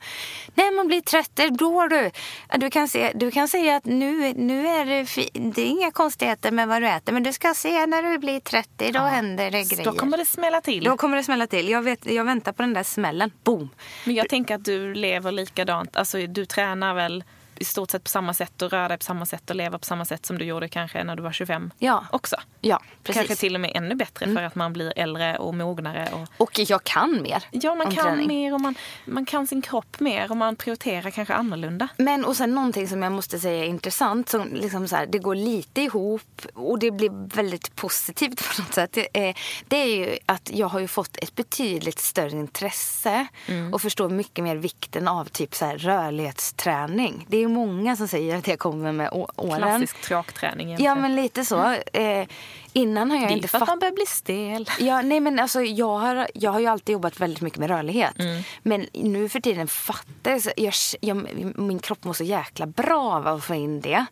När 0.55 0.75
man 0.75 0.87
blir 0.87 1.01
30, 1.01 1.49
då 1.49 1.87
du. 1.87 2.11
Ja, 2.49 2.57
Du 2.57 2.69
kan, 2.69 2.87
se, 2.87 3.11
du 3.15 3.31
kan 3.31 3.47
säga 3.47 3.75
att 3.75 3.85
nu, 3.85 4.33
nu 4.33 4.67
är 4.67 4.85
det, 4.85 5.05
fi, 5.05 5.29
det 5.33 5.61
är 5.61 5.65
inga 5.65 5.91
konstigheter 5.91 6.51
med 6.51 6.67
vad 6.67 6.81
du 6.81 6.87
äter. 6.87 7.13
Men 7.13 7.23
du 7.23 7.33
ska 7.33 7.53
se 7.53 7.85
när 7.85 8.03
du 8.03 8.17
blir 8.17 8.39
30, 8.39 8.91
då 8.91 8.99
händer 8.99 9.51
det 9.51 9.63
grejer. 9.63 9.83
Då 9.83 9.93
kommer 9.93 10.17
det 10.17 10.25
smälla 10.25 10.61
till. 10.61 10.83
Då 10.83 10.97
kommer 10.97 11.17
det 11.17 11.23
smälla 11.23 11.47
till. 11.47 11.69
Jag, 11.69 11.81
vet, 11.81 12.05
jag 12.05 12.23
väntar 12.23 12.51
på 12.51 12.61
den 12.61 12.73
där 12.73 12.83
smällen. 12.83 13.31
Boom! 13.43 13.69
Men 14.03 14.15
jag 14.15 14.29
tänker 14.29 14.55
att 14.55 14.65
du 14.65 14.93
lever 14.93 15.31
likadant. 15.31 15.95
Alltså 15.95 16.17
du 16.27 16.45
tränar 16.45 16.93
väl 16.93 17.23
i 17.59 17.63
stort 17.65 17.91
sett 17.91 18.03
på 18.03 18.09
samma 18.09 18.33
sätt 18.33 18.61
och 18.61 18.71
rör 18.71 18.89
dig 18.89 18.97
på 18.97 19.03
samma 19.03 19.25
sätt 19.25 19.49
och 19.49 19.55
lever 19.55 19.77
på 19.77 19.85
samma 19.85 20.05
sätt 20.05 20.25
som 20.25 20.37
du 20.37 20.45
gjorde 20.45 20.69
kanske 20.69 21.03
när 21.03 21.15
du 21.15 21.23
var 21.23 21.31
25 21.31 21.71
Ja. 21.79 22.05
också. 22.11 22.35
Ja, 22.61 22.79
precis. 23.03 23.17
Mm. 23.17 23.27
Kanske 23.27 23.41
till 23.41 23.55
och 23.55 23.61
med 23.61 23.71
ännu 23.75 23.95
bättre 23.95 24.33
för 24.33 24.43
att 24.43 24.55
man 24.55 24.73
blir 24.73 24.93
äldre 24.95 25.37
och 25.37 25.53
mognare. 25.53 26.09
Och, 26.13 26.27
Och 26.37 26.59
jag 26.59 26.83
kan 26.83 27.21
mer 27.21 27.43
ja, 27.51 27.75
man 27.75 27.91
kan 27.95 28.03
träning. 28.05 28.27
mer 28.27 28.53
och 28.53 28.61
man, 28.61 28.75
man 29.05 29.25
kan 29.25 29.47
sin 29.47 29.61
kropp 29.61 29.99
mer 29.99 30.31
och 30.31 30.37
man 30.37 30.55
prioriterar 30.55 31.09
kanske 31.11 31.33
annorlunda. 31.33 31.87
Men 31.97 32.25
och 32.25 32.35
sen 32.37 32.55
någonting 32.55 32.87
som 32.87 33.03
jag 33.03 33.11
måste 33.11 33.39
säga 33.39 33.63
är 33.63 33.67
intressant. 33.67 34.29
Som 34.29 34.47
liksom 34.53 34.87
så 34.87 34.95
här, 34.95 35.05
det 35.05 35.19
går 35.19 35.35
lite 35.35 35.81
ihop 35.81 36.41
och 36.53 36.79
det 36.79 36.91
blir 36.91 37.35
väldigt 37.35 37.75
positivt 37.75 38.37
på 38.55 38.61
något 38.61 38.73
sätt. 38.73 38.91
Det 38.93 39.07
är, 39.29 39.37
det 39.67 39.75
är 39.77 39.85
ju 39.97 40.17
att 40.25 40.49
jag 40.53 40.67
har 40.67 40.79
ju 40.79 40.87
fått 40.87 41.17
ett 41.17 41.35
betydligt 41.35 41.99
större 41.99 42.31
intresse 42.31 43.27
och 43.73 43.81
förstår 43.81 44.09
mycket 44.09 44.43
mer 44.43 44.55
vikten 44.55 45.07
av 45.07 45.25
typ 45.25 45.55
så 45.55 45.65
här 45.65 45.77
rörlighetsträning. 45.77 47.25
Det 47.29 47.37
är 47.37 47.44
många 47.47 47.95
som 47.95 48.07
säger 48.07 48.37
att 48.37 48.47
jag 48.47 48.59
kommer 48.59 48.91
med 48.91 49.09
åren. 49.35 49.57
Klassisk 49.57 50.01
tråkträning 50.01 50.75
Ja 50.79 50.95
men 50.95 51.15
lite 51.15 51.45
så. 51.45 51.71
Eh, 51.93 52.27
innan 52.73 53.11
har 53.11 53.17
jag 53.17 53.27
det 53.27 53.33
är 53.33 53.35
inte 53.35 53.47
för 53.47 53.57
att 53.57 53.59
fattat 53.59 53.71
man 53.71 53.79
börjar 53.79 53.93
bli 53.93 54.05
stel. 54.05 54.69
Ja, 54.79 55.01
nej 55.01 55.19
men 55.19 55.39
alltså 55.39 55.61
jag 55.61 55.97
har, 55.97 56.27
jag 56.33 56.51
har 56.51 56.59
ju 56.59 56.67
alltid 56.67 56.93
jobbat 56.93 57.19
väldigt 57.19 57.41
mycket 57.41 57.59
med 57.59 57.69
rörlighet. 57.69 58.19
Mm. 58.19 58.43
Men 58.63 58.85
nu 58.93 59.29
för 59.29 59.39
tiden 59.39 59.67
fattar 59.67 60.41
jag, 60.55 60.73
jag, 61.01 61.27
min 61.55 61.79
kropp 61.79 62.03
mår 62.03 62.13
så 62.13 62.23
jäkla 62.23 62.65
bra 62.65 63.13
av 63.15 63.27
att 63.27 63.43
få 63.43 63.55
in 63.55 63.81
det. 63.81 64.05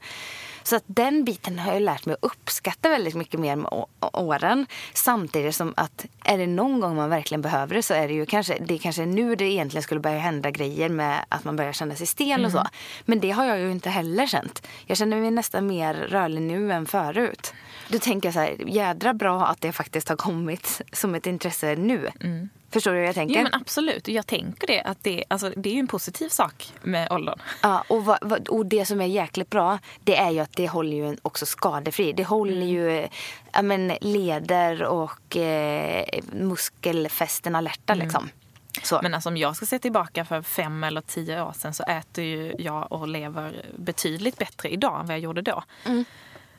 Så 0.63 0.75
att 0.75 0.83
den 0.87 1.23
biten 1.23 1.59
har 1.59 1.73
jag 1.73 1.81
lärt 1.81 2.05
mig 2.05 2.13
att 2.13 2.31
uppskatta 2.31 2.89
väldigt 2.89 3.15
mycket 3.15 3.39
mer 3.39 3.55
med 3.55 3.85
åren. 4.13 4.65
Samtidigt 4.93 5.55
som 5.55 5.73
att 5.77 6.05
är 6.23 6.37
det 6.37 6.47
någon 6.47 6.79
gång 6.79 6.95
man 6.95 7.09
verkligen 7.09 7.41
behöver 7.41 7.75
det 7.75 7.83
så 7.83 7.93
är 7.93 8.07
det 8.07 8.13
ju 8.13 8.25
kanske, 8.25 8.57
det 8.59 8.73
är 8.73 8.77
kanske 8.77 9.05
nu 9.05 9.35
det 9.35 9.45
egentligen 9.45 9.83
skulle 9.83 9.99
börja 9.99 10.19
hända 10.19 10.51
grejer 10.51 10.89
med 10.89 11.25
att 11.29 11.43
man 11.43 11.55
börjar 11.55 11.73
känna 11.73 11.95
sig 11.95 12.07
stel 12.07 12.45
och 12.45 12.51
så. 12.51 12.63
Men 13.05 13.19
det 13.19 13.31
har 13.31 13.45
jag 13.45 13.59
ju 13.59 13.71
inte 13.71 13.89
heller 13.89 14.27
känt. 14.27 14.67
Jag 14.85 14.97
känner 14.97 15.17
mig 15.17 15.31
nästan 15.31 15.67
mer 15.67 15.93
rörlig 15.93 16.41
nu 16.41 16.73
än 16.73 16.85
förut. 16.85 17.53
Då 17.87 17.99
tänker 17.99 18.27
jag 18.27 18.33
så 18.33 18.39
här, 18.39 18.55
jädra 18.67 19.13
bra 19.13 19.45
att 19.45 19.61
det 19.61 19.71
faktiskt 19.71 20.09
har 20.09 20.15
kommit 20.15 20.81
som 20.91 21.15
ett 21.15 21.27
intresse 21.27 21.75
nu. 21.75 22.09
Förstår 22.73 22.91
du 22.91 22.97
hur 22.97 23.05
jag 23.05 23.15
tänker? 23.15 23.35
Jo 23.35 23.43
men 23.43 23.53
absolut, 23.61 24.07
jag 24.07 24.27
tänker 24.27 24.67
det. 24.67 24.81
Att 24.81 24.97
det, 25.01 25.23
alltså, 25.27 25.49
det 25.49 25.69
är 25.69 25.73
ju 25.73 25.79
en 25.79 25.87
positiv 25.87 26.29
sak 26.29 26.73
med 26.81 27.11
åldern. 27.11 27.39
Ja, 27.61 27.83
och, 27.87 28.05
vad, 28.05 28.17
vad, 28.21 28.47
och 28.47 28.65
det 28.65 28.85
som 28.85 29.01
är 29.01 29.05
jäkligt 29.05 29.49
bra, 29.49 29.79
det 30.03 30.17
är 30.17 30.31
ju 30.31 30.39
att 30.39 30.53
det 30.55 30.67
håller 30.67 30.97
ju 30.97 31.07
en 31.07 31.17
också 31.21 31.45
skadefri. 31.45 32.13
Det 32.13 32.23
håller 32.23 32.53
Mm. 32.53 32.67
ju 32.67 33.07
ja, 33.53 33.61
men, 33.61 33.97
leder 34.01 34.83
och 34.83 35.37
eh, 35.37 36.05
muskelfästen 36.31 37.55
alerta 37.55 37.93
liksom. 37.93 38.29
Så. 38.83 38.99
Men 39.03 39.13
alltså, 39.13 39.29
om 39.29 39.37
jag 39.37 39.55
ska 39.55 39.65
se 39.65 39.79
tillbaka 39.79 40.25
för 40.25 40.41
fem 40.41 40.83
eller 40.83 41.01
tio 41.01 41.41
år 41.43 41.53
sedan 41.57 41.73
så 41.73 41.83
äter 41.83 42.23
ju 42.23 42.55
jag 42.59 42.91
och 42.91 43.07
lever 43.07 43.65
betydligt 43.77 44.37
bättre 44.37 44.69
idag 44.69 44.99
än 44.99 45.05
vad 45.05 45.15
jag 45.15 45.19
gjorde 45.21 45.41
då. 45.41 45.63
Mm. 45.85 46.05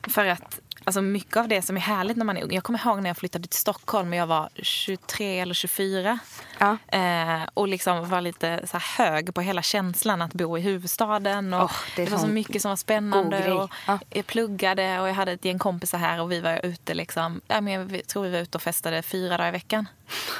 För 0.07 0.25
att 0.25 0.59
alltså, 0.83 1.01
mycket 1.01 1.37
av 1.37 1.47
det 1.47 1.61
som 1.61 1.77
är 1.77 1.81
härligt 1.81 2.17
när 2.17 2.25
man 2.25 2.37
är 2.37 2.43
ung. 2.43 2.53
Jag 2.53 2.63
kommer 2.63 2.79
ihåg 2.85 3.01
när 3.01 3.09
jag 3.09 3.17
flyttade 3.17 3.47
till 3.47 3.59
Stockholm 3.59 4.09
och 4.09 4.15
jag 4.15 4.27
var 4.27 4.49
23 4.55 5.39
eller 5.39 5.53
24. 5.53 6.19
Ja. 6.59 6.77
Eh, 6.87 7.41
och 7.53 7.67
liksom 7.67 8.09
var 8.09 8.21
lite 8.21 8.67
så 8.67 8.77
hög 8.77 9.33
på 9.33 9.41
hela 9.41 9.61
känslan 9.61 10.21
att 10.21 10.33
bo 10.33 10.57
i 10.57 10.61
huvudstaden. 10.61 11.53
Och 11.53 11.63
Åh, 11.63 11.71
det 11.95 12.05
det, 12.05 12.11
var 12.11 12.17
så 12.17 12.27
mycket 12.27 12.61
som 12.61 12.69
var 12.69 12.75
spännande. 12.75 13.53
Och 13.53 13.71
Ja. 13.87 13.99
Jag 14.09 14.27
pluggade 14.27 14.99
och 14.99 15.09
jag 15.09 15.13
hade 15.13 15.31
ett 15.31 15.45
gäng 15.45 15.59
kompisar 15.59 15.97
här 15.97 16.21
och 16.21 16.31
vi 16.31 16.39
var 16.39 16.65
ute 16.65 16.93
liksom. 16.93 17.41
Ja, 17.47 17.61
men 17.61 17.73
jag 17.73 18.07
tror 18.07 18.23
vi 18.23 18.31
var 18.31 18.39
ute 18.39 18.57
och 18.57 18.61
festade 18.61 19.01
fyra 19.01 19.37
dagar 19.37 19.49
i 19.49 19.51
veckan. 19.51 19.87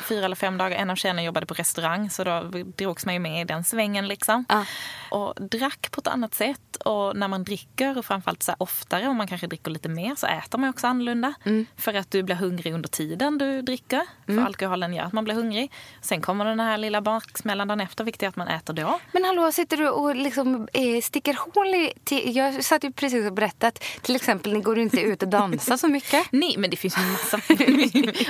Fyra 0.04 0.26
eller 0.26 0.36
fem 0.36 0.58
dagar. 0.58 0.78
En 0.78 0.90
av 0.90 0.96
tjejerna 0.96 1.24
jobbade 1.24 1.46
på 1.46 1.54
restaurang 1.54 2.10
så 2.10 2.24
då 2.24 2.42
drogs 2.78 3.06
man 3.06 3.14
ju 3.14 3.20
med 3.20 3.42
i 3.42 3.44
den 3.44 3.64
svängen 3.64 4.08
liksom. 4.08 4.46
Ja. 4.50 4.66
Och 5.12 5.34
drack 5.50 5.92
på 5.92 6.00
ett 6.02 6.08
annat 6.08 6.34
sätt. 6.34 6.76
Och 6.76 7.16
när 7.16 7.28
man 7.28 7.44
dricker, 7.44 7.98
och 7.98 8.06
framförallt 8.06 8.44
så 8.44 8.56
oftare, 8.58 9.08
och 9.08 9.16
man 9.16 9.28
kanske 9.28 9.48
dricker 9.48 9.72
lite 9.72 9.90
mer, 9.90 10.16
så 10.16 10.28
äter 10.28 10.58
man 10.58 10.70
också 10.70 10.88
annorlunda. 10.88 11.34
För 11.78 11.94
att 11.94 12.12
du 12.12 12.24
blir 12.24 12.36
hungrig 12.36 12.74
under 12.74 12.90
tiden 12.90 13.38
du 13.38 13.62
dricker. 13.62 14.02
För 14.26 14.42
alkoholen 14.42 14.94
gör 14.94 15.04
att 15.04 15.14
man 15.14 15.24
blir 15.24 15.36
hungrig. 15.36 15.72
Sen 16.02 16.22
kommer 16.22 16.46
den 16.46 16.60
här 16.60 16.78
lilla 16.78 17.02
baksmällan 17.02 17.68
dagen 17.68 17.82
efter, 17.82 18.04
vilket 18.04 18.24
är 18.24 18.28
att 18.28 18.36
man 18.36 18.48
äter 18.48 18.74
då. 18.74 19.00
Men 19.12 19.24
hallå, 19.24 19.52
sitter 19.52 19.78
du 19.78 19.90
och 19.90 20.16
liksom, 20.16 20.68
eh, 20.74 21.02
sticker 21.02 21.38
hål 21.54 21.68
i... 21.68 21.94
Till, 22.04 22.36
jag 22.36 22.64
satt 22.64 22.84
ju 22.84 22.92
precis 22.92 23.28
och 23.28 23.34
berättade 23.34 23.68
att 23.68 23.80
till 24.02 24.16
exempel 24.16 24.54
ni 24.54 24.62
går 24.62 24.80
inte 24.80 25.02
ut 25.02 25.24
och 25.24 25.30
dansar 25.30 25.78
så 25.78 25.88
mycket. 25.88 26.28
Nej, 26.32 26.56
men 26.58 26.70
det 26.70 26.78
finns 26.78 26.98
ju 26.98 27.02
massa... 27.02 27.38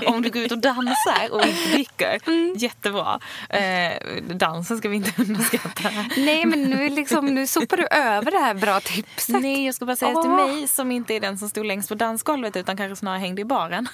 Om 0.08 0.22
du 0.22 0.30
går 0.30 0.42
ut 0.42 0.52
och 0.52 0.58
dansar 0.58 1.25
och 1.32 1.46
inte 1.46 1.70
dricker, 1.70 2.20
jättebra. 2.56 3.20
Eh, 3.50 4.24
dansen 4.24 4.78
ska 4.78 4.90
vi 4.90 4.96
inte 4.96 5.14
underskatta. 5.22 5.90
Nej, 6.18 6.46
men 6.46 6.64
nu, 6.64 6.90
liksom, 6.90 7.26
nu 7.26 7.48
sopar 7.48 7.78
du 7.78 7.88
över 7.88 8.32
det 8.32 8.40
här 8.40 8.54
bra 8.54 8.80
tipset. 8.80 9.42
Nej, 9.42 9.66
jag 9.66 9.76
ska 9.76 9.86
bara 9.86 9.96
säga 9.96 10.12
till 10.12 10.32
Åh. 10.32 10.46
mig 10.46 10.68
som 10.68 10.92
inte 10.92 11.14
är 11.14 11.20
den 11.20 11.38
som 11.38 11.50
stod 11.50 11.66
längst 11.66 11.90
på 11.90 11.96
dansgolvet 11.96 12.56
utan 12.56 12.78
kanske 12.78 12.96
snarare 12.96 13.20
hängde 13.20 13.42
i 13.42 13.46
baren. 13.46 13.88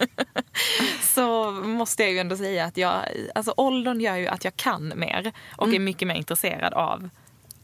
så 1.00 1.50
måste 1.50 2.02
jag 2.02 2.12
ju 2.12 2.18
ändå 2.18 2.36
säga 2.36 2.64
att 2.64 2.76
jag, 2.76 2.96
alltså 3.34 3.54
åldern 3.56 4.00
gör 4.00 4.16
ju 4.16 4.26
att 4.26 4.44
jag 4.44 4.56
kan 4.56 4.92
mer 4.96 5.32
och 5.56 5.74
är 5.74 5.78
mycket 5.78 6.08
mer 6.08 6.14
intresserad 6.14 6.74
av, 6.74 7.08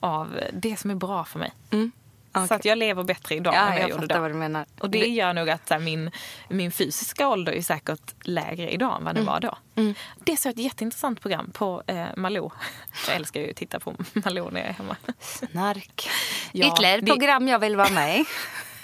av 0.00 0.40
det 0.52 0.76
som 0.76 0.90
är 0.90 0.94
bra 0.94 1.24
för 1.24 1.38
mig. 1.38 1.52
Så 2.34 2.40
Okej. 2.44 2.54
att 2.56 2.64
jag 2.64 2.78
lever 2.78 3.02
bättre 3.04 3.34
idag 3.34 3.54
än 3.54 3.60
Ja, 3.60 3.64
vad 3.66 3.74
jag, 3.74 3.82
jag 3.82 3.90
gjorde 3.90 4.06
då. 4.06 4.20
vad 4.20 4.30
du 4.30 4.34
menar. 4.34 4.66
Och 4.80 4.90
det 4.90 4.98
gör 5.06 5.32
nog 5.32 5.50
att 5.50 5.68
så 5.68 5.74
här, 5.74 5.80
min, 5.80 6.10
min 6.48 6.72
fysiska 6.72 7.28
ålder 7.28 7.52
är 7.52 7.62
säkert 7.62 8.14
lägre 8.22 8.70
idag 8.70 8.96
än 8.98 9.04
vad 9.04 9.14
den 9.14 9.24
var 9.24 9.40
då. 9.40 9.58
Det 10.24 10.32
är 10.32 10.36
så 10.36 10.48
ett 10.48 10.58
jätteintressant 10.58 11.20
program 11.20 11.50
på 11.52 11.82
eh, 11.86 12.04
Malou. 12.16 12.50
Jag 13.06 13.16
älskar 13.16 13.40
ju 13.40 13.50
att 13.50 13.56
titta 13.56 13.80
på 13.80 13.94
Malou 14.12 14.50
när 14.50 14.60
jag 14.60 14.68
är 14.68 14.72
hemma. 14.72 14.96
Snark. 15.20 16.08
Ja, 16.52 16.72
Ytterligare 16.72 16.98
ett 16.98 17.06
det- 17.06 17.12
program 17.12 17.48
jag 17.48 17.58
vill 17.58 17.76
vara 17.76 17.88
med 17.90 18.20
i. 18.20 18.24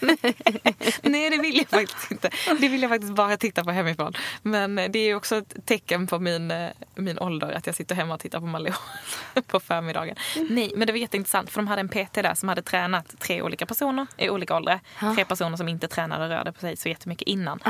Nej, 1.03 1.31
det 1.31 1.39
vill 1.39 1.57
jag 1.57 1.69
faktiskt 1.69 2.11
inte. 2.11 2.31
Det 2.61 2.69
vill 2.69 2.83
jag 2.83 2.91
faktiskt 2.91 3.13
bara 3.15 3.37
titta 3.37 3.65
på 3.65 3.71
hemifrån. 3.71 4.13
Men 4.43 4.75
det 4.75 4.99
är 4.99 5.15
också 5.15 5.37
ett 5.37 5.67
tecken 5.67 6.07
på 6.07 6.19
min, 6.19 6.51
eh, 6.51 6.71
min 6.95 7.19
ålder 7.19 7.53
att 7.53 7.67
jag 7.67 7.75
sitter 7.75 7.95
hemma 7.95 8.15
och 8.15 8.21
tittar 8.21 8.41
på 8.41 8.47
Malou 8.47 8.73
på 9.47 9.61
förmiddagen. 9.61 10.17
Nej, 10.51 10.73
men 10.77 10.87
det 10.87 10.93
var 10.93 10.99
jätteintressant 11.01 11.51
för 11.51 11.61
de 11.61 11.69
hade 11.69 11.81
en 11.81 11.89
PT 11.89 12.15
där 12.15 12.35
som 12.35 12.49
hade 12.49 12.63
tränat 12.63 13.15
tre 13.19 13.43
olika 13.43 13.67
personer 13.67 14.07
i 14.17 14.31
olika 14.31 14.57
åldrar. 14.57 14.81
Tre 15.15 15.25
personer 15.25 15.57
som 15.57 15.69
inte 15.69 15.89
tränade 15.89 16.25
och 16.25 16.31
rörde 16.31 16.53
på 16.53 16.61
sig 16.61 16.77
så 16.77 16.89
jättemycket 16.89 17.29
innan. 17.29 17.61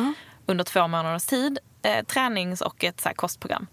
Under 0.47 0.65
två 0.65 0.89
månaders 0.89 1.25
tid. 1.27 1.59
Eh, 1.83 2.05
tränings 2.05 2.61
och 2.61 2.85
ett 2.85 3.01
så 3.01 3.09
kostprogram. 3.17 3.67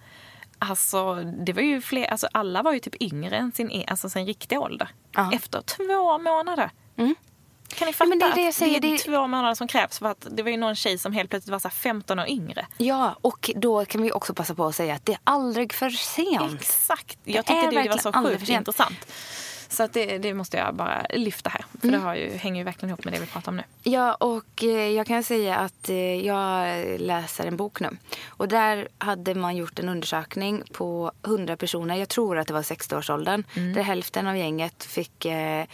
Alltså, 0.59 1.13
det 1.15 1.53
var 1.53 1.61
ju 1.61 1.81
fler, 1.81 2.05
alltså, 2.05 2.27
alla 2.31 2.61
var 2.63 2.73
ju 2.73 2.79
typ 2.79 3.01
yngre 3.01 3.37
än 3.37 3.51
sin, 3.51 3.71
e- 3.71 3.85
alltså, 3.87 4.09
sin 4.09 4.25
riktiga 4.25 4.59
ålder. 4.59 4.87
Ja. 5.11 5.31
Efter 5.33 5.61
två 5.61 6.17
månader. 6.17 6.69
Kan 7.67 7.85
ni 7.85 7.93
fatta? 7.93 8.05
Ja, 8.05 8.09
men 8.09 8.19
det 8.19 8.25
är 8.25 8.35
det 8.35 8.41
jag 8.41 8.53
säger, 8.53 8.79
det 8.79 8.87
är 8.87 8.91
det- 8.91 8.97
två 8.97 9.27
månader 9.27 9.55
som 9.55 9.67
krävs. 9.67 9.99
För 9.99 10.05
att 10.05 10.27
det 10.31 10.43
var 10.43 10.49
ju 10.51 10.57
någon 10.57 10.75
tjej 10.75 10.97
som 10.97 11.13
helt 11.13 11.29
plötsligt 11.29 11.51
var 11.51 11.59
så 11.59 11.67
här 11.67 11.75
15 11.75 12.19
år 12.19 12.27
yngre. 12.27 12.65
Ja, 12.77 13.15
och 13.21 13.51
då 13.55 13.85
kan 13.85 14.01
vi 14.01 14.11
också 14.11 14.33
passa 14.33 14.55
på 14.55 14.65
att 14.65 14.75
säga 14.75 14.93
att 14.95 15.05
det 15.05 15.11
är 15.13 15.19
aldrig 15.23 15.73
för 15.73 15.89
sent. 15.89 16.61
Exakt. 16.61 17.17
Det 17.23 17.31
Jag 17.31 17.45
tyckte 17.45 17.69
det, 17.69 17.89
var 17.89 17.97
så 17.97 18.13
sjukt 18.13 18.49
intressant. 18.49 19.11
Så 19.69 19.83
att 19.83 19.93
det, 19.93 20.17
det 20.17 20.33
måste 20.33 20.57
jag 20.57 20.75
bara 20.75 21.05
lyfta 21.13 21.49
här. 21.49 21.65
För 21.81 21.87
Mm. 21.87 22.05
det 22.05 22.17
ju, 22.19 22.37
hänger 22.37 22.57
ju 22.57 22.63
verkligen 22.63 22.89
ihop 22.89 23.05
med 23.05 23.13
det 23.13 23.19
vi 23.19 23.25
pratar 23.25 23.51
om 23.51 23.57
nu. 23.57 23.63
Ja, 23.83 24.13
och 24.13 24.63
eh, 24.63 24.69
jag 24.69 25.07
kan 25.07 25.23
säga 25.23 25.55
att 25.55 25.89
eh, 25.89 25.95
jag 26.25 26.85
läser 26.99 27.45
en 27.45 27.57
bok 27.57 27.79
nu. 27.79 27.97
Och 28.27 28.47
där 28.47 28.87
hade 28.97 29.35
man 29.35 29.55
gjort 29.55 29.79
en 29.79 29.89
undersökning 29.89 30.63
på 30.71 31.11
100 31.25 31.57
personer. 31.57 31.95
Jag 31.95 32.09
tror 32.09 32.37
att 32.37 32.47
det 32.47 32.53
var 32.53 32.61
60-årsåldern. 32.61 33.43
Där 33.53 33.81
hälften 33.81 34.27
av 34.27 34.37
gänget 34.37 34.83
fick 34.83 35.25
eh, 35.25 35.65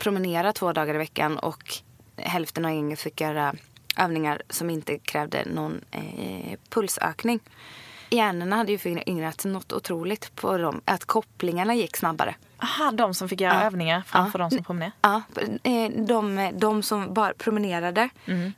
promenera 0.00 0.52
två 0.52 0.72
dagar 0.72 0.94
i 0.94 0.98
veckan 0.98 1.38
och 1.38 1.74
hälften 2.16 2.64
av 2.64 2.70
gänget 2.72 3.00
fick 3.00 3.20
göra 3.20 3.54
övningar 3.96 4.42
som 4.50 4.70
inte 4.70 4.98
krävde 4.98 5.44
någon 5.44 5.80
eh, 5.90 6.58
pulsökning. 6.68 7.40
Hjärnorna 8.10 8.56
hade 8.56 8.72
ju 8.72 8.78
föryngrats 8.78 9.44
något 9.44 9.72
otroligt 9.72 10.34
på 10.34 10.58
dem. 10.58 10.80
Att 10.84 11.04
kopplingarna 11.04 11.74
gick 11.74 11.96
snabbare. 11.96 12.34
Aha, 12.62 12.90
de 12.90 13.14
som 13.14 13.28
fick 13.28 13.40
göra 13.40 13.54
Ja. 13.54 13.60
övningar 13.62 14.02
framför 14.06 14.38
Ja. 14.38 14.44
de 14.44 14.50
som 14.56 14.64
promenerade. 14.64 14.92
Ja, 15.00 15.22
eh, 15.62 15.90
de, 16.06 16.50
de 16.54 16.82
som 16.82 17.14
bara 17.14 17.32
promenerade 17.34 18.08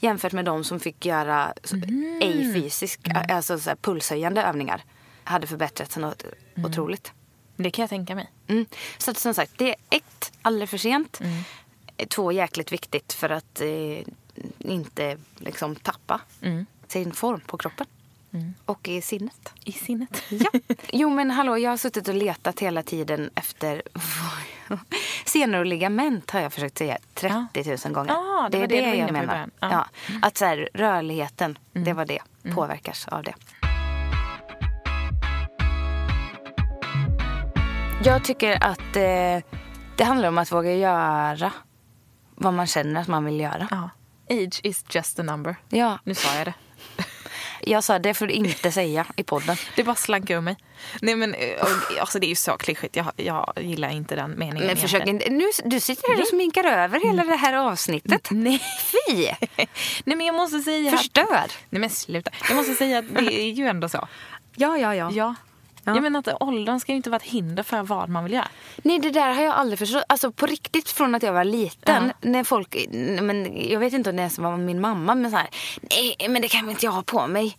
jämfört 0.00 0.32
med 0.32 0.44
de 0.44 0.64
som 0.64 0.80
fick 0.80 1.06
göra 1.06 1.52
så- 1.64 1.76
ej 2.22 2.52
fysisk, 2.54 3.00
alltså 3.30 3.58
så 3.58 3.70
pulshöjande 3.80 4.42
övningar 4.42 4.82
hade 5.24 5.46
förbättrats 5.46 5.96
något 5.96 6.24
otroligt. 6.66 7.12
Det 7.62 7.70
kan 7.70 7.82
jag 7.82 7.90
tänka 7.90 8.14
mig. 8.14 8.30
Mm. 8.48 8.66
Så 8.98 9.10
att, 9.10 9.18
som 9.18 9.34
sagt, 9.34 9.52
det 9.56 9.68
är 9.68 9.76
ett, 9.90 10.32
alldeles 10.42 10.70
för 10.70 10.78
sent. 10.78 11.20
Två, 12.08 12.32
jäkligt 12.32 12.72
viktigt 12.72 13.12
för 13.12 13.30
att 13.30 13.60
eh, 13.60 13.68
inte 14.58 15.18
liksom 15.38 15.76
tappa 15.76 16.20
sin 16.88 17.12
form 17.12 17.40
på 17.46 17.56
kroppen. 17.56 17.86
Och 18.64 18.88
i 18.88 19.02
sinnet. 19.02 19.52
I 19.64 19.72
sinnet. 19.72 20.22
Ja. 20.28 20.50
Jo 20.92 21.10
men 21.10 21.30
hallå, 21.30 21.58
jag 21.58 21.70
har 21.70 21.76
suttit 21.76 22.08
och 22.08 22.14
letat 22.14 22.60
hela 22.60 22.82
tiden 22.82 23.30
efter 23.34 23.82
senor 25.24 25.58
och 25.58 25.66
ligament 25.66 26.30
har 26.30 26.40
jag 26.40 26.52
försökt 26.52 26.78
säga 26.78 26.98
30 27.14 27.78
000 27.84 27.94
gånger. 27.94 28.12
Ja, 28.12 28.48
det 28.52 28.66
det 28.66 28.80
var 28.80 28.94
inne 28.94 29.04
på 29.04 29.08
i 29.08 29.12
menar. 29.12 29.26
början. 29.26 29.50
Ja. 29.60 29.86
Att 30.22 30.38
så 30.38 30.44
här, 30.44 30.68
rörligheten, 30.74 31.58
det 31.72 31.92
var 31.92 32.04
det, 32.04 32.20
påverkas 32.54 33.08
av 33.08 33.22
det. 33.22 33.34
Jag 38.04 38.24
tycker 38.24 38.64
att 38.64 38.96
eh, 38.96 39.38
det 39.96 40.04
handlar 40.04 40.28
om 40.28 40.38
att 40.38 40.52
våga 40.52 40.74
göra 40.74 41.52
vad 42.34 42.54
man 42.54 42.66
känner 42.66 43.00
att 43.00 43.08
man 43.08 43.24
vill 43.24 43.40
göra. 43.40 43.68
Ja. 43.70 43.90
Age 44.30 44.60
is 44.62 44.84
just 44.90 45.18
a 45.18 45.22
number. 45.22 45.56
Ja, 45.68 45.98
Nu 46.04 46.14
sa 46.14 46.34
jag 46.36 46.46
det. 46.46 46.54
jag 47.70 47.84
sa 47.84 47.98
det 47.98 48.14
får 48.14 48.26
du 48.26 48.32
inte 48.32 48.72
säga 48.72 49.06
i 49.16 49.22
podden. 49.22 49.56
Det 49.76 49.84
bara 49.84 49.94
slank 49.96 50.30
ur 50.30 50.40
mig. 50.40 50.56
Nej 51.02 51.16
men 51.16 51.34
eh, 51.34 51.60
och, 51.62 52.00
alltså, 52.00 52.18
det 52.18 52.26
är 52.26 52.28
ju 52.28 52.34
så 52.34 52.56
klyschigt. 52.56 52.96
Jag, 52.96 53.06
jag 53.16 53.52
gillar 53.60 53.90
inte 53.90 54.16
den 54.16 54.38
meningen. 54.38 54.66
Men 54.66 54.76
försök 54.76 55.06
inte, 55.06 55.30
nu, 55.30 55.44
du 55.64 55.80
sitter 55.80 56.08
här 56.14 56.20
och 56.22 56.28
sminkar 56.28 56.64
över 56.64 57.00
hela 57.06 57.24
det 57.24 57.36
här 57.36 57.52
avsnittet. 57.54 58.28
Nej. 58.30 58.60
Fy! 59.08 59.24
Nej 60.04 60.16
men 60.16 60.20
jag 60.26 60.34
måste 60.34 60.58
säga... 60.60 60.92
att- 60.94 60.98
Förstör. 60.98 61.46
Nej 61.70 61.80
men 61.80 61.90
sluta. 61.90 62.30
Jag 62.48 62.56
måste 62.56 62.74
säga 62.74 62.98
att 62.98 63.14
det 63.14 63.40
är 63.40 63.50
ju 63.52 63.66
ändå 63.66 63.88
så. 63.88 64.08
Ja, 64.56 64.78
ja, 64.78 64.94
ja. 64.94 65.10
Ja. 65.12 65.34
Jag 65.84 66.02
menar 66.02 66.18
att 66.18 66.42
åldern 66.42 66.80
ska 66.80 66.92
ju 66.92 66.96
inte 66.96 67.10
vara 67.10 67.16
ett 67.16 67.28
hinder 67.28 67.62
för 67.62 67.82
vad 67.82 68.08
man 68.08 68.24
vill 68.24 68.32
göra. 68.32 68.48
Nej, 68.76 68.98
det 68.98 69.10
där 69.10 69.34
har 69.34 69.42
jag 69.42 69.54
aldrig 69.54 69.78
förstått. 69.78 70.02
Alltså 70.06 70.32
på 70.32 70.46
riktigt 70.46 70.88
från 70.88 71.14
att 71.14 71.22
jag 71.22 71.32
var 71.32 71.44
liten. 71.44 72.12
När 72.20 72.44
folk, 72.44 72.76
men 73.22 73.68
jag 73.70 73.80
vet 73.80 73.92
inte 73.92 74.10
om 74.10 74.16
det 74.16 74.20
ens 74.22 74.38
var 74.38 74.56
min 74.56 74.80
mamma, 74.80 75.14
men 75.14 75.30
så 75.30 75.36
här, 75.36 75.48
nej 75.80 76.28
men 76.28 76.42
det 76.42 76.48
kan 76.48 76.66
väl 76.66 76.70
inte 76.70 76.86
jag 76.86 76.92
ha 76.92 77.02
på 77.02 77.26
mig. 77.26 77.58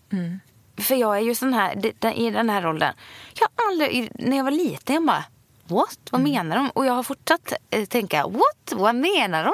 För 0.78 0.96
jag 0.96 1.18
är 1.18 1.22
ju 1.22 1.36
sån 1.36 1.54
här, 1.54 1.86
i 2.16 2.30
den 2.30 2.50
här 2.50 2.68
åldern. 2.68 2.94
Jag 3.40 3.48
har 3.56 3.72
aldrig, 3.72 4.12
när 4.16 4.38
jag 4.38 4.44
var 4.44 4.52
liten, 4.52 4.96
jag 4.96 5.06
bara, 5.06 5.24
what? 5.72 6.00
Vad 6.12 6.22
menar 6.22 6.56
de? 6.56 6.70
Och 6.70 6.86
jag 6.86 6.94
har 6.94 7.04
fortsatt 7.04 7.54
eh, 7.70 7.86
tänka, 7.86 8.28
what? 8.28 8.72
Vad 8.72 8.96
menar 8.96 9.44
de? 9.44 9.54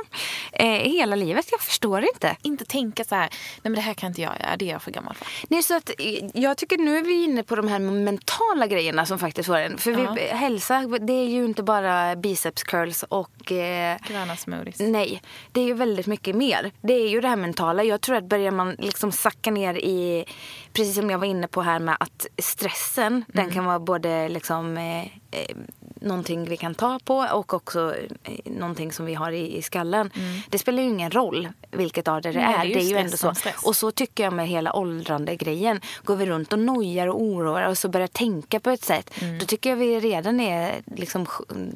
Eh, 0.54 0.92
hela 0.92 1.16
livet, 1.16 1.48
jag 1.52 1.62
förstår 1.62 2.02
inte. 2.14 2.38
Inte 2.42 2.66
tänka 2.66 3.04
så 3.04 3.16
här, 3.16 3.30
nej 3.30 3.60
men 3.64 3.74
det 3.74 3.82
här 3.82 3.94
kan 3.94 4.08
inte 4.08 4.22
jag 4.22 4.34
göra, 4.40 4.58
det 4.58 4.66
är 4.70 4.72
jag 4.72 4.82
för 4.82 4.92
gammal 4.92 5.16
för. 5.16 5.28
Nej, 5.50 5.64
så 5.64 5.76
att, 5.78 5.90
eh, 5.90 6.26
jag 6.34 6.58
tycker 6.58 6.78
nu 6.78 6.98
är 6.98 7.02
vi 7.02 7.24
inne 7.24 7.44
på 7.44 7.56
de 7.56 7.68
här 7.68 7.80
mentala 7.80 8.68
grejerna 8.68 9.06
som 9.06 9.20
faktiskt 9.20 9.48
får 9.48 9.58
en. 9.58 9.78
För 9.78 9.92
vi, 9.92 10.22
hälsa, 10.22 10.82
det 11.02 11.14
är 11.14 11.28
ju 11.28 11.46
inte 11.46 11.64
bara 11.64 12.16
biceps 12.16 12.64
curls 12.64 13.04
och... 13.04 13.52
Eh, 13.52 13.98
Gröna 14.08 14.36
smoothies. 14.36 14.80
nej, 14.80 15.22
det 15.52 15.62
är 15.62 15.66
ju 15.66 15.74
väldigt 15.74 16.08
mycket 16.08 16.36
mer. 16.36 16.72
Det 16.82 16.94
är 16.94 17.10
ju 17.10 17.22
det 17.22 17.28
här 17.28 17.36
mentala. 17.36 17.84
Jag 17.84 18.02
tror 18.02 18.16
att 18.16 18.24
börjar 18.24 18.52
man 18.52 18.76
liksom 18.80 19.12
sacka 19.12 19.52
ner 19.52 19.74
i... 19.74 20.26
Precis 20.74 20.96
som 20.96 21.10
jag 21.10 21.18
var 21.18 21.28
inne 21.28 21.48
på 21.48 21.62
här 21.62 21.80
med 21.80 21.98
att 22.00 22.26
stressen, 22.38 23.26
den 23.28 23.52
kan 23.52 23.66
vara 23.66 23.80
både 23.80 24.30
liksom... 24.30 24.78
Eh, 24.78 25.04
eh, 25.32 25.56
någonting 26.02 26.46
vi 26.50 26.58
kan 26.58 26.76
ta 26.76 27.00
på 27.04 27.18
och 27.18 27.54
också 27.54 27.96
eh, 28.24 28.52
någonting 28.52 28.92
som 28.92 29.06
vi 29.06 29.14
har 29.14 29.32
i, 29.32 29.58
i 29.58 29.62
skallen. 29.62 30.12
Det 30.50 30.60
spelar 30.60 30.84
ju 30.84 30.90
ingen 30.90 31.12
roll 31.12 31.50
vilket 31.72 32.08
av 32.08 32.22
det 32.22 32.32
det 32.32 32.40
är. 32.40 32.58
det 32.58 32.58
är 32.58 32.66
ju 32.66 32.74
Det 32.74 32.80
är 32.80 32.84
ju 32.84 32.90
stress 32.90 33.04
ändå 33.06 33.18
så. 33.18 33.40
stress. 33.40 33.64
Och 33.66 33.76
så 33.76 33.92
tycker 33.92 34.24
jag 34.24 34.34
med 34.34 34.48
hela 34.48 34.74
åldrande 34.74 35.36
grejen. 35.36 35.82
Går 36.04 36.16
vi 36.16 36.26
runt 36.26 36.54
och 36.54 36.60
nojar 36.60 37.08
och 37.08 37.22
oroar 37.22 37.68
och 37.68 37.78
så 37.78 37.90
börjar 37.90 38.08
tänka 38.08 38.60
på 38.60 38.70
ett 38.70 38.84
sätt. 38.84 39.14
Då 39.40 39.46
tycker 39.46 39.70
jag 39.70 39.78
vi 39.78 40.00
redan 40.00 40.40
är 40.40 40.82
liksom 40.96 41.26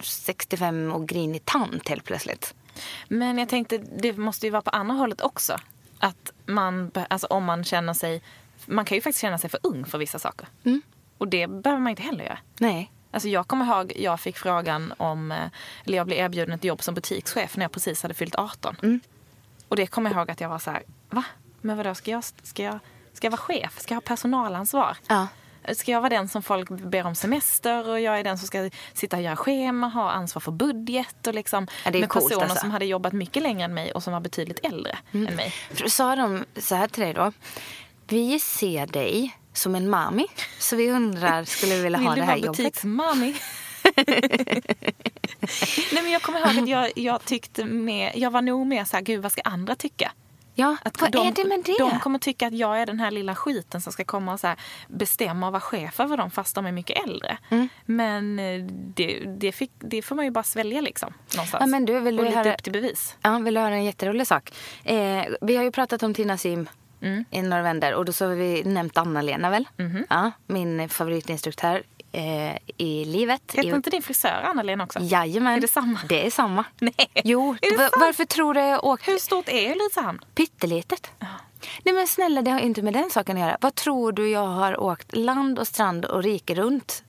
65 0.01 0.91
och 0.91 1.07
grinig 1.07 1.45
tant 1.45 1.89
helt 1.89 2.03
plötsligt. 2.03 2.53
Men 3.07 3.37
jag 3.37 3.49
tänkte, 3.49 3.77
det 3.77 4.17
måste 4.17 4.45
ju 4.45 4.49
vara 4.51 4.61
på 4.61 4.69
andra 4.69 4.95
hållet 4.95 5.21
också. 5.21 5.57
Att 5.99 6.31
man, 6.45 6.91
alltså 7.09 7.27
om 7.27 7.43
man 7.45 7.63
känner 7.63 7.93
sig, 7.93 8.21
man 8.65 8.85
kan 8.85 8.95
ju 8.95 9.01
faktiskt 9.01 9.21
känna 9.21 9.37
sig 9.37 9.49
för 9.49 9.59
ung 9.63 9.85
för 9.85 9.97
vissa 9.97 10.19
saker. 10.19 10.47
Och 11.17 11.27
det 11.27 11.47
behöver 11.47 11.81
man 11.81 11.89
inte 11.89 12.01
heller 12.01 12.23
göra. 12.23 12.37
Nej. 12.59 12.91
Alltså 13.11 13.29
jag 13.29 13.47
kommer 13.47 13.65
ihåg, 13.65 13.93
jag 13.95 14.19
fick 14.19 14.37
frågan 14.37 14.93
om, 14.97 15.31
eh, 15.31 15.37
eller 15.85 15.97
jag 15.97 16.07
blev 16.07 16.19
erbjuden 16.19 16.55
ett 16.55 16.63
jobb 16.63 16.83
som 16.83 16.95
butikschef 16.95 17.57
när 17.57 17.63
jag 17.63 17.71
precis 17.71 18.01
hade 18.01 18.13
fyllt 18.13 18.35
18. 18.35 18.99
Och 19.67 19.75
det 19.75 19.87
kommer 19.87 20.09
jag 20.09 20.17
ihåg 20.17 20.31
att 20.31 20.41
jag 20.41 20.49
var 20.49 20.59
så 20.59 20.71
här, 20.71 20.83
va? 21.09 21.23
Men 21.61 21.77
vadå, 21.77 21.95
ska 21.95 22.11
jag, 22.11 22.23
ska 22.43 22.63
jag 22.63 22.79
Ska 23.13 23.25
jag 23.27 23.31
vara 23.31 23.41
chef? 23.41 23.79
Ska 23.79 23.93
jag 23.93 24.01
ha 24.01 24.01
personalansvar? 24.01 24.97
Ja. 25.07 25.27
Ska 25.73 25.91
jag 25.91 26.01
vara 26.01 26.09
den 26.09 26.27
som 26.29 26.43
folk 26.43 26.69
ber 26.69 27.05
om 27.05 27.15
semester 27.15 27.89
och 27.89 27.99
jag 27.99 28.19
är 28.19 28.23
den 28.23 28.37
som 28.37 28.47
ska 28.47 28.69
sitta 28.93 29.17
och 29.17 29.23
göra 29.23 29.35
schema, 29.35 29.87
ha 29.87 30.11
ansvar 30.11 30.39
för 30.39 30.51
budget 30.51 31.27
och 31.27 31.33
liksom 31.33 31.67
Ja, 31.85 31.91
med 31.91 32.09
coolt, 32.09 32.25
personer 32.29 32.43
alltså. 32.43 32.59
som 32.59 32.71
hade 32.71 32.85
jobbat 32.85 33.13
mycket 33.13 33.43
längre 33.43 33.63
än 33.63 33.73
mig 33.73 33.91
och 33.91 34.03
som 34.03 34.13
var 34.13 34.19
betydligt 34.19 34.59
äldre 34.65 34.97
än 35.11 35.35
mig. 35.35 35.53
Sa 35.87 36.15
de 36.15 36.45
så 36.57 36.75
här 36.75 36.87
till 36.87 37.03
dig 37.03 37.13
då? 37.13 37.31
Vi 38.07 38.39
ser 38.39 38.87
dig 38.87 39.37
som 39.53 39.75
en 39.75 39.89
mami, 39.89 40.25
så 40.59 40.75
vi 40.75 40.91
undrar, 40.91 41.43
skulle 41.43 41.75
du 41.75 41.81
vilja 41.83 41.99
ha 41.99 42.09
Vill 42.09 42.15
det 42.15 42.21
du 42.21 42.25
här 42.25 42.27
vara 42.37 42.45
jobbet? 42.45 42.57
butiksmami? 42.57 43.35
Nej 45.93 46.03
men 46.03 46.11
jag 46.11 46.21
kommer 46.21 46.39
ihåg 46.39 46.63
att 46.63 46.69
jag, 46.69 46.91
jag 46.95 47.25
tyckte 47.25 47.65
med, 47.65 48.11
jag 48.15 48.31
var 48.31 48.41
nog 48.41 48.67
mer 48.67 48.85
så 48.85 48.97
här, 48.97 49.03
gud 49.03 49.21
vad 49.21 49.31
ska 49.31 49.41
andra 49.41 49.75
tycka? 49.75 50.11
Ja, 50.55 50.77
Att 50.83 51.01
vad 51.01 51.11
de, 51.11 51.27
är 51.27 51.31
det 51.31 51.45
med 51.45 51.63
det? 51.65 51.75
De 51.79 51.99
kommer 51.99 52.19
tycka 52.19 52.47
att 52.47 52.53
jag 52.53 52.81
är 52.81 52.85
den 52.85 52.99
här 52.99 53.11
lilla 53.11 53.35
skiten 53.35 53.81
som 53.81 53.93
ska 53.93 54.03
komma 54.03 54.33
och 54.33 54.39
så 54.39 54.55
bestämma 54.87 55.45
och 55.47 55.51
vara 55.53 55.61
chef 55.61 55.99
över 55.99 56.17
dem 56.17 56.31
fast 56.31 56.55
de 56.55 56.65
är 56.65 56.71
mycket 56.71 57.03
äldre. 57.03 57.37
Mm. 57.49 57.69
Men 57.85 58.39
eh, 58.39 58.63
det, 58.95 59.19
det, 59.39 59.51
fick, 59.51 59.71
det 59.79 60.01
får 60.01 60.15
man 60.15 60.25
ju 60.25 60.31
bara 60.31 60.43
svälja 60.43 60.81
liksom. 60.81 61.13
Någonstans. 61.35 61.61
Ja, 61.61 61.67
men 61.67 61.85
du, 61.85 61.99
vill 61.99 62.15
du 62.15 62.21
och 62.21 62.25
lite 62.29 62.37
höra- 62.37 62.53
upp 62.53 62.63
till 62.63 62.73
bevis. 62.73 63.15
Ja, 63.21 63.37
vill 63.39 63.53
du 63.53 63.59
höra 63.59 63.75
en 63.75 63.83
jätterolig 63.83 64.27
sak? 64.27 64.51
Eh, 64.83 65.23
vi 65.41 65.55
har 65.55 65.63
ju 65.63 65.71
pratat 65.71 66.03
om 66.03 66.13
Tina 66.13 66.37
Sim 66.37 66.69
Mm. 67.01 67.25
i 67.31 67.41
några 67.41 67.63
vändor 67.63 67.93
och 67.93 68.05
då 68.05 68.13
så 68.13 68.25
har 68.27 68.35
vi 68.35 68.63
nämnt 68.63 68.97
Anna-Lena 68.97 69.49
väl? 69.49 69.67
Mhm. 69.77 70.05
Ja, 70.09 70.31
min 70.47 70.89
favoritinstruktör 70.89 71.83
eh, 72.11 72.55
i 72.77 73.05
livet. 73.05 73.41
Heter 73.53 73.65
I, 73.69 73.75
inte 73.75 73.89
din 73.89 74.01
frisör 74.01 74.41
Anna-Lena 74.43 74.83
också? 74.83 74.99
Jajamän. 75.01 75.53
Är 75.57 75.61
det 75.61 75.67
samma? 75.67 75.99
Det 76.09 76.25
är 76.25 76.31
samma. 76.31 76.63
Nej. 76.79 76.93
Jo, 77.23 77.55
Är 77.61 77.69
det 77.71 77.77
va- 77.77 77.83
sant? 77.89 77.93
varför 77.99 78.25
tror 78.25 78.53
du 78.53 78.59
jag 78.59 78.83
åkte 78.83 79.11
Hur 79.11 79.17
stort 79.17 79.49
är 79.49 79.71
Ulricehamn? 79.71 80.19
pyttelitet? 80.35 81.11
Nej 81.83 81.95
men 81.95 82.07
snälla, 82.07 82.41
det 82.41 82.51
har 82.51 82.59
inte 82.59 82.81
med 82.81 82.93
den 82.93 83.09
saken 83.09 83.37
att 83.37 83.41
göra. 83.43 83.57
Vad 83.61 83.75
tror 83.75 84.11
du 84.11 84.29
jag 84.29 84.47
har 84.47 84.79
åkt 84.79 85.15
land 85.15 85.59
och 85.59 85.67
strand 85.67 86.05
och 86.05 86.23
rike 86.23 86.55
runt 86.55 87.03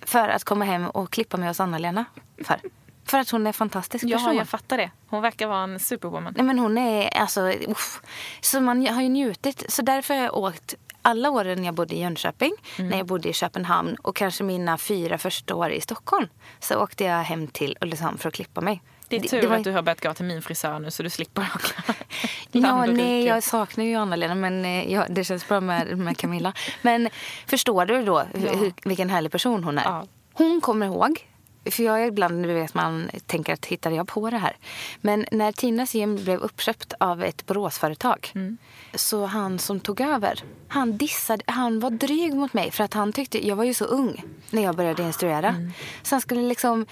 för 0.00 0.28
att 0.28 0.44
komma 0.44 0.64
hem 0.64 0.86
och 0.86 1.10
klippa 1.10 1.36
mig 1.36 1.48
hos 1.48 1.60
Anna-Lena 1.60 2.04
för? 2.44 2.60
För 3.06 3.18
att 3.18 3.30
hon 3.30 3.42
är 3.42 3.46
en 3.46 3.52
fantastisk 3.54 4.04
Ja, 4.04 4.18
person. 4.18 4.36
jag 4.36 4.48
fattar 4.48 4.76
det. 4.76 4.90
Hon 5.08 5.22
verkar 5.22 5.46
vara 5.46 5.62
en 5.64 5.78
superwoman. 5.80 6.32
Nej 6.36 6.46
men 6.46 6.58
hon 6.58 6.78
är 6.78 7.08
alltså, 7.18 7.40
uff. 7.68 8.00
Så 8.40 8.60
man 8.60 8.86
har 8.86 9.02
ju 9.02 9.08
njutit. 9.08 9.64
Så 9.68 9.82
därför 9.82 10.14
har 10.14 10.22
jag 10.22 10.36
åkt 10.36 10.74
alla 11.02 11.30
åren 11.30 11.64
jag 11.64 11.74
bodde 11.74 11.94
i 11.94 12.00
Jönköping, 12.00 12.52
Mm. 12.78 12.90
när 12.90 12.96
jag 12.96 13.06
bodde 13.06 13.28
i 13.28 13.32
Köpenhamn 13.32 13.96
och 14.02 14.16
kanske 14.16 14.44
mina 14.44 14.78
fyra 14.78 15.18
första 15.18 15.54
år 15.54 15.70
i 15.70 15.80
Stockholm. 15.80 16.28
Så 16.60 16.82
åkte 16.82 17.04
jag 17.04 17.22
hem 17.22 17.46
till 17.46 17.76
Ulricehamn 17.80 18.18
för 18.18 18.28
att 18.28 18.34
klippa 18.34 18.60
mig. 18.60 18.82
Det 19.08 19.16
är 19.16 19.20
tur 19.20 19.48
var- 19.48 19.56
att 19.56 19.64
du 19.64 19.72
har 19.72 19.82
börjat 19.82 20.00
gå 20.02 20.14
till 20.14 20.24
min 20.24 20.42
frisör 20.42 20.78
nu 20.78 20.90
så 20.90 21.02
du 21.02 21.10
slipper 21.10 21.42
åka 21.54 21.94
Ja, 22.52 22.86
nej, 22.86 23.24
jag 23.24 23.42
saknar 23.42 23.84
ju 23.84 23.94
Anna-Lena 23.94 24.34
men 24.34 24.64
eh, 24.64 24.92
ja, 24.92 25.04
det 25.08 25.24
känns 25.24 25.48
bra 25.48 25.60
med, 25.60 25.98
med 25.98 26.16
Camilla. 26.16 26.52
Men 26.82 27.08
förstår 27.46 27.86
du 27.86 28.02
då 28.04 28.24
Ja. 28.34 28.52
hur, 28.52 28.72
vilken 28.84 29.10
härlig 29.10 29.32
person 29.32 29.64
hon 29.64 29.78
är? 29.78 29.84
Ja. 29.84 30.04
Hon 30.32 30.60
kommer 30.60 30.86
ihåg, 30.86 31.28
för 31.70 31.82
jag 31.82 32.02
är 32.02 32.06
ibland, 32.06 32.42
du 32.42 32.54
vet 32.54 32.74
man 32.74 33.10
tänker 33.26 33.52
att 33.52 33.66
hittade 33.66 33.94
jag 33.96 34.08
på 34.08 34.30
det 34.30 34.38
här? 34.38 34.56
Men 35.00 35.26
när 35.30 35.52
Tinas 35.52 35.94
gym 35.94 36.16
blev 36.24 36.40
uppköpt 36.40 36.92
av 37.00 37.22
ett 37.22 37.46
Boråsföretag 37.46 38.30
Mm. 38.34 38.56
så 38.94 39.24
han 39.26 39.58
som 39.58 39.80
tog 39.80 40.00
över, 40.00 40.42
han 40.68 40.96
dissade, 40.96 41.42
han 41.46 41.80
var 41.80 41.90
dryg 41.90 42.34
mot 42.34 42.52
mig 42.54 42.70
för 42.70 42.84
att 42.84 42.94
han 42.94 43.12
tyckte, 43.12 43.46
jag 43.48 43.56
var 43.56 43.64
ju 43.64 43.74
så 43.74 43.84
ung 43.84 44.22
när 44.50 44.62
jag 44.62 44.76
började 44.76 45.02
instruera. 45.02 45.48
Mm. 45.48 45.72
Så 46.02 46.14
han 46.14 46.20
skulle 46.20 46.42
liksom 46.42 46.86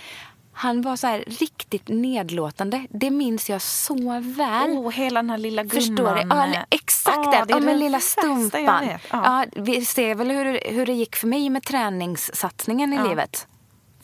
han 0.54 0.82
var 0.82 0.96
så 0.96 1.06
här 1.06 1.24
riktigt 1.26 1.88
nedlåtande. 1.88 2.86
Det 2.90 3.10
minns 3.10 3.50
jag 3.50 3.62
så 3.62 4.20
väl. 4.20 4.70
Åh, 4.70 4.90
hela 4.90 5.22
den 5.22 5.30
här 5.30 5.38
lilla 5.38 5.62
gumman. 5.62 5.80
Förstår 5.82 6.14
du? 6.14 6.20
Ja, 6.30 6.64
exakt 6.70 7.16
Ja, 7.16 7.44
det. 7.48 7.52
Ja, 7.54 7.60
men 7.60 7.78
lilla 7.78 8.00
stumpan. 8.00 8.86
Ja. 8.88 8.98
Ja. 9.10 9.44
vi 9.56 9.84
ser 9.84 10.14
väl 10.14 10.30
hur, 10.30 10.60
hur 10.72 10.86
det 10.86 10.92
gick 10.92 11.16
för 11.16 11.26
mig 11.26 11.50
med 11.50 11.62
träningssatsningen 11.62 12.92
i 12.92 12.96
Ja. 12.96 13.08
livet. 13.08 13.46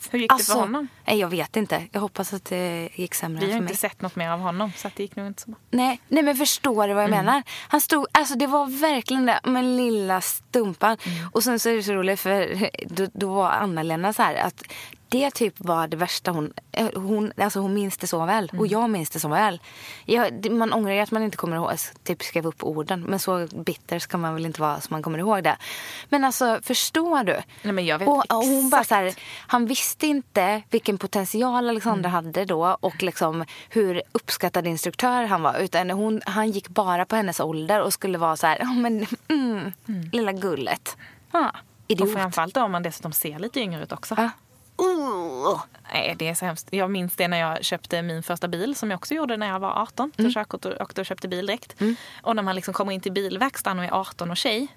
Hur 0.11 0.19
gick 0.19 0.37
det 0.37 0.43
för 0.43 0.53
honom? 0.53 0.87
Nej, 1.07 1.19
jag 1.19 1.27
vet 1.27 1.55
inte. 1.55 1.83
Jag 1.91 2.01
hoppas 2.01 2.33
att 2.33 2.45
det 2.45 2.89
gick 2.95 3.15
sämre 3.15 3.39
Vi 3.39 3.45
än 3.45 3.51
har 3.51 3.57
för 3.57 3.63
inte 3.63 3.71
mig. 3.71 3.77
sett 3.77 4.01
något 4.01 4.15
mer 4.15 4.29
av 4.29 4.39
honom 4.39 4.71
så 4.77 4.89
det 4.95 5.03
gick 5.03 5.15
nog 5.15 5.27
inte 5.27 5.41
så 5.41 5.49
bra. 5.51 5.59
Nej, 5.71 6.01
nej, 6.07 6.23
men 6.23 6.35
förstår 6.35 6.87
du 6.87 6.93
vad 6.93 7.03
jag 7.03 7.09
menar? 7.09 7.43
Han 7.67 7.81
stod, 7.81 8.05
alltså 8.11 8.35
det 8.35 8.47
var 8.47 8.65
verkligen 8.81 9.25
det, 9.25 9.39
men 9.43 9.77
lilla 9.77 10.21
stumpan. 10.21 10.97
Och 11.31 11.43
sen 11.43 11.59
så 11.59 11.69
är 11.69 11.75
det 11.75 11.83
så 11.83 11.93
roligt 11.93 12.19
för 12.19 12.69
då, 12.89 13.07
då 13.13 13.33
var 13.33 13.49
Anna-Lena 13.51 14.13
så 14.13 14.21
här 14.23 14.35
att 14.35 14.63
det 15.09 15.31
typ 15.31 15.53
var 15.57 15.87
det 15.87 15.97
värsta 15.97 16.31
hon, 16.31 16.53
eh, 16.71 16.87
hon, 16.95 17.31
alltså 17.37 17.59
hon 17.59 17.73
minns 17.73 17.97
det 17.97 18.07
så 18.07 18.25
väl. 18.25 18.51
Och 18.57 18.67
jag 18.67 18.89
minns 18.89 19.09
det 19.09 19.19
så 19.19 19.27
väl. 19.27 19.61
Jag, 20.05 20.51
man 20.51 20.73
ångrar 20.73 20.93
ju 20.93 20.99
att 20.99 21.11
man 21.11 21.23
inte 21.23 21.37
kommer 21.37 21.55
ihåg, 21.55 21.71
typ 22.03 22.23
skrev 22.23 22.47
upp 22.47 22.63
orden. 22.63 23.01
Men 23.01 23.19
så 23.19 23.47
bitter 23.55 23.99
ska 23.99 24.17
man 24.17 24.33
väl 24.33 24.45
inte 24.45 24.61
vara 24.61 24.81
så 24.81 24.87
man 24.91 25.03
kommer 25.03 25.19
ihåg 25.19 25.43
det. 25.43 25.57
Men 26.09 26.23
alltså 26.23 26.59
förstår 26.63 27.23
du? 27.23 27.37
Nej, 27.61 27.73
men 27.73 27.85
jag 27.85 27.99
vet 27.99 28.07
och, 28.07 28.17
och 28.17 28.43
hon 28.45 28.69
bara 28.69 28.83
så 28.83 28.95
här, 28.95 29.13
han 29.47 29.65
visste 29.65 30.07
inte 30.07 30.61
vilken 30.69 30.97
potential 30.97 31.69
Alexandra 31.69 32.09
Mm. 32.09 32.11
hade 32.25 32.45
då 32.45 32.77
och 32.81 33.03
liksom 33.03 33.45
hur 33.69 34.01
uppskattad 34.11 34.67
instruktör 34.67 35.23
han 35.23 35.41
var. 35.41 35.59
Utan 35.59 35.89
hon, 35.89 36.21
han 36.25 36.51
gick 36.51 36.67
bara 36.69 37.05
på 37.05 37.15
hennes 37.15 37.39
ålder 37.39 37.81
och 37.81 37.93
skulle 37.93 38.17
vara 38.17 38.35
så 38.37 38.47
här, 38.47 38.57
ja 38.61 38.65
men 38.73 39.05
mm, 39.27 39.71
lilla 40.11 40.31
gullet. 40.31 40.97
Och 41.31 41.39
idiot. 41.87 42.13
framförallt 42.13 42.57
om 42.57 42.71
man 42.71 42.83
dessutom 42.83 43.11
ser 43.11 43.39
lite 43.39 43.59
yngre 43.59 43.83
ut 43.83 43.91
också. 43.91 44.15
Ja. 44.17 44.29
Nej, 45.93 46.15
det 46.19 46.27
är 46.27 46.33
så 46.33 46.45
hemskt. 46.45 46.67
Jag 46.71 46.91
minns 46.91 47.15
det 47.15 47.27
när 47.27 47.39
jag 47.39 47.63
köpte 47.65 48.01
min 48.01 48.23
första 48.23 48.47
bil 48.47 48.75
som 48.75 48.91
jag 48.91 48.97
också 48.97 49.13
gjorde 49.13 49.37
när 49.37 49.47
jag 49.47 49.59
var 49.59 49.81
18. 49.81 50.11
Tog 50.11 50.33
körkort 50.33 50.65
och 50.65 50.99
och 50.99 51.05
köpte 51.05 51.27
bil 51.27 51.45
direkt. 51.45 51.75
Och 52.21 52.35
när 52.35 52.43
man 52.43 52.55
liksom 52.55 52.73
kommer 52.73 52.91
in 52.91 53.01
till 53.01 53.11
bilverkstaden 53.11 53.79
och 53.79 53.85
är 53.85 53.91
18 53.91 54.31
och 54.31 54.37
tjej. 54.37 54.67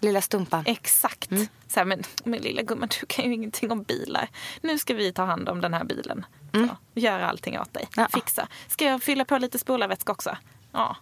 Lilla 0.00 0.20
stumpan. 0.20 0.64
Exakt. 0.66 1.30
Så 1.68 1.80
här, 1.80 1.84
men, 1.84 2.02
men 2.24 2.40
lilla 2.40 2.62
gumman, 2.62 2.88
du 3.00 3.06
kan 3.06 3.24
ju 3.24 3.34
ingenting 3.34 3.70
om 3.70 3.82
bilar. 3.82 4.28
Nu 4.60 4.78
ska 4.78 4.94
vi 4.94 5.12
ta 5.12 5.24
hand 5.24 5.48
om 5.48 5.60
den 5.60 5.74
här 5.74 5.84
bilen. 5.84 6.26
Så, 6.52 6.76
göra 7.00 7.28
allting 7.28 7.60
åt 7.60 7.74
dig. 7.74 7.88
Ja. 7.96 8.08
Fixa. 8.14 8.48
Ska 8.68 8.84
jag 8.84 9.02
fylla 9.02 9.24
på 9.24 9.38
lite 9.38 9.58
spolarvätska 9.58 10.12
också? 10.12 10.36
Ja. 10.72 10.96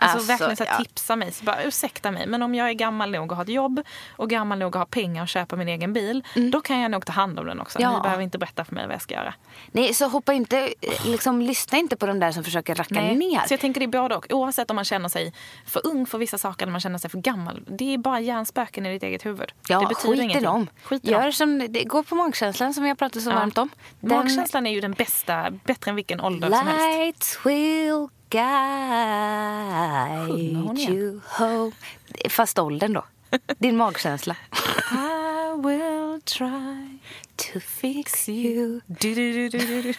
Alltså, 0.00 0.16
Alltså, 0.16 0.32
verkligen 0.32 0.56
så 0.56 0.64
här, 0.64 0.70
ja. 0.72 0.78
tipsa 0.84 1.16
mig. 1.16 1.32
Så 1.32 1.44
bara, 1.44 1.62
ursäkta 1.62 2.10
mig, 2.10 2.26
men 2.26 2.42
om 2.42 2.54
jag 2.54 2.68
är 2.68 2.72
gammal 2.72 3.10
nog 3.10 3.30
och 3.30 3.36
har 3.36 3.44
ett 3.44 3.48
jobb 3.50 3.80
och 4.16 4.30
gammal 4.30 4.58
nog 4.58 4.74
och 4.74 4.78
har 4.78 4.86
pengar 4.86 5.22
och 5.22 5.28
köpa 5.28 5.56
min 5.56 5.68
egen 5.68 5.92
bil. 5.92 6.24
Då 6.52 6.60
kan 6.60 6.80
jag 6.80 6.90
nog 6.90 7.06
ta 7.06 7.12
hand 7.12 7.38
om 7.38 7.46
den 7.46 7.60
också. 7.60 7.80
Ja. 7.80 7.96
Ni 7.96 8.02
behöver 8.02 8.22
inte 8.22 8.38
berätta 8.38 8.64
för 8.64 8.74
mig 8.74 8.86
vad 8.86 8.94
jag 8.94 9.02
ska 9.02 9.14
göra. 9.14 9.34
Nej, 9.72 9.94
så 9.94 10.08
hoppa 10.08 10.32
inte, 10.32 10.74
liksom 11.04 11.42
lyssna 11.42 11.78
inte 11.78 11.96
på 11.96 12.06
de 12.06 12.20
där 12.20 12.32
som 12.32 12.44
försöker 12.44 12.74
racka 12.74 12.94
ner. 13.00 13.46
Så 13.46 13.52
jag 13.54 13.60
tänker 13.60 13.80
det 13.80 13.86
är 13.86 14.02
både 14.02 14.16
och. 14.16 14.26
Oavsett 14.32 14.70
om 14.70 14.76
man 14.76 14.84
känner 14.84 15.08
sig 15.08 15.32
för 15.66 15.86
ung 15.86 16.06
för 16.06 16.18
vissa 16.18 16.38
saker 16.38 16.62
eller 16.64 16.72
man 16.72 16.80
känner 16.80 16.98
sig 16.98 17.10
för 17.10 17.18
gammal. 17.18 17.62
Det 17.66 17.94
är 17.94 17.98
bara 17.98 18.20
hjärnspöken 18.20 18.86
i 18.86 18.92
ditt 18.92 19.02
eget 19.02 19.26
huvud. 19.26 19.52
Ja, 19.68 19.80
det 19.80 19.86
betyder 19.86 20.12
skit 20.12 20.20
i 20.20 20.24
ingenting. 20.24 20.44
dem. 20.44 20.66
Skit 20.84 21.04
i 21.04 21.10
Gör 21.10 21.22
dem. 21.22 21.32
som, 21.32 21.66
det, 21.68 21.84
gå 21.84 22.02
på 22.02 22.14
magkänslan 22.14 22.74
som 22.74 22.86
jag 22.86 22.98
pratat 22.98 23.22
så 23.22 23.30
Ja. 23.30 23.34
varmt 23.34 23.58
om. 23.58 23.68
Den- 24.00 24.16
Magkänslan 24.18 24.66
är 24.66 24.70
ju 24.70 24.80
den 24.80 24.92
bästa, 24.92 25.50
bättre 25.64 25.90
än 25.90 25.94
vilken 25.96 26.20
ålder 26.20 26.48
som 26.50 26.66
helst. 26.66 26.80
Lights 26.98 27.46
will 27.46 28.08
guide 28.30 30.28
you 30.78 31.20
home. 31.24 31.72
Fast 32.28 32.58
åldern 32.58 32.92
då. 32.92 33.04
Din 33.58 33.76
magkänsla. 33.76 34.36
I 34.92 35.62
will 35.62 36.20
try 36.24 36.98
To 37.36 37.60
fix 37.60 38.28
you. 38.28 38.80
du, 38.86 39.14
du, 39.14 39.48
du. 39.48 39.94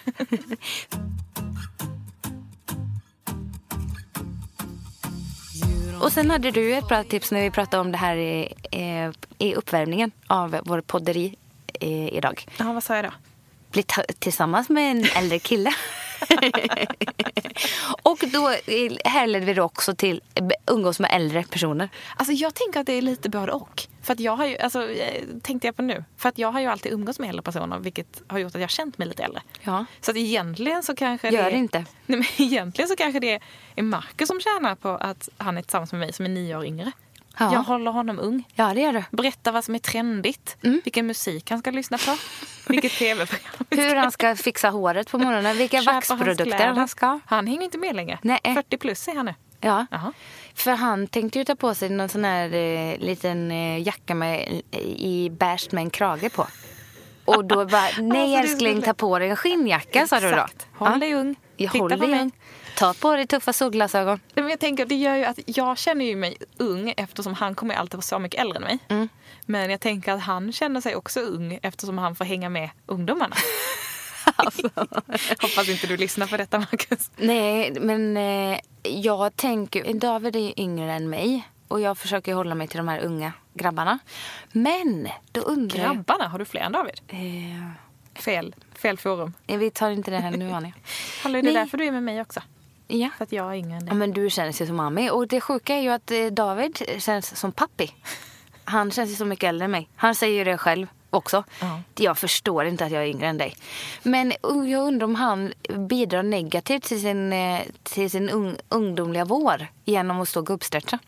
Och 6.01 6.11
sen 6.11 6.31
hade 6.31 6.51
du 6.51 6.73
ett 6.73 6.87
bra 6.87 7.03
tips 7.03 7.31
när 7.31 7.41
vi 7.41 7.51
pratade 7.51 7.81
om 7.81 7.91
det 7.91 7.97
här 7.97 8.15
i, 8.15 8.53
i 9.37 9.55
uppvärmningen 9.55 10.11
av 10.27 10.59
vår 10.65 10.81
podderi 10.81 11.35
idag. 12.11 12.45
Ja, 12.57 12.73
vad 12.73 12.83
sa 12.83 12.95
jag 12.95 13.05
då? 13.05 13.11
Bli 13.71 13.83
tillsammans 14.19 14.69
med 14.69 14.91
en 14.91 15.05
äldre 15.15 15.39
kille. 15.39 15.73
och 18.03 18.19
då 18.33 18.55
härledde 19.05 19.45
vi 19.45 19.53
då 19.53 19.63
också 19.63 19.95
till 19.95 20.21
umgås 20.67 20.99
med 20.99 21.11
äldre 21.13 21.43
personer. 21.43 21.89
Alltså 22.15 22.33
jag 22.33 22.53
tänker 22.53 22.79
att 22.79 22.85
det 22.85 22.93
är 22.93 23.01
lite 23.01 23.29
både 23.29 23.51
och. 23.51 23.83
För 24.01 24.13
att 24.13 24.19
jag 24.19 24.35
har 24.35 24.45
ju, 24.45 24.57
alltså, 24.57 24.89
eh, 24.89 25.23
tänkte 25.41 25.67
jag 25.67 25.75
på 25.75 25.81
nu. 25.81 26.03
För 26.17 26.29
att 26.29 26.37
jag 26.37 26.51
har 26.51 26.59
ju 26.59 26.67
alltid 26.67 26.91
umgås 26.91 27.19
med 27.19 27.29
äldre 27.29 27.43
personer 27.43 27.79
vilket 27.79 28.21
har 28.27 28.39
gjort 28.39 28.47
att 28.47 28.53
jag 28.53 28.61
har 28.61 28.67
känt 28.67 28.97
mig 28.97 29.07
lite 29.07 29.23
äldre. 29.23 29.41
Ja. 29.61 29.85
Så 30.01 30.11
att 30.11 30.17
egentligen 30.17 30.83
så 30.83 30.95
kanske 30.95 31.29
Gör 31.29 31.43
det 31.43 31.49
det 31.49 31.55
är, 31.55 31.57
inte. 31.57 31.85
Nej, 32.05 32.19
men 32.19 32.25
egentligen 32.37 32.89
så 32.89 32.95
kanske 32.95 33.19
det 33.19 33.39
är 33.75 33.83
Marcus 33.83 34.27
som 34.27 34.39
tjänar 34.39 34.75
på 34.75 34.89
att 34.89 35.29
han 35.37 35.57
är 35.57 35.61
tillsammans 35.61 35.91
med 35.91 35.99
mig 35.99 36.13
som 36.13 36.25
är 36.25 36.29
nio 36.29 36.55
år 36.55 36.65
yngre. 36.65 36.91
Ja. 37.39 37.53
Jag 37.53 37.59
håller 37.63 37.91
honom 37.91 38.19
ung. 38.19 38.43
Ja, 38.55 38.73
det 38.73 38.81
gör 38.81 38.93
du. 38.93 39.03
Berätta 39.11 39.51
vad 39.51 39.63
som 39.65 39.75
är 39.75 39.79
trendigt. 39.79 40.57
Vilken 40.61 41.07
musik 41.07 41.49
han 41.49 41.59
ska 41.59 41.71
lyssna 41.71 41.97
på. 41.97 42.17
Vilket 42.67 42.91
tv-program. 42.91 43.65
Hur 43.69 43.95
han 43.95 44.11
ska 44.11 44.35
fixa 44.35 44.69
håret 44.69 45.11
på 45.11 45.17
morgonen, 45.17 45.57
vilka 45.57 45.81
Köpa 45.81 45.93
vaxprodukter 45.93 46.67
han 46.67 46.87
ska 46.87 47.05
ha. 47.05 47.19
Han 47.25 47.47
hänger 47.47 47.63
inte 47.63 47.77
med 47.77 47.95
längre. 47.95 48.19
Nej. 48.21 48.39
40 48.43 48.77
plus 48.77 49.07
är 49.07 49.15
han 49.15 49.25
nu. 49.25 49.33
Ja. 49.61 49.85
Jaha. 49.91 50.13
För 50.53 50.71
han 50.71 51.07
tänkte 51.07 51.39
ju 51.39 51.45
ta 51.45 51.55
på 51.55 51.75
sig 51.75 51.89
någon 51.89 52.09
sån 52.09 52.23
här 52.25 52.53
eh, 52.53 52.97
liten 52.99 53.51
eh, 53.51 53.81
jacka 53.81 54.15
med, 54.15 54.61
i 54.81 55.29
beige 55.29 55.67
med 55.71 55.81
en 55.81 55.89
krage 55.89 56.33
på. 56.33 56.47
Och 57.25 57.45
då 57.45 57.65
bara, 57.65 57.87
nej 58.01 58.35
älskling 58.35 58.81
ta 58.81 58.93
på 58.93 59.19
dig 59.19 59.29
en 59.29 59.35
skinnjacka 59.35 60.07
sa 60.07 60.19
du 60.19 60.31
då. 60.31 60.45
Håll 60.73 60.99
dig 60.99 61.13
ung. 61.13 61.35
Jag 61.57 61.71
Titta 61.71 61.83
håller 61.83 61.97
på 61.97 62.01
dig 62.03 62.11
mig. 62.11 62.21
ung. 62.21 62.31
Ta 62.77 62.93
på 62.93 63.15
dig 63.15 63.27
tuffa 63.27 63.53
solglasögon. 63.53 64.19
Men 64.33 64.49
jag 64.49 64.59
tänker, 64.59 64.85
det 64.85 64.95
gör 64.95 65.15
ju 65.15 65.25
att 65.25 65.39
jag 65.45 65.77
känner 65.77 66.05
ju 66.05 66.15
mig 66.15 66.37
ung 66.57 66.93
eftersom 66.97 67.33
han 67.33 67.55
kommer 67.55 67.75
alltid 67.75 67.93
vara 67.93 68.01
så 68.01 68.19
mycket 68.19 68.41
äldre 68.41 68.57
än 68.57 68.63
mig. 68.63 68.79
Mm. 68.89 69.09
Men 69.45 69.69
jag 69.69 69.79
tänker 69.79 70.11
att 70.11 70.21
han 70.21 70.51
känner 70.51 70.81
sig 70.81 70.95
också 70.95 71.19
ung 71.19 71.59
eftersom 71.61 71.97
han 71.97 72.15
får 72.15 72.25
hänga 72.25 72.49
med 72.49 72.69
ungdomarna. 72.85 73.35
Alltså. 74.35 74.69
Hoppas 75.41 75.69
inte 75.69 75.87
du 75.87 75.97
lyssnar 75.97 76.27
på 76.27 76.37
detta 76.37 76.59
Marcus. 76.59 77.11
Nej, 77.17 77.71
men 77.71 78.17
eh, 78.17 78.59
jag 78.83 79.35
tänker... 79.35 79.93
David 79.93 80.35
är 80.35 80.39
ju 80.39 80.53
yngre 80.57 80.93
än 80.93 81.09
mig. 81.09 81.47
Och 81.67 81.81
jag 81.81 81.97
försöker 81.97 82.33
hålla 82.33 82.55
mig 82.55 82.67
till 82.67 82.77
de 82.77 82.87
här 82.87 82.99
unga 82.99 83.33
grabbarna. 83.53 83.99
Men 84.51 85.09
då 85.31 85.41
undrar 85.41 85.79
jag... 85.79 85.95
Grabbarna, 85.95 86.27
har 86.27 86.39
du 86.39 86.45
fler 86.45 86.61
än 86.61 86.71
David? 86.71 87.01
Eh, 87.07 87.17
Fel, 88.21 88.55
fel 88.75 88.97
forum. 88.97 89.33
nej, 89.47 89.57
vi 89.57 89.71
tar 89.71 89.89
inte 89.89 90.11
det 90.11 90.17
här 90.17 90.31
nu, 90.31 90.51
Anja. 90.51 90.71
Hallå, 91.23 91.33
det 91.33 91.39
är 91.39 91.43
Nej. 91.43 91.53
därför 91.53 91.77
du 91.77 91.85
är 91.85 91.91
med 91.91 92.03
mig 92.03 92.21
också. 92.21 92.41
Ja. 92.91 93.09
För 93.17 93.23
att 93.23 93.31
jag 93.31 93.51
är 93.51 93.53
yngre 93.53 93.75
än 93.75 93.85
ja, 93.85 93.85
dig. 93.85 93.95
men 93.95 94.11
du 94.11 94.29
känner 94.29 94.51
sig 94.51 94.67
som 94.67 94.75
mami. 94.75 95.09
Och 95.09 95.27
det 95.27 95.41
sjuka 95.41 95.75
är 95.75 95.81
ju 95.81 95.89
att 95.89 96.11
eh, 96.11 96.25
David 96.25 96.81
känns 96.97 97.37
som 97.39 97.51
pappi. 97.51 97.93
Han 98.63 98.91
känns 98.91 99.11
ju 99.11 99.15
så 99.15 99.25
mycket 99.25 99.47
äldre 99.47 99.65
än 99.65 99.71
mig. 99.71 99.89
Han 99.95 100.15
säger 100.15 100.37
ju 100.37 100.43
det 100.43 100.57
själv 100.57 100.87
också. 101.09 101.43
Ja. 101.59 101.81
Jag 101.95 102.17
förstår 102.17 102.65
inte 102.65 102.85
att 102.85 102.91
jag 102.91 103.03
är 103.03 103.07
yngre 103.07 103.27
än 103.27 103.37
dig. 103.37 103.55
Men 104.03 104.33
uh, 104.47 104.71
jag 104.71 104.87
undrar 104.87 105.05
om 105.05 105.15
han 105.15 105.53
bidrar 105.69 106.23
negativt 106.23 106.83
till 106.83 107.01
sin, 107.01 107.33
eh, 107.33 107.61
till 107.83 108.11
sin 108.11 108.29
ung, 108.29 108.55
ungdomliga 108.69 109.25
vår 109.25 109.67
genom 109.85 110.21
att 110.21 110.29
stå 110.29 110.39
och 110.39 110.47
gubbstretcha. 110.47 110.99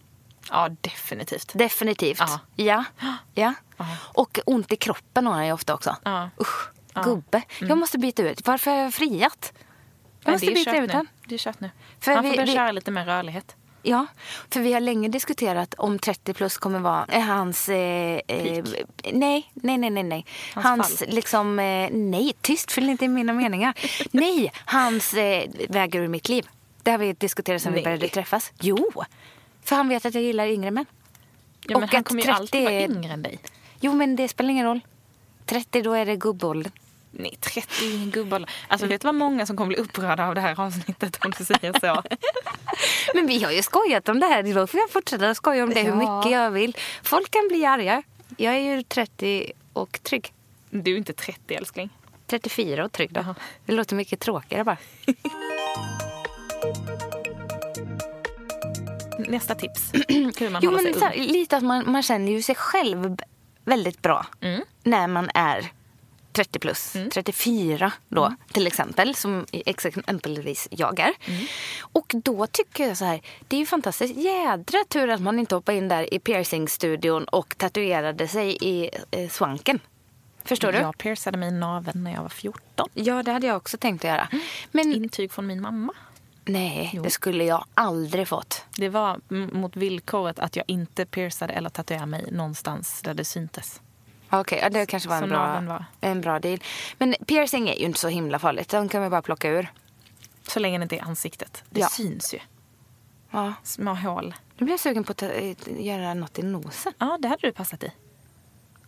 Ja, 0.49 0.69
definitivt. 0.81 1.51
Definitivt. 1.53 2.19
Ja. 2.19 2.39
Ja. 2.55 2.83
ja. 3.33 3.53
Ja. 3.77 3.85
Och 3.99 4.39
ont 4.45 4.71
i 4.71 4.75
kroppen 4.75 5.27
har 5.27 5.33
han 5.33 5.45
ju 5.45 5.53
ofta 5.53 5.73
också. 5.73 5.95
Ja. 6.03 6.29
Usch, 6.41 6.69
gubbe. 6.93 7.41
Jag 7.59 7.77
måste 7.77 7.97
byta 7.97 8.23
ut. 8.23 8.47
Varför 8.47 8.71
har 8.71 8.77
jag 8.77 8.93
friat? 8.93 9.53
Nej, 10.25 10.33
måste 10.33 10.45
det 10.49 10.65
kört 10.65 10.75
ut 10.83 10.93
nu. 10.93 11.05
Det 11.25 11.35
är 11.35 11.39
kört 11.39 11.59
nu. 11.59 11.69
För 11.99 12.11
Han 12.11 12.23
får 12.23 12.29
vi- 12.31 12.35
börja 12.37 12.45
vi- 12.45 12.53
köra 12.53 12.71
lite 12.71 12.91
mer 12.91 13.05
rörlighet. 13.05 13.55
Ja, 13.85 14.05
för 14.49 14.59
vi 14.59 14.73
har 14.73 14.79
länge 14.79 15.07
diskuterat 15.09 15.73
om 15.77 15.99
30 15.99 16.33
plus 16.33 16.57
kommer 16.57 16.79
vara 16.79 17.05
eh, 17.09 17.21
hans... 17.21 17.69
Eh, 17.69 18.19
eh, 18.27 18.63
nej, 19.13 19.51
nej, 19.53 19.77
nej, 19.77 19.89
nej. 19.89 20.03
nej. 20.03 20.25
Hans 20.53 20.65
Hans, 20.67 20.99
fall. 20.99 21.07
liksom... 21.09 21.59
Eh, 21.59 21.89
nej, 21.91 22.33
tyst, 22.41 22.71
fyll 22.71 22.89
inte 22.89 23.05
i 23.05 23.07
mina 23.07 23.33
meningar. 23.33 23.73
nej, 24.11 24.51
hans 24.65 25.13
eh, 25.13 25.49
väg 25.69 25.95
ur 25.95 26.07
mitt 26.07 26.29
liv. 26.29 26.47
Det 26.83 26.91
har 26.91 26.97
vi 26.97 27.13
diskuterat 27.13 27.61
sen 27.61 27.73
vi 27.73 27.83
började 27.83 28.07
träffas. 28.07 28.51
Jo, 28.59 28.91
för 29.63 29.75
han 29.75 29.89
vet 29.89 30.05
att 30.05 30.13
jag 30.13 30.23
gillar 30.23 30.47
yngre 30.47 30.71
män. 30.71 30.85
Ja, 31.67 31.77
men 31.79 31.83
Och 31.83 31.89
han 31.93 32.03
kommer 32.03 32.21
ju 32.21 32.25
30 32.27 32.39
alltid 32.41 32.63
vara 32.63 32.81
yngre 32.81 33.13
än 33.13 33.23
dig. 33.23 33.39
Jo, 33.81 33.93
men 33.93 34.15
det 34.15 34.27
spelar 34.27 34.49
ingen 34.49 34.65
roll. 34.65 34.79
30, 35.45 35.81
då 35.81 35.93
är 35.93 36.05
det 36.05 36.15
gubbåldern. 36.15 36.71
Nej, 37.15 37.37
30 37.39 37.85
är 37.85 37.95
ingen 37.95 38.11
gubbålder. 38.11 38.49
Alltså 38.67 38.87
vet 38.87 39.01
du 39.01 39.05
vad 39.05 39.15
många 39.15 39.45
som 39.45 39.57
kommer 39.57 39.67
bli 39.67 39.77
upprörda 39.77 40.27
av 40.27 40.35
det 40.35 40.41
här 40.41 40.59
avsnittet 40.59 41.19
om 41.25 41.31
du 41.37 41.45
säger 41.45 41.79
så? 41.79 42.03
Men 43.13 43.27
vi 43.27 43.43
har 43.43 43.51
ju 43.51 43.61
skojat 43.63 44.09
om 44.09 44.19
det 44.19 44.25
här. 44.27 44.53
Då 44.53 44.67
får 44.67 44.79
jag 44.79 44.89
fortsätta 44.89 45.35
skoja 45.35 45.63
om 45.63 45.69
det 45.69 45.81
hur 45.81 45.89
Ja. 45.89 45.95
mycket 46.17 46.31
jag 46.31 46.51
vill. 46.51 46.77
Folk 47.03 47.31
kan 47.31 47.47
bli 47.47 47.65
arga. 47.65 48.03
Jag 48.37 48.53
är 48.55 48.59
ju 48.75 48.83
30 48.83 49.51
och 49.73 49.99
trygg. 50.03 50.33
Du 50.69 50.93
är 50.93 50.97
inte 50.97 51.13
30 51.13 51.55
älskling. 51.55 51.89
34 52.27 52.85
och 52.85 52.91
trygg 52.91 53.13
då. 53.13 53.21
Jaha. 53.21 53.35
Det 53.65 53.73
låter 53.73 53.95
mycket 53.95 54.19
tråkigare 54.19 54.63
bara. 54.63 54.77
Nästa 59.19 59.55
tips. 59.55 59.91
Hur 60.39 60.49
man 60.49 60.61
Jo, 60.63 60.71
håller 60.71 60.83
men 60.83 60.93
sig 60.93 61.01
så 61.01 61.07
ung. 61.07 61.13
lite 61.27 61.57
att 61.57 61.63
man, 61.63 61.91
man 61.91 62.03
känner 62.03 62.31
ju 62.31 62.41
sig 62.41 62.55
själv 62.55 63.17
väldigt 63.65 64.01
bra 64.01 64.25
Mm. 64.41 64.61
när 64.83 65.07
man 65.07 65.29
är 65.33 65.71
30 66.33 66.59
plus. 66.59 66.93
34 67.13 67.91
då 68.09 68.25
Mm. 68.25 68.37
till 68.51 68.67
exempel, 68.67 69.15
som 69.15 69.45
exempelvis 69.51 70.67
jag 70.71 70.99
är. 70.99 71.13
Mm. 71.27 71.45
Och 71.81 72.11
då 72.15 72.47
tycker 72.47 72.87
jag 72.87 72.97
så 72.97 73.05
här, 73.05 73.21
det 73.47 73.55
är 73.55 73.59
ju 73.59 73.65
fantastiskt. 73.65 74.15
Jädra 74.15 74.77
tur 74.89 75.09
att 75.09 75.21
man 75.21 75.39
inte 75.39 75.55
hoppade 75.55 75.77
in 75.77 75.87
där 75.87 76.13
i 76.13 76.19
piercingstudion 76.19 77.23
och 77.23 77.57
tatuerade 77.57 78.27
sig 78.27 78.57
i 78.61 78.89
eh, 79.11 79.29
svanken. 79.29 79.79
Förstår 80.45 80.71
du? 80.71 80.77
Jag 80.77 80.97
piercade 80.97 81.37
mig 81.37 81.49
i 81.49 81.51
naveln 81.51 82.03
när 82.03 82.13
jag 82.13 82.21
var 82.21 82.29
14. 82.29 82.89
Ja, 82.93 83.23
det 83.23 83.31
hade 83.31 83.47
jag 83.47 83.57
också 83.57 83.77
tänkt 83.77 84.05
att 84.05 84.09
göra. 84.09 84.27
Men 84.71 84.93
Intyg 84.93 85.31
från 85.31 85.47
min 85.47 85.61
mamma. 85.61 85.93
nej, 86.45 86.99
det 87.03 87.09
skulle 87.09 87.43
jag 87.43 87.65
aldrig 87.73 88.27
fått. 88.27 88.65
Det 88.77 88.89
var 88.89 89.21
mot 89.55 89.75
villkoret 89.75 90.39
att 90.39 90.55
jag 90.55 90.65
inte 90.67 91.05
piercade 91.05 91.53
eller 91.53 91.69
tatuerade 91.69 92.05
mig 92.05 92.25
någonstans 92.31 93.01
där 93.01 93.13
det 93.13 93.25
syntes. 93.25 93.81
Okej, 94.39 94.59
ja, 94.61 94.69
det 94.69 94.85
kanske 94.85 95.09
var 95.09 95.17
en 95.21 95.29
bra, 95.29 95.61
var. 95.61 95.85
en 96.01 96.21
bra 96.21 96.39
deal. 96.39 96.59
Men 96.97 97.15
piercing 97.27 97.69
är 97.69 97.75
ju 97.75 97.85
inte 97.85 97.99
så 97.99 98.07
himla 98.07 98.39
farligt. 98.39 98.69
De 98.69 98.89
kan 98.89 99.01
man 99.01 99.09
bara 99.11 99.21
plocka 99.21 99.49
ur. 99.49 99.71
Så 100.47 100.59
länge 100.59 100.77
det 100.77 100.83
inte 100.83 100.97
är 100.97 101.03
ansiktet. 101.03 101.63
Det 101.69 101.79
Ja. 101.79 101.87
syns 101.87 102.33
ju. 102.33 102.39
Ja. 103.31 103.53
Små 103.63 103.93
hål. 103.93 104.33
Nu 104.57 104.65
blir 104.65 104.73
jag 104.73 104.79
sugen 104.79 105.03
på 105.03 105.11
att 105.11 105.21
göra 105.67 106.13
något 106.13 106.39
i 106.39 106.43
nosen. 106.43 106.93
Ja, 106.97 107.17
det 107.21 107.27
hade 107.27 107.47
du 107.47 107.51
passat 107.51 107.83
i. 107.83 107.91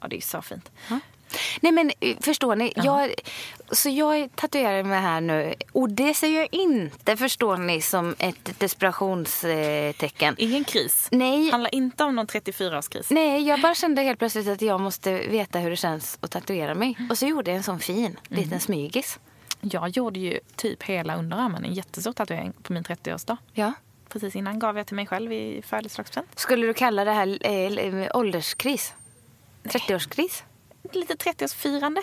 Ja, 0.01 0.07
det 0.07 0.17
är 0.17 0.21
så 0.21 0.41
fint. 0.41 0.71
Nej 1.61 1.71
men 1.71 1.91
eh, 1.99 2.17
förstår 2.21 2.55
ni, 2.55 2.73
jag, 2.75 3.13
så 3.71 3.89
jag 3.89 4.35
tatuerar 4.35 4.83
mig 4.83 4.99
här 5.01 5.21
nu 5.21 5.53
och 5.71 5.89
det 5.89 6.13
ser 6.13 6.27
jag 6.27 6.47
inte, 6.51 7.17
förstår 7.17 7.57
ni, 7.57 7.81
som 7.81 8.15
ett 8.19 8.59
desperationstecken. 8.59 10.35
Ingen 10.37 10.63
kris. 10.63 11.07
Nej. 11.11 11.51
Handlar 11.51 11.75
inte 11.75 12.03
om 12.03 12.15
någon 12.15 12.27
34-årskris. 12.27 13.05
Nej, 13.09 13.47
jag 13.47 13.61
bara 13.61 13.75
kände 13.75 14.01
helt 14.01 14.19
plötsligt 14.19 14.47
att 14.47 14.61
jag 14.61 14.81
måste 14.81 15.11
veta 15.13 15.59
hur 15.59 15.69
det 15.69 15.75
känns 15.75 16.17
att 16.21 16.31
tatuera 16.31 16.75
mig. 16.75 16.97
Och 17.09 17.17
så 17.17 17.25
gjorde 17.25 17.51
jag 17.51 17.57
en 17.57 17.63
sån 17.63 17.79
fin 17.79 18.19
liten 18.27 18.59
smygis. 18.59 19.19
Jag 19.61 19.89
gjorde 19.89 20.19
ju 20.19 20.39
typ 20.55 20.83
hela 20.83 21.15
underarmen, 21.15 21.65
en 21.65 21.73
jättestor 21.73 22.13
tatuering 22.13 22.53
på 22.63 22.73
min 22.73 22.83
30-årsdag. 22.83 23.37
Ja. 23.53 23.73
Precis 24.09 24.35
innan 24.35 24.59
gav 24.59 24.77
jag 24.77 24.87
till 24.87 24.95
mig 24.95 25.07
själv 25.07 25.33
i 25.33 25.61
födelsedagspresent. 25.65 26.39
Skulle 26.39 26.67
du 26.67 26.73
kalla 26.73 27.05
det 27.05 27.11
här 27.11 27.37
eh, 27.41 28.07
ålderskris? 28.13 28.93
30-årskris? 29.63 30.43
Lite 30.91 31.13
30-årsfirande. 31.13 32.01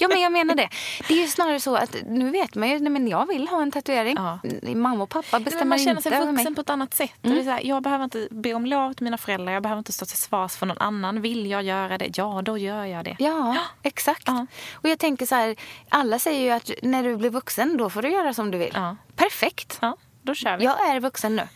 Ja, 0.00 0.08
men 0.08 0.20
jag 0.20 0.32
menar 0.32 0.54
det. 0.54 0.68
Det 1.08 1.14
är 1.14 1.22
ju 1.22 1.28
snarare 1.28 1.60
så 1.60 1.76
att 1.76 1.96
nu 2.06 2.30
vet 2.30 2.54
man 2.54 2.68
ju, 2.68 2.78
nej, 2.78 2.92
men 2.92 3.08
jag 3.08 3.26
vill 3.26 3.48
ha 3.48 3.62
en 3.62 3.70
tatuering. 3.70 4.16
Ja. 4.18 4.38
Mamma 4.62 5.02
och 5.02 5.08
pappa 5.08 5.40
bestämmer 5.40 5.64
man 5.64 5.78
känner 5.78 5.90
inte 5.90 6.02
sig 6.02 6.12
över 6.12 6.26
mig. 6.26 6.34
vuxen 6.34 6.54
på 6.54 6.60
ett 6.60 6.70
annat 6.70 6.94
sätt. 6.94 7.10
Och 7.22 7.28
det 7.28 7.40
är 7.40 7.44
så 7.44 7.50
här, 7.50 7.66
jag 7.66 7.82
behöver 7.82 8.04
inte 8.04 8.28
be 8.30 8.54
om 8.54 8.66
lov 8.66 8.92
till 8.92 9.04
mina 9.04 9.18
föräldrar. 9.18 9.52
Jag 9.52 9.62
behöver 9.62 9.78
inte 9.78 9.92
stå 9.92 10.06
till 10.06 10.18
svars 10.18 10.56
för 10.56 10.66
någon 10.66 10.78
annan. 10.78 11.20
Vill 11.20 11.46
jag 11.50 11.62
göra 11.62 11.98
det? 11.98 12.18
Ja, 12.18 12.42
då 12.44 12.58
gör 12.58 12.84
jag 12.84 13.04
det. 13.04 13.16
Ja, 13.18 13.56
exakt. 13.82 14.22
Ja. 14.26 14.46
Och 14.72 14.88
jag 14.88 14.98
tänker 14.98 15.26
så 15.26 15.34
här, 15.34 15.56
alla 15.88 16.18
säger 16.18 16.40
ju 16.40 16.50
att 16.50 16.70
när 16.82 17.04
du 17.04 17.16
blir 17.16 17.30
vuxen 17.30 17.76
då 17.76 17.90
får 17.90 18.02
du 18.02 18.08
göra 18.10 18.34
som 18.34 18.50
du 18.50 18.58
vill. 18.58 18.78
Perfekt. 19.16 19.80
Då 20.22 20.34
kör 20.34 20.56
vi. 20.56 20.64
Jag 20.64 20.88
är 20.88 21.00
vuxen 21.00 21.36
nu. 21.36 21.48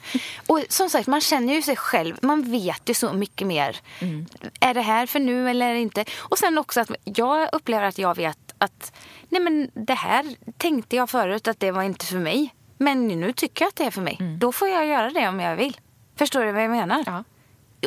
Och 0.47 0.61
som 0.69 0.91
sagt, 0.91 1.07
man 1.07 1.21
känner 1.21 1.55
ju 1.55 1.63
sig 1.63 1.77
själv. 1.77 2.17
Man 2.23 2.43
vet 2.43 2.89
ju 2.89 2.95
så 2.95 3.13
mycket 3.13 3.47
mer. 3.47 3.77
Mm. 4.01 4.27
Är 4.61 4.75
det 4.75 4.81
här 4.81 5.07
för 5.07 5.21
nu 5.21 5.51
eller 5.51 5.69
är 5.69 5.75
det 5.75 5.81
inte? 5.81 6.05
Och 6.19 6.39
sen 6.39 6.59
också 6.59 6.81
att 6.81 6.91
jag 7.05 7.49
upplever 7.53 7.87
att 7.87 7.99
jag 7.99 8.17
vet 8.17 8.55
att 8.59 8.93
nej 9.29 9.41
men 9.43 9.71
det 9.75 9.95
här 9.95 10.27
tänkte 10.57 10.97
jag 10.97 11.11
förut 11.11 11.49
att 11.49 11.61
det 11.61 11.71
var 11.71 11.83
inte 11.83 12.07
för 12.07 12.19
mig. 12.19 12.55
Men 12.79 13.09
nu 13.09 13.33
tycker 13.33 13.65
jag 13.65 13.69
att 13.69 13.77
det 13.77 13.85
är 13.85 13.91
för 13.91 14.01
mig. 14.01 14.19
Då 14.39 14.53
får 14.53 14.69
jag 14.69 14.87
göra 14.87 15.11
det 15.11 15.29
om 15.29 15.41
jag 15.41 15.57
vill. 15.57 15.77
Förstår 16.17 16.45
du 16.45 16.53
vad 16.53 16.63
jag 16.63 16.71
menar? 16.71 16.95
Mm. 16.95 17.05
Ja. 17.07 17.25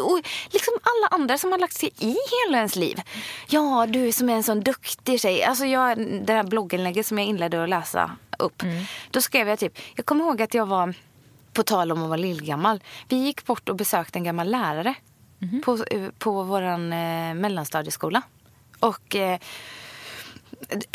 Och 0.01 0.21
liksom 0.49 0.73
alla 0.81 1.21
andra 1.21 1.37
som 1.37 1.51
har 1.51 1.59
lagt 1.59 1.73
sig 1.77 1.89
i 1.99 2.07
hela 2.45 2.57
ens 2.57 2.75
liv. 2.75 3.01
Ja, 3.47 3.85
du 3.89 4.11
som 4.11 4.29
är 4.29 4.33
en 4.33 4.43
sån 4.43 4.59
duktig 4.59 5.21
tjej. 5.21 5.43
Alltså 5.43 5.65
jag, 5.65 5.97
det 6.25 6.33
här 6.33 6.43
blogginlägget 6.43 7.05
som 7.05 7.17
jag 7.17 7.27
inledde 7.27 7.63
att 7.63 7.69
läsa 7.69 8.11
upp. 8.39 8.63
Då 9.11 9.21
skrev 9.21 9.47
jag 9.49 9.59
typ, 9.59 9.79
jag 9.95 10.05
kommer 10.05 10.25
ihåg 10.25 10.41
att 10.41 10.53
jag 10.53 10.65
var, 10.65 10.93
på 11.53 11.63
tal 11.63 11.91
om 11.91 12.03
att 12.03 12.09
vara 12.09 12.17
lillgammal. 12.17 12.83
Vi 13.09 13.15
gick 13.15 13.45
bort 13.45 13.69
och 13.69 13.75
besökte 13.75 14.19
en 14.19 14.23
gammal 14.23 14.51
lärare 14.51 14.93
på, 15.65 15.77
på 16.19 16.43
vår 16.43 16.61
eh, 16.61 16.77
mellanstadieskola. 17.33 18.21
Och 18.79 19.15
eh, 19.15 19.39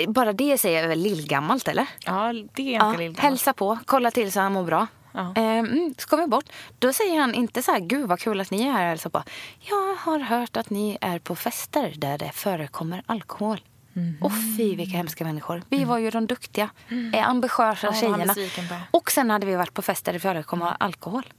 bara 0.09 0.33
det 0.33 0.59
säger 0.59 0.81
jag 0.83 0.89
väl 0.89 0.99
lillgammalt 0.99 1.69
eller? 1.69 1.87
Ja, 2.05 2.33
det 2.55 2.63
är 2.63 2.73
ganska 2.73 2.87
Ja, 2.87 2.91
lillgammalt. 2.93 3.19
hälsa 3.19 3.53
på, 3.53 3.79
kolla 3.87 4.11
till 4.11 4.33
så 4.33 4.41
han 4.41 4.53
mår 4.53 4.65
bra. 4.65 4.87
Ja. 5.13 5.33
Eh, 5.37 5.43
mm, 5.59 5.95
så 5.99 6.09
kommer 6.09 6.23
vi 6.23 6.29
bort. 6.29 6.45
Då 6.79 6.93
säger 6.93 7.21
han 7.21 7.35
inte 7.35 7.63
så 7.63 7.73
här, 7.73 7.81
gud 7.81 8.09
vad 8.09 8.21
kul 8.21 8.41
att 8.41 8.51
ni 8.51 8.63
är 8.63 8.73
här 8.73 8.83
och 8.83 8.89
hälsar 8.89 9.11
på. 9.11 9.23
Jag 9.61 9.95
har 9.95 10.19
hört 10.21 10.57
att 10.57 10.71
ni 10.71 10.99
är 11.01 11.19
på 11.19 11.37
fester 11.37 11.93
där 11.97 12.19
det 12.19 12.31
förekommer 12.35 13.03
alkohol. 13.07 13.61
Mhm. 13.93 14.17
Och 14.21 14.33
fy 14.57 14.77
vilka 14.77 14.97
hemska 14.97 15.25
människor. 15.25 15.63
Vi 15.69 15.85
var 15.85 15.99
ju 15.99 16.11
de 16.11 16.27
duktiga, 16.27 16.71
eh, 17.15 17.29
ambitiösa 17.29 17.87
Mm. 17.89 17.95
Ja, 17.95 18.01
tjejerna. 18.01 18.35
er. 18.77 18.81
Och 18.91 19.11
sen 19.11 19.31
hade 19.31 19.47
vi 19.47 19.55
varit 19.57 19.75
på 19.75 19.83
fester 19.83 20.13
där 20.13 20.19
det 20.19 20.21
förekommer 20.21 20.67
Mm. 20.67 20.77
alkohol. 20.81 21.33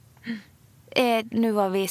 Eh, 0.92 1.26
nu 1.32 1.52
var 1.52 1.70
vi 1.70 1.88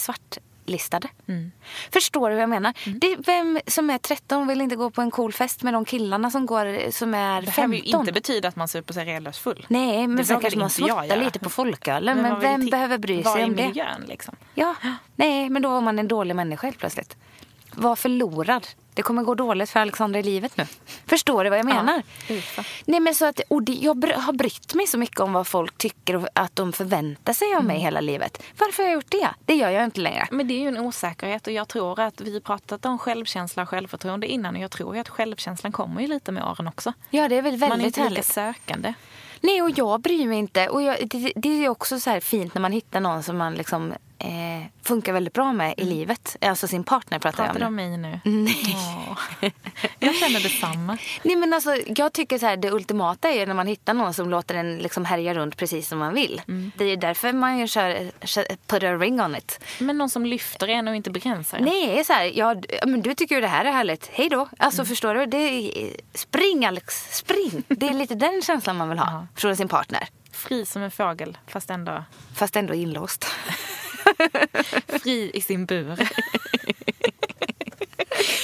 svartlistade. 0.70 1.08
Mm. 1.28 1.52
Förstår 1.92 2.30
du 2.30 2.34
vad 2.34 2.42
jag 2.42 2.50
menar? 2.50 2.74
Det, 3.00 3.16
vem 3.26 3.60
som 3.66 3.90
är 3.90 3.98
13 3.98 4.48
vill 4.48 4.60
inte 4.60 4.76
gå 4.76 4.90
på 4.90 5.02
en 5.02 5.10
cool 5.10 5.32
fest 5.32 5.62
med 5.62 5.74
de 5.74 5.84
killarna 5.84 6.30
som, 6.30 6.46
går, 6.46 6.90
som 6.90 7.14
är 7.14 7.40
Det 7.40 7.46
behöver 7.46 7.52
15. 7.52 7.70
ju 7.72 7.98
inte 7.98 8.12
betyda 8.12 8.48
att 8.48 8.56
man 8.56 8.68
super 8.68 8.94
sig 8.94 9.04
redlös 9.04 9.38
full. 9.38 9.66
Nej, 9.68 10.06
men 10.06 10.24
sen 10.24 10.40
kanske 10.40 10.58
man 10.58 10.70
göra. 10.78 11.16
lite 11.16 11.38
på 11.38 11.50
folkölen. 11.50 12.16
Men, 12.16 12.32
vill 12.32 12.40
vem 12.40 12.66
behöver 12.66 12.98
bry 12.98 13.22
sig 13.22 13.44
om 13.44 13.56
det? 13.56 13.66
miljön 13.66 14.04
liksom? 14.08 14.36
Ja, 14.54 14.74
nej, 15.16 15.50
men 15.50 15.62
då 15.62 15.68
var 15.68 15.80
man 15.80 15.98
en 15.98 16.08
dålig 16.08 16.36
människa 16.36 16.66
helt 16.66 16.78
plötsligt. 16.78 17.16
Var 17.74 17.96
förlorad 17.96 18.66
Det 18.94 19.02
kommer 19.02 19.22
gå 19.22 19.34
dåligt 19.34 19.70
för 19.70 19.80
Alexandra 19.80 20.20
i 20.20 20.22
livet 20.22 20.56
nu. 20.56 20.66
Förstår 21.06 21.44
du 21.44 21.50
vad 21.50 21.58
jag 21.58 21.66
menar? 21.66 22.02
Uffa. 22.30 22.64
Nej, 22.84 23.00
men 23.00 23.14
så 23.14 23.24
att, 23.26 23.40
och 23.48 23.62
det, 23.62 23.72
jag 23.72 23.96
br- 24.04 24.16
har 24.20 24.32
brytt 24.32 24.74
mig 24.74 24.86
så 24.86 24.98
mycket 24.98 25.20
om 25.20 25.32
vad 25.32 25.46
folk 25.46 25.78
tycker 25.78 26.16
och 26.16 26.28
att 26.34 26.56
de 26.56 26.72
förväntar 26.72 27.32
sig 27.32 27.54
av 27.54 27.64
mig 27.64 27.78
hela 27.78 28.00
livet. 28.00 28.42
Varför 28.58 28.82
har 28.82 28.90
jag 28.90 28.94
gjort 28.94 29.10
det? 29.10 29.28
Det 29.44 29.54
gör 29.54 29.70
jag 29.70 29.84
inte 29.84 30.00
längre. 30.00 30.28
Men 30.30 30.48
det 30.48 30.54
är 30.54 30.58
ju 30.60 30.68
en 30.68 30.78
osäkerhet 30.78 31.46
och 31.46 31.52
jag 31.52 31.68
tror 31.68 32.00
att 32.00 32.20
vi 32.20 32.40
pratat 32.40 32.86
om 32.86 32.98
självkänsla 32.98 33.62
och 33.62 33.68
självförtroende 33.68 34.26
innan 34.26 34.56
och 34.56 34.62
jag 34.62 34.70
tror 34.70 34.94
ju 34.94 35.00
att 35.00 35.08
självkänslan 35.08 35.72
kommer 35.72 36.00
ju 36.00 36.06
lite 36.06 36.32
med 36.32 36.44
åren 36.44 36.68
också. 36.68 36.92
Ja, 37.10 37.28
det 37.28 37.36
är 37.36 37.42
väl 37.42 37.58
Man 37.58 37.62
är 37.62 37.68
väldigt 37.70 37.96
inte 37.96 38.10
lika 38.10 38.22
sökande. 38.22 38.94
Nej, 39.40 39.62
och 39.62 39.70
jag 39.70 40.00
bryr 40.00 40.26
mig 40.26 40.38
inte. 40.38 40.68
Och 40.68 40.82
jag, 40.82 41.08
det, 41.08 41.32
det 41.36 41.64
är 41.64 41.68
också 41.68 42.00
så 42.00 42.10
här 42.10 42.20
fint 42.20 42.54
när 42.54 42.60
man 42.62 42.72
hittar 42.72 43.00
någon 43.00 43.22
som 43.22 43.36
man 43.38 43.54
liksom 43.54 43.94
eh, 44.20 44.66
funkar 44.82 45.12
väldigt 45.12 45.34
bra 45.34 45.52
med 45.52 45.74
i 45.76 45.84
livet. 45.84 46.36
Alltså 46.40 46.68
sin 46.68 46.84
partner 46.84 47.18
pratar 47.18 47.44
jag 47.44 47.52
Pratar 47.52 47.66
om 47.66 47.76
du 47.76 47.82
nu. 47.82 47.86
om 47.86 48.00
mig 48.00 48.20
nu? 48.24 48.30
Nej. 48.44 48.76
Åh. 49.10 49.48
Jag 49.98 50.14
känner 50.14 50.40
detsamma. 50.40 50.98
Nej, 51.22 51.36
men 51.36 51.52
alltså, 51.52 51.76
jag 51.86 52.12
tycker 52.12 52.38
så 52.38 52.46
här, 52.46 52.56
det 52.56 52.70
ultimata 52.70 53.28
är 53.28 53.38
ju 53.38 53.46
när 53.46 53.54
man 53.54 53.66
hittar 53.66 53.94
någon 53.94 54.14
som 54.14 54.30
låter 54.30 54.54
en 54.54 54.78
liksom 54.78 55.04
härja 55.04 55.34
runt 55.34 55.56
precis 55.56 55.88
som 55.88 55.98
man 55.98 56.14
vill. 56.14 56.42
Det 56.76 56.84
är 56.84 56.96
därför 56.96 57.32
man 57.32 57.68
kör, 57.68 58.10
kör 58.26 58.44
put 58.66 58.82
a 58.82 58.96
ring 58.96 59.20
on 59.20 59.36
it. 59.36 59.60
Men 59.78 59.98
någon 59.98 60.10
som 60.10 60.26
lyfter 60.26 60.68
en 60.68 60.88
och 60.88 60.96
inte 60.96 61.10
begränsar 61.10 61.58
en. 61.58 61.64
Nej, 61.64 62.04
så 62.04 62.12
här, 62.12 62.24
ja, 62.38 62.54
men 62.86 63.02
du 63.02 63.14
tycker 63.14 63.34
ju 63.34 63.40
det 63.40 63.46
här 63.48 63.64
är 63.64 63.72
härligt. 63.72 64.10
Hej 64.12 64.28
då. 64.28 64.48
Alltså 64.58 64.84
förstår 64.84 65.14
du? 65.14 65.26
Det 65.26 65.36
är, 65.36 65.96
spring 66.14 66.64
Alex, 66.66 67.16
spring. 67.16 67.62
Det 67.68 67.88
är 67.88 67.94
lite 67.94 68.14
den 68.14 68.42
känslan 68.42 68.76
man 68.76 68.88
vill 68.88 68.98
ha 68.98 69.26
från 69.36 69.56
sin 69.56 69.68
partner. 69.68 70.08
Fri 70.32 70.66
som 70.66 70.82
en 70.82 70.90
fågel 70.90 71.38
fast 71.46 71.70
ändå 71.70 72.04
Fast 72.34 72.56
ändå 72.56 72.74
inlåst. 72.74 73.26
fri 74.88 75.30
i 75.34 75.40
sin 75.40 75.66
bur. 75.66 76.08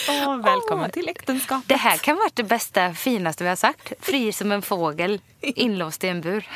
Åh, 0.08 0.36
välkommen 0.36 0.90
till 0.90 1.08
äktenskapet. 1.08 1.68
Det 1.68 1.76
här 1.76 1.96
kan 1.96 2.16
vara 2.16 2.28
det 2.34 2.42
bästa, 2.42 2.94
finaste 2.94 3.44
vi 3.44 3.48
har 3.48 3.56
sagt. 3.56 3.92
Fri 4.00 4.32
som 4.32 4.52
en 4.52 4.62
fågel, 4.62 5.20
inlåst 5.40 6.04
i 6.04 6.08
en 6.08 6.20
bur. 6.20 6.48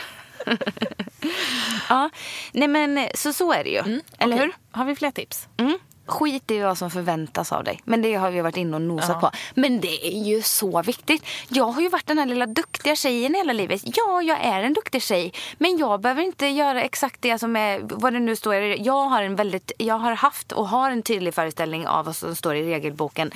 ja, 1.89 2.11
nej 2.53 2.69
men 2.69 3.09
så 3.15 3.33
så 3.33 3.53
är 3.53 3.65
det 3.65 3.71
ju. 3.71 4.01
Eller 4.19 4.37
Okej. 4.37 4.39
hur? 4.39 4.53
Har 4.71 4.85
vi 4.85 4.97
fler 4.97 5.11
tips? 5.11 5.49
Mm. 5.57 5.79
Skit 6.11 6.51
i 6.51 6.59
vad 6.61 6.79
som 6.79 6.91
förväntas 6.91 7.53
av 7.53 7.65
dig. 7.65 7.81
Men 7.85 8.03
det 8.03 8.15
har 8.15 8.31
vi 8.31 8.41
varit 8.41 8.57
inne 8.57 8.77
och 8.77 8.83
nosat 8.83 9.09
Ja. 9.09 9.21
på. 9.21 9.37
Men 9.55 9.81
det 9.81 10.07
är 10.07 10.23
ju 10.25 10.43
så 10.43 10.83
viktigt. 10.83 11.25
Jag 11.49 11.65
har 11.65 11.83
ju 11.83 11.89
varit 11.89 12.07
den 12.07 12.19
här 12.19 12.27
lilla 12.27 12.47
duktiga 12.47 12.97
tjejen 12.97 13.35
hela 13.35 13.53
livet. 13.53 13.83
Ja, 13.85 14.23
jag 14.23 14.39
är 14.45 14.63
en 14.63 14.73
duktig 14.75 15.03
tjej. 15.03 15.33
Men 15.59 15.79
jag 15.79 16.01
behöver 16.01 16.23
inte 16.23 16.47
göra 16.47 16.83
exakt 16.83 17.23
det 17.23 17.39
som 17.39 17.57
är, 17.57 17.81
vad 17.83 18.13
det 18.13 18.19
nu 18.21 18.37
står. 18.37 18.55
Jag 18.55 19.09
har, 19.09 19.23
en 19.23 19.37
väldigt, 19.37 19.73
jag 19.79 19.99
har 19.99 20.13
haft 20.13 20.53
och 20.53 20.69
har 20.69 20.91
en 20.91 21.03
tydlig 21.03 21.35
föreställning 21.35 21.87
av 21.87 22.05
vad 22.05 22.17
som 22.17 22.37
står 22.37 22.55
i 22.57 22.63
regelboken. 22.75 23.31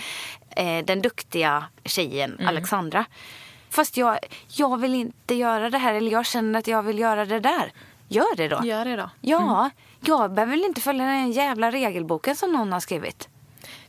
Eh, 0.56 0.84
den 0.84 1.02
duktiga 1.02 1.64
tjejen, 1.84 2.40
Alexandra. 2.48 3.04
Fast 3.70 3.96
jag, 3.96 4.18
jag 4.48 4.80
vill 4.80 4.94
inte 4.94 5.34
göra 5.34 5.70
det 5.70 5.78
här. 5.78 5.94
Eller 5.94 6.12
jag 6.12 6.26
känner 6.26 6.58
att 6.58 6.66
jag 6.66 6.82
vill 6.82 6.98
göra 6.98 7.24
det 7.24 7.40
där. 7.40 7.72
Gör 8.08 8.36
det 8.36 8.48
då. 8.48 8.60
Gör 8.64 8.84
det 8.84 8.96
då. 8.96 9.10
Ja, 9.20 9.70
jag 10.06 10.32
behöver 10.32 10.50
väl 10.50 10.64
inte 10.64 10.80
följa 10.80 11.04
den 11.04 11.32
jävla 11.32 11.70
regelboken 11.70 12.36
som 12.36 12.52
någon 12.52 12.72
har 12.72 12.80
skrivit. 12.80 13.28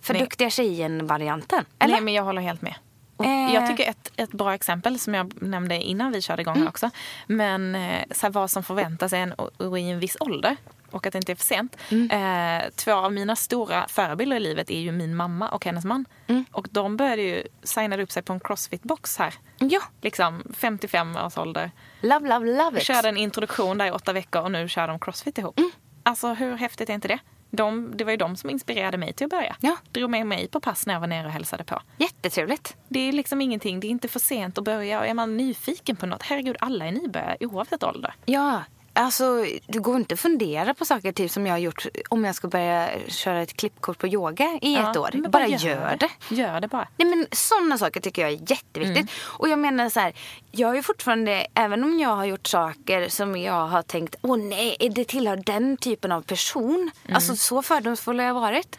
För 0.02 0.14
Nej. 0.14 0.22
duktiga 0.22 0.50
tjejen-varianten. 0.50 1.66
Nej, 1.80 2.02
men 2.02 2.14
jag 2.14 2.24
håller 2.24 2.42
helt 2.42 2.62
med. 2.62 2.76
Eh. 3.24 3.54
Jag 3.54 3.68
tycker 3.68 3.90
ett, 3.90 4.12
ett 4.16 4.32
bra 4.32 4.54
exempel 4.54 5.00
som 5.00 5.14
jag 5.14 5.42
nämnde 5.42 5.76
innan 5.76 6.12
vi 6.12 6.22
körde 6.22 6.42
igång 6.42 6.56
här 6.60 6.68
också. 6.68 6.90
Men 7.28 7.76
eh, 7.76 8.04
så 8.12 8.26
här, 8.26 8.32
vad 8.32 8.52
som 8.52 8.64
förväntas 8.64 9.14
en 9.14 9.34
och, 9.34 9.80
i 9.80 9.90
en 9.90 10.00
viss 10.00 10.18
ålder 10.20 10.58
och 10.92 11.08
att 11.08 11.14
det 11.14 11.20
inte 11.20 11.32
är 11.32 11.36
för 11.36 11.46
sent. 11.46 11.78
Eh, 11.92 12.70
två 12.76 12.94
av 12.94 13.14
mina 13.14 13.36
stora 13.36 13.88
förebilder 13.88 14.38
i 14.38 14.40
livet 14.40 14.70
är 14.72 14.80
ju 14.80 14.92
min 14.92 15.16
mamma 15.16 15.50
och 15.50 15.66
hennes 15.66 15.86
man. 15.86 16.06
Och 16.52 16.68
de 16.72 16.98
började 16.98 17.22
ju 17.22 17.44
signa 17.64 18.02
upp 18.02 18.12
sig 18.12 18.24
på 18.24 18.34
en 18.34 18.40
crossfit-box 18.40 19.20
här. 19.20 19.34
Ja, 19.58 19.82
Liksom 20.02 20.44
55 20.54 21.16
års 21.16 21.38
ålder. 21.38 21.72
love, 22.02 22.28
love, 22.30 22.58
love 22.58 22.78
it. 22.80 22.86
Körde 22.86 23.10
en 23.10 23.18
introduktion 23.18 23.78
där 23.78 23.86
i 23.86 23.92
åtta 23.92 24.14
veckor 24.14 24.42
och 24.42 24.52
nu 24.52 24.68
kör 24.68 24.88
de 24.88 25.00
crossfit 25.00 25.38
ihop. 25.38 25.60
Alltså 26.08 26.34
hur 26.34 26.56
häftigt 26.56 26.90
är 26.90 26.94
inte 26.94 27.08
det? 27.08 27.20
De, 27.52 27.98
det 27.98 28.04
var 28.04 28.12
ju 28.12 28.18
de 28.18 28.36
som 28.36 28.50
inspirerade 28.50 28.98
mig 28.98 29.14
till 29.14 29.26
att 29.26 29.32
börja. 29.32 29.56
Ja. 29.60 29.78
Drog 29.92 30.10
med 30.10 30.28
mig 30.28 30.48
på 30.48 30.60
pass 30.60 30.86
när 30.86 30.94
jag 30.94 31.02
var 31.02 31.08
nere 31.08 31.26
och 31.26 31.32
hälsade 31.32 31.64
på. 31.64 31.82
Jättetrevligt. 31.98 32.78
Det 32.88 33.00
är 33.00 33.12
liksom 33.12 33.42
ingenting, 33.42 33.80
det 33.80 33.88
är 33.88 33.90
inte 33.90 34.08
för 34.08 34.20
sent 34.20 34.58
att 34.58 34.64
börja. 34.64 35.00
Och 35.00 35.06
är 35.08 35.14
man 35.14 35.38
nyfiken 35.38 35.96
på 35.96 36.06
något, 36.06 36.24
herregud 36.24 36.56
alla 36.60 36.86
är 36.86 36.92
nybörjare 36.92 37.38
oavsett 37.40 37.84
ålder. 37.84 38.14
Ja, 38.26 38.64
alltså 38.96 39.46
det 39.68 39.80
går 39.80 39.96
inte 39.96 40.14
att 40.14 40.20
fundera 40.20 40.74
på 40.74 40.86
saker 40.86 41.12
typ 41.12 41.32
som 41.32 41.46
jag 41.48 41.54
har 41.54 41.60
gjort 41.60 41.86
om 42.10 42.26
jag 42.26 42.36
ska 42.36 42.48
börja 42.48 42.90
köra 43.08 43.42
ett 43.42 43.58
klippkort 43.58 43.98
på 43.98 44.08
yoga 44.08 44.60
i 44.62 44.76
ett 44.76 44.98
år. 44.98 45.10
men 45.14 45.32
Bara 45.32 45.48
gör 45.48 45.98
det. 46.00 46.36
Gör 46.36 46.60
det 46.62 46.68
bara. 46.68 46.88
Nej 46.98 47.08
men 47.16 47.28
sådana 47.32 47.78
saker 47.78 48.02
tycker 48.02 48.22
jag 48.22 48.32
är 48.32 48.52
jätteviktigt. 48.52 49.12
Och 49.22 49.50
jag 49.50 49.60
menar 49.60 49.90
så 49.90 50.00
här, 50.00 50.14
jag 50.52 50.72
är 50.72 50.76
ju 50.76 50.82
fortfarande, 50.84 51.48
även 51.54 51.84
om 51.84 52.00
jag 52.00 52.10
har 52.16 52.26
gjort 52.26 52.48
saker 52.48 53.10
som 53.10 53.36
jag 53.36 53.68
har 53.68 53.82
tänkt, 53.82 54.16
åh 54.22 54.38
nej, 54.38 54.78
det 54.96 55.06
tillhör 55.06 55.38
den 55.38 55.78
typen 55.78 56.12
av 56.12 56.22
person? 56.22 56.92
Alltså 57.12 57.36
så 57.36 57.62
fördomsfull 57.62 58.20
har 58.20 58.26
jag 58.26 58.34
varit. 58.34 58.78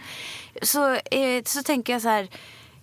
Så, 0.63 0.93
eh, 0.95 1.43
så 1.45 1.63
tänker 1.63 1.93
jag 1.93 2.03
så 2.03 2.09
här, 2.09 2.29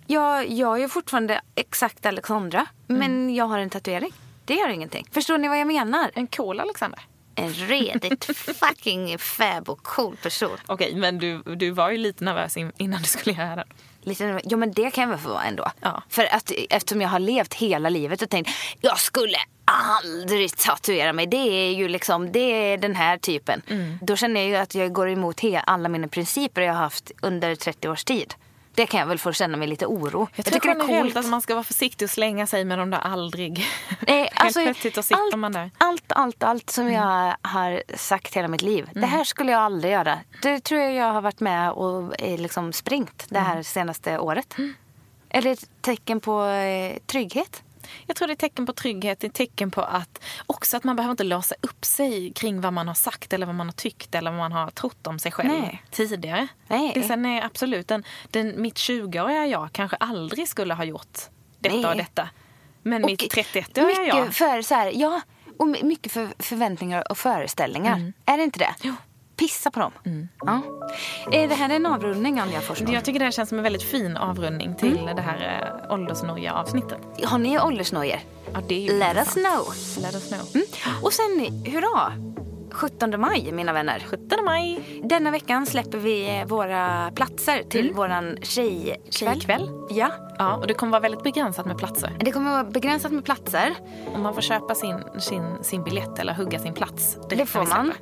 jag, 0.06 0.48
jag 0.50 0.82
är 0.82 0.88
fortfarande 0.88 1.40
exakt 1.54 2.06
Alexandra, 2.06 2.66
men 2.86 3.34
jag 3.34 3.44
har 3.44 3.58
en 3.58 3.70
tatuering. 3.70 4.12
Det 4.44 4.54
gör 4.54 4.68
ingenting. 4.68 5.06
Förstår 5.12 5.38
ni 5.38 5.48
vad 5.48 5.58
jag 5.58 5.66
menar? 5.66 6.10
En 6.14 6.26
cool 6.26 6.60
Alexander. 6.60 7.00
En 7.34 7.52
redigt 7.52 8.24
fucking 8.58 9.18
fab 9.18 9.68
och 9.68 9.82
cool 9.82 10.16
person. 10.16 10.58
Okej, 10.66 10.94
men 10.94 11.18
du, 11.18 11.42
du 11.42 11.70
var 11.70 11.90
ju 11.90 11.98
lite 11.98 12.24
nervös 12.24 12.56
in, 12.56 12.72
innan 12.76 13.02
du 13.02 13.08
skulle 13.08 13.36
göra 13.36 13.56
den. 13.56 13.66
Lite, 14.00 14.40
jo 14.44 14.58
men 14.58 14.72
det 14.72 14.90
kan 14.90 15.02
jag 15.02 15.08
väl 15.08 15.18
få 15.18 15.28
vara 15.28 15.44
ändå. 15.44 15.70
Ja. 15.80 16.02
För 16.08 16.34
att 16.34 16.52
eftersom 16.70 17.00
jag 17.00 17.08
har 17.08 17.18
levt 17.18 17.54
hela 17.54 17.88
livet 17.88 18.22
och 18.22 18.30
tänkt 18.30 18.50
jag 18.80 18.98
skulle 18.98 19.36
aldrig 19.64 20.56
tatuera 20.56 21.12
mig. 21.12 21.26
Det 21.26 21.36
är 21.36 21.70
ju 21.70 21.88
liksom, 21.88 22.32
det 22.32 22.72
är 22.72 22.78
den 22.78 22.94
här 22.94 23.18
typen. 23.18 23.62
Mm. 23.68 23.98
Då 24.02 24.16
känner 24.16 24.40
jag 24.40 24.50
ju 24.50 24.56
att 24.56 24.74
jag 24.74 24.92
går 24.92 25.10
emot 25.10 25.40
alla 25.66 25.88
mina 25.88 26.08
principer 26.08 26.62
jag 26.62 26.72
har 26.72 26.80
haft 26.80 27.12
under 27.22 27.54
30 27.54 27.88
års 27.88 28.04
tid. 28.04 28.34
Det 28.74 28.86
kan 28.86 29.00
jag 29.00 29.06
väl 29.06 29.18
få 29.18 29.32
känna 29.32 29.56
mig 29.56 29.68
lite 29.68 29.86
oro. 29.86 30.28
Jag, 30.36 30.44
tror 30.44 30.62
generellt 30.66 31.16
att 31.16 31.26
man 31.26 31.40
ska 31.40 31.54
vara 31.54 31.64
försiktig 31.64 32.06
och 32.06 32.10
slänga 32.10 32.46
sig 32.46 32.64
med 32.64 32.78
de 32.78 32.90
där 32.90 32.98
aldrig. 32.98 33.66
Nej, 34.06 34.18
Helt 34.18 34.40
alltså, 34.40 34.60
plötsligt 34.62 34.94
så 34.94 35.02
sitter 35.02 35.22
allt, 35.22 35.38
man 35.38 35.52
där. 35.52 35.70
Allt, 35.78 36.12
allt, 36.12 36.42
allt 36.42 36.70
som 36.70 36.92
jag 36.92 37.36
har 37.42 37.82
sagt 37.96 38.36
hela 38.36 38.48
mitt 38.48 38.62
liv. 38.62 38.88
Det 38.92 39.06
här 39.06 39.24
skulle 39.24 39.52
jag 39.52 39.60
aldrig 39.60 39.92
göra. 39.92 40.18
Det 40.42 40.60
tror 40.60 40.80
jag 40.80 40.92
jag 40.92 41.12
har 41.12 41.20
varit 41.20 41.40
med 41.40 41.72
och 41.72 42.20
eh, 42.22 42.40
liksom 42.40 42.72
springt 42.72 43.26
det 43.28 43.38
här 43.38 43.62
senaste 43.62 44.18
året. 44.18 44.56
Är 45.28 45.42
det 45.42 45.50
ett 45.50 45.68
tecken 45.80 46.20
på 46.20 46.44
eh, 46.44 46.98
trygghet? 47.06 47.63
Jag 48.06 48.16
tror 48.16 48.28
det 48.28 48.34
är 48.34 48.36
tecken 48.36 48.66
på 48.66 48.72
trygghet, 48.72 49.20
det 49.20 49.26
är 49.26 49.30
tecken 49.30 49.70
på 49.70 49.80
att 49.82 50.22
också 50.46 50.76
att 50.76 50.84
man 50.84 50.96
behöver 50.96 51.10
inte 51.10 51.24
låsa 51.24 51.54
upp 51.60 51.84
sig 51.84 52.32
kring 52.32 52.60
vad 52.60 52.72
man 52.72 52.88
har 52.88 52.94
sagt 52.94 53.32
eller 53.32 53.46
vad 53.46 53.54
man 53.54 53.66
har 53.66 53.72
tyckt 53.72 54.14
eller 54.14 54.30
vad 54.30 54.38
man 54.38 54.52
har 54.52 54.70
trott 54.70 55.06
om 55.06 55.18
sig 55.18 55.32
själv 55.32 55.48
Nej. 55.48 55.82
tidigare. 55.90 56.48
Nej. 56.68 56.90
Det 56.94 57.00
är 57.00 57.08
så, 57.08 57.16
nej, 57.16 57.40
absolut. 57.42 57.88
Den, 57.88 58.04
den, 58.30 58.62
mitt 58.62 58.74
20-åriga 58.74 59.46
jag 59.46 59.68
kanske 59.72 59.96
aldrig 59.96 60.48
skulle 60.48 60.74
ha 60.74 60.84
gjort 60.84 61.18
detta 61.58 61.76
Nej. 61.76 61.86
och 61.86 61.96
detta. 61.96 62.28
Men 62.82 63.04
Och 63.04 63.10
mitt 63.10 63.34
31-åriga 63.34 63.86
mycket 64.00 64.14
jag... 64.14 64.34
för 64.34 64.62
så 64.62 64.74
här, 64.74 64.92
ja, 64.94 65.20
och 65.58 65.66
my- 65.68 65.82
mycket 65.82 66.12
för 66.12 66.28
förväntningar 66.38 67.10
och 67.10 67.18
föreställningar. 67.18 68.12
Är 68.24 68.36
det 68.36 68.44
inte 68.44 68.58
det? 68.58 68.74
Jo. 68.82 68.94
Pissa 69.44 69.70
på 69.70 69.80
dem. 69.80 69.92
Ja. 70.46 70.60
Är 71.32 71.48
det 71.48 71.54
här 71.54 71.70
en 71.70 71.86
avrundning, 71.86 72.38
Anja 72.38 72.60
Forsman? 72.60 72.92
Jag 72.92 73.04
tycker 73.04 73.18
det 73.18 73.24
här 73.24 73.32
känns 73.32 73.48
som 73.48 73.58
en 73.58 73.64
väldigt 73.64 73.82
fin 73.82 74.16
avrundning 74.16 74.74
till 74.74 74.98
Mm. 74.98 75.16
det 75.16 75.22
här 75.22 75.72
äh, 75.86 75.92
åldersnoja 75.94 76.54
avsnittet. 76.54 76.98
Har 77.24 77.38
ni 77.38 77.60
åldersnojor? 77.60 78.18
Ja, 78.52 78.60
är 78.74 78.92
Let 78.98 79.16
us 79.16 79.34
know. 79.34 79.74
Let 80.02 80.14
us 80.14 80.28
know. 80.28 80.46
Mm. 80.54 80.66
Och 81.02 81.12
sen, 81.12 81.62
hurra! 81.72 82.33
17 82.74 83.20
maj, 83.20 83.52
mina 83.52 83.72
vänner. 83.72 84.04
17 84.06 84.44
maj, 84.44 85.00
Denna 85.04 85.30
veckan 85.30 85.66
släpper 85.66 85.98
vi 85.98 86.38
eh, 86.38 86.46
våra 86.46 87.10
platser 87.10 87.62
till 87.62 87.92
våran 87.92 88.36
tjejkväll. 88.42 89.00
Tjejkväll. 89.10 89.70
Ja. 89.90 90.10
Ja, 90.38 90.54
och 90.56 90.66
det 90.66 90.74
kommer 90.74 90.90
vara 90.92 91.00
väldigt 91.00 91.22
begränsat 91.22 91.66
med 91.66 91.78
platser. 91.78 92.16
Det 92.20 92.32
kommer 92.32 92.50
vara 92.50 92.64
begränsat 92.64 93.12
med 93.12 93.24
platser. 93.24 93.74
Om 94.14 94.22
man 94.22 94.34
får 94.34 94.42
köpa 94.42 94.74
sin, 94.74 95.04
sin, 95.18 95.58
sin 95.62 95.84
biljett 95.84 96.18
eller 96.18 96.34
hugga 96.34 96.58
sin 96.58 96.74
plats. 96.74 97.18
Det 97.28 97.36
när 97.36 97.44
får 97.44 97.66
man. 97.66 97.92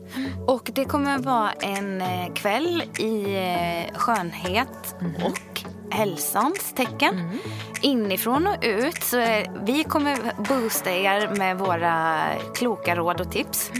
Och 0.47 0.71
det 0.75 0.85
kommer 0.85 1.19
vara 1.19 1.53
en 1.53 2.01
eh, 2.01 2.33
kväll 2.35 2.83
i 2.99 3.35
eh, 3.35 3.99
skönhet 3.99 4.97
och 5.25 5.65
hälsans 5.93 6.73
tecken. 6.73 7.39
Inifrån 7.83 8.47
och 8.47 8.57
ut. 8.63 9.03
Så 9.03 9.17
vi 9.63 9.85
kommer 9.85 10.17
boosta 10.49 10.91
er 10.91 11.35
med 11.37 11.59
våra 11.59 12.27
kloka 12.55 12.97
råd 12.97 13.21
och 13.21 13.33
tips. 13.33 13.71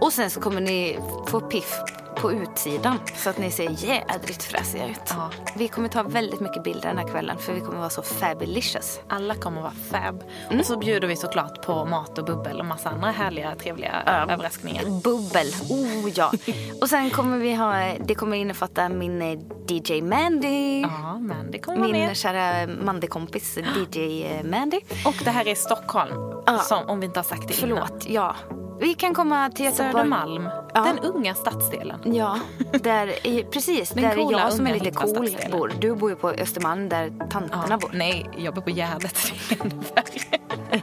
Och 0.00 0.12
sen 0.12 0.30
så 0.30 0.40
kommer 0.40 0.60
ni 0.60 0.98
få 1.28 1.40
piff 1.40 1.80
på 2.24 2.32
utsidan 2.32 2.98
så 3.16 3.30
att 3.30 3.38
ni 3.38 3.50
ser 3.50 3.70
jädrigt 3.70 4.42
fräsiga 4.42 4.88
ut. 4.88 5.00
Ja. 5.08 5.30
Vi 5.56 5.68
kommer 5.68 5.88
ta 5.88 6.02
väldigt 6.02 6.40
mycket 6.40 6.64
bilder 6.64 6.88
den 6.88 6.98
här 6.98 7.08
kvällen 7.08 7.38
för 7.38 7.52
vi 7.52 7.60
kommer 7.60 7.78
vara 7.78 7.90
så 7.90 8.02
fabulicious. 8.02 9.00
Alla 9.08 9.34
kommer 9.34 9.60
vara 9.60 9.72
fab. 9.90 10.22
Mm. 10.46 10.60
Och 10.60 10.66
så 10.66 10.78
bjuder 10.78 11.08
vi 11.08 11.16
såklart 11.16 11.62
på 11.66 11.84
mat 11.84 12.18
och 12.18 12.24
bubbel 12.24 12.60
och 12.60 12.66
massa 12.66 12.88
andra 12.90 13.10
härliga, 13.10 13.54
trevliga 13.54 14.02
överraskningar. 14.30 14.82
Bubbel, 15.02 15.46
oh 15.70 16.10
ja. 16.14 16.32
Och 16.80 16.88
sen 16.88 17.10
kommer 17.10 17.38
vi 17.38 17.54
ha, 17.54 17.92
det 18.04 18.14
kommer 18.14 18.36
innefatta 18.36 18.88
min 18.88 19.22
eh, 19.22 19.38
DJ 19.68 20.02
Mandy. 20.02 20.80
Ja, 20.80 21.18
men 21.18 21.50
det 21.50 21.58
kommer 21.58 21.78
Min 21.78 21.92
med. 21.92 22.16
kära 22.16 22.66
Mandy-kompis 22.66 23.58
DJ 23.92 24.24
eh, 24.24 24.44
Mandy. 24.44 24.80
Och 25.06 25.14
det 25.24 25.30
här 25.30 25.48
är 25.48 25.54
Stockholm, 25.54 26.42
Ja. 26.46 26.58
som, 26.58 26.88
om 26.88 27.00
vi 27.00 27.06
inte 27.06 27.18
har 27.18 27.24
sagt 27.24 27.48
det 27.48 27.66
innan. 27.66 27.86
Förlåt, 27.88 28.06
ja. 28.08 28.36
Vi 28.80 28.94
kan 28.94 29.14
komma 29.14 29.50
till. 29.50 29.72
Södermalm, 29.72 30.48
Ja. 30.74 30.80
den 30.84 30.98
unga 30.98 31.34
stadsdelen. 31.34 32.00
Ja, 32.14 32.38
där, 32.82 33.26
i- 33.26 33.44
precis. 33.52 33.90
Den 33.90 34.02
där 34.02 34.14
coola, 34.16 34.38
jag 34.40 34.52
som 34.52 34.66
är 34.66 34.74
lite 34.74 34.90
cool 34.90 35.28
bor. 35.52 35.72
Du 35.80 35.94
bor 35.94 36.10
ju 36.10 36.16
på 36.16 36.28
Östermalm 36.30 36.88
där 36.88 37.12
tanterna 37.30 37.66
Ja. 37.70 37.76
bor. 37.78 37.90
Nej, 37.94 38.30
jag 38.38 38.54
bor 38.54 38.62
på 38.62 38.70
Gärdet. 38.70 39.32
Det 39.48 39.54
är 39.54 39.64
ännu 39.64 39.74
värre. 39.94 40.80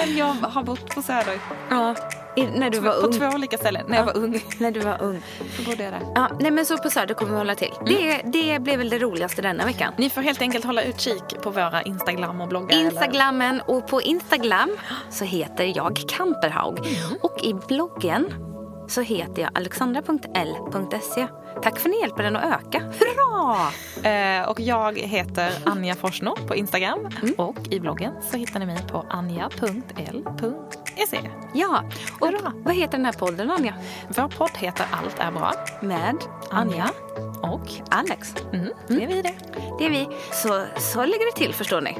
Men 0.00 0.16
jag 0.16 0.24
har 0.26 0.62
bott 0.62 0.94
på 0.94 1.02
Söder. 1.02 1.38
Ja, 1.70 1.94
i, 2.36 2.42
när 2.46 2.70
du 2.70 2.78
var 2.80 2.92
på 2.92 3.06
ung. 3.06 3.12
två 3.12 3.26
olika 3.26 3.58
ställen. 3.58 3.84
När 3.88 3.96
jag 3.96 4.04
var 4.04 4.16
ung. 4.16 4.40
När 4.58 4.70
du 4.70 4.80
var 4.80 5.02
ung. 5.02 5.22
Så 5.56 5.62
bodde 5.62 5.84
jag 5.84 5.92
där. 5.92 6.00
Ja, 6.14 6.28
nej 6.40 6.50
men 6.50 6.66
så 6.66 6.78
på 6.78 6.90
Söder 6.90 7.14
kommer 7.14 7.32
vi 7.32 7.38
hålla 7.38 7.54
till. 7.54 7.72
Det, 7.86 8.20
det 8.24 8.58
blev 8.62 8.78
väl 8.78 8.88
det 8.90 8.98
roligaste 8.98 9.42
denna 9.42 9.64
veckan. 9.64 9.92
Ni 9.98 10.10
får 10.10 10.22
helt 10.22 10.40
enkelt 10.40 10.64
hålla 10.64 10.82
utkik 10.82 11.22
på 11.42 11.50
våra 11.50 11.82
Instagram 11.82 12.40
och 12.40 12.48
bloggar. 12.48 12.76
eller- 12.76 12.84
Instagrammen 12.90 13.60
och 13.60 13.86
på 13.88 14.02
Instagram 14.02 14.70
så 15.10 15.24
heter 15.24 15.72
jag 15.76 15.98
Kamperhaug. 16.08 16.78
Och 17.22 17.44
i 17.44 17.54
bloggen 17.68 18.26
så 18.88 19.00
heter 19.00 19.42
jag 19.42 19.50
alexandra.l.se. 19.54 21.26
Tack 21.62 21.78
för 21.78 21.88
att 21.88 21.94
ni 21.94 22.00
hjälper 22.00 22.22
den 22.22 22.36
att 22.36 22.44
öka. 22.44 22.78
Hurra! 22.78 23.70
Eh, 24.10 24.48
och 24.48 24.60
jag 24.60 24.98
heter 24.98 25.52
Anja 25.64 25.94
Forsno 25.94 26.36
på 26.46 26.54
Instagram. 26.54 26.98
Mm. 27.22 27.34
Och 27.38 27.58
i 27.70 27.80
bloggen 27.80 28.12
så 28.30 28.36
hittar 28.36 28.60
ni 28.60 28.66
mig 28.66 28.78
på 28.90 29.06
anja.l.se. 29.10 30.83
Ja, 31.52 31.82
och 32.20 32.26
Hurra. 32.28 32.52
vad 32.64 32.74
heter 32.74 32.92
den 32.98 33.04
här 33.04 33.12
podden 33.12 33.50
Anja? 33.50 33.74
Vår 34.08 34.28
podd 34.28 34.50
heter 34.54 34.86
Allt 34.92 35.18
är 35.18 35.30
bra. 35.30 35.52
Med 35.80 36.16
Anja 36.50 36.90
Och 37.42 37.68
Alex. 37.90 38.34
mm, 38.52 38.68
det 38.88 39.02
är 39.04 39.06
vi 39.08 39.22
det. 39.22 39.34
Det 39.78 39.86
är 39.86 39.90
vi. 39.90 40.08
Så, 40.32 40.64
så 40.76 41.04
ligger 41.04 41.32
det 41.32 41.36
till 41.44 41.54
förstår 41.54 41.80
ni. 41.80 41.96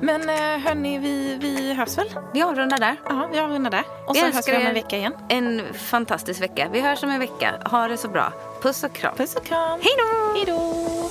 Men 0.00 0.28
eh, 0.28 0.36
hörni, 0.66 0.98
vi, 0.98 1.38
vi 1.40 1.74
hörs 1.74 1.98
väl? 1.98 2.10
Vi 2.32 2.42
avrundar 2.42 2.78
där. 2.78 2.96
Ja, 3.08 3.28
vi 3.32 3.38
avrundar 3.38 3.70
där. 3.70 3.84
Och 4.06 4.16
Vi 4.16 4.20
så 4.20 4.26
hörs 4.26 4.48
vi 4.48 4.56
om 4.56 4.62
en 4.62 4.74
vecka 4.74 4.96
igen. 4.96 5.12
En 5.28 5.62
fantastisk 5.74 6.42
vecka. 6.42 6.68
Vi 6.72 6.80
hörs 6.80 7.02
om 7.02 7.10
en 7.10 7.20
vecka. 7.20 7.54
Ha 7.70 7.88
det 7.88 7.96
så 7.96 8.08
bra. 8.08 8.32
Puss 8.62 8.84
och 8.84 8.92
kram. 8.92 9.16
Puss 9.16 9.36
och 9.36 9.44
kram. 9.44 9.80
Hej 9.82 9.92
då! 9.98 10.34
Hej 10.34 10.44
då! 10.46 11.10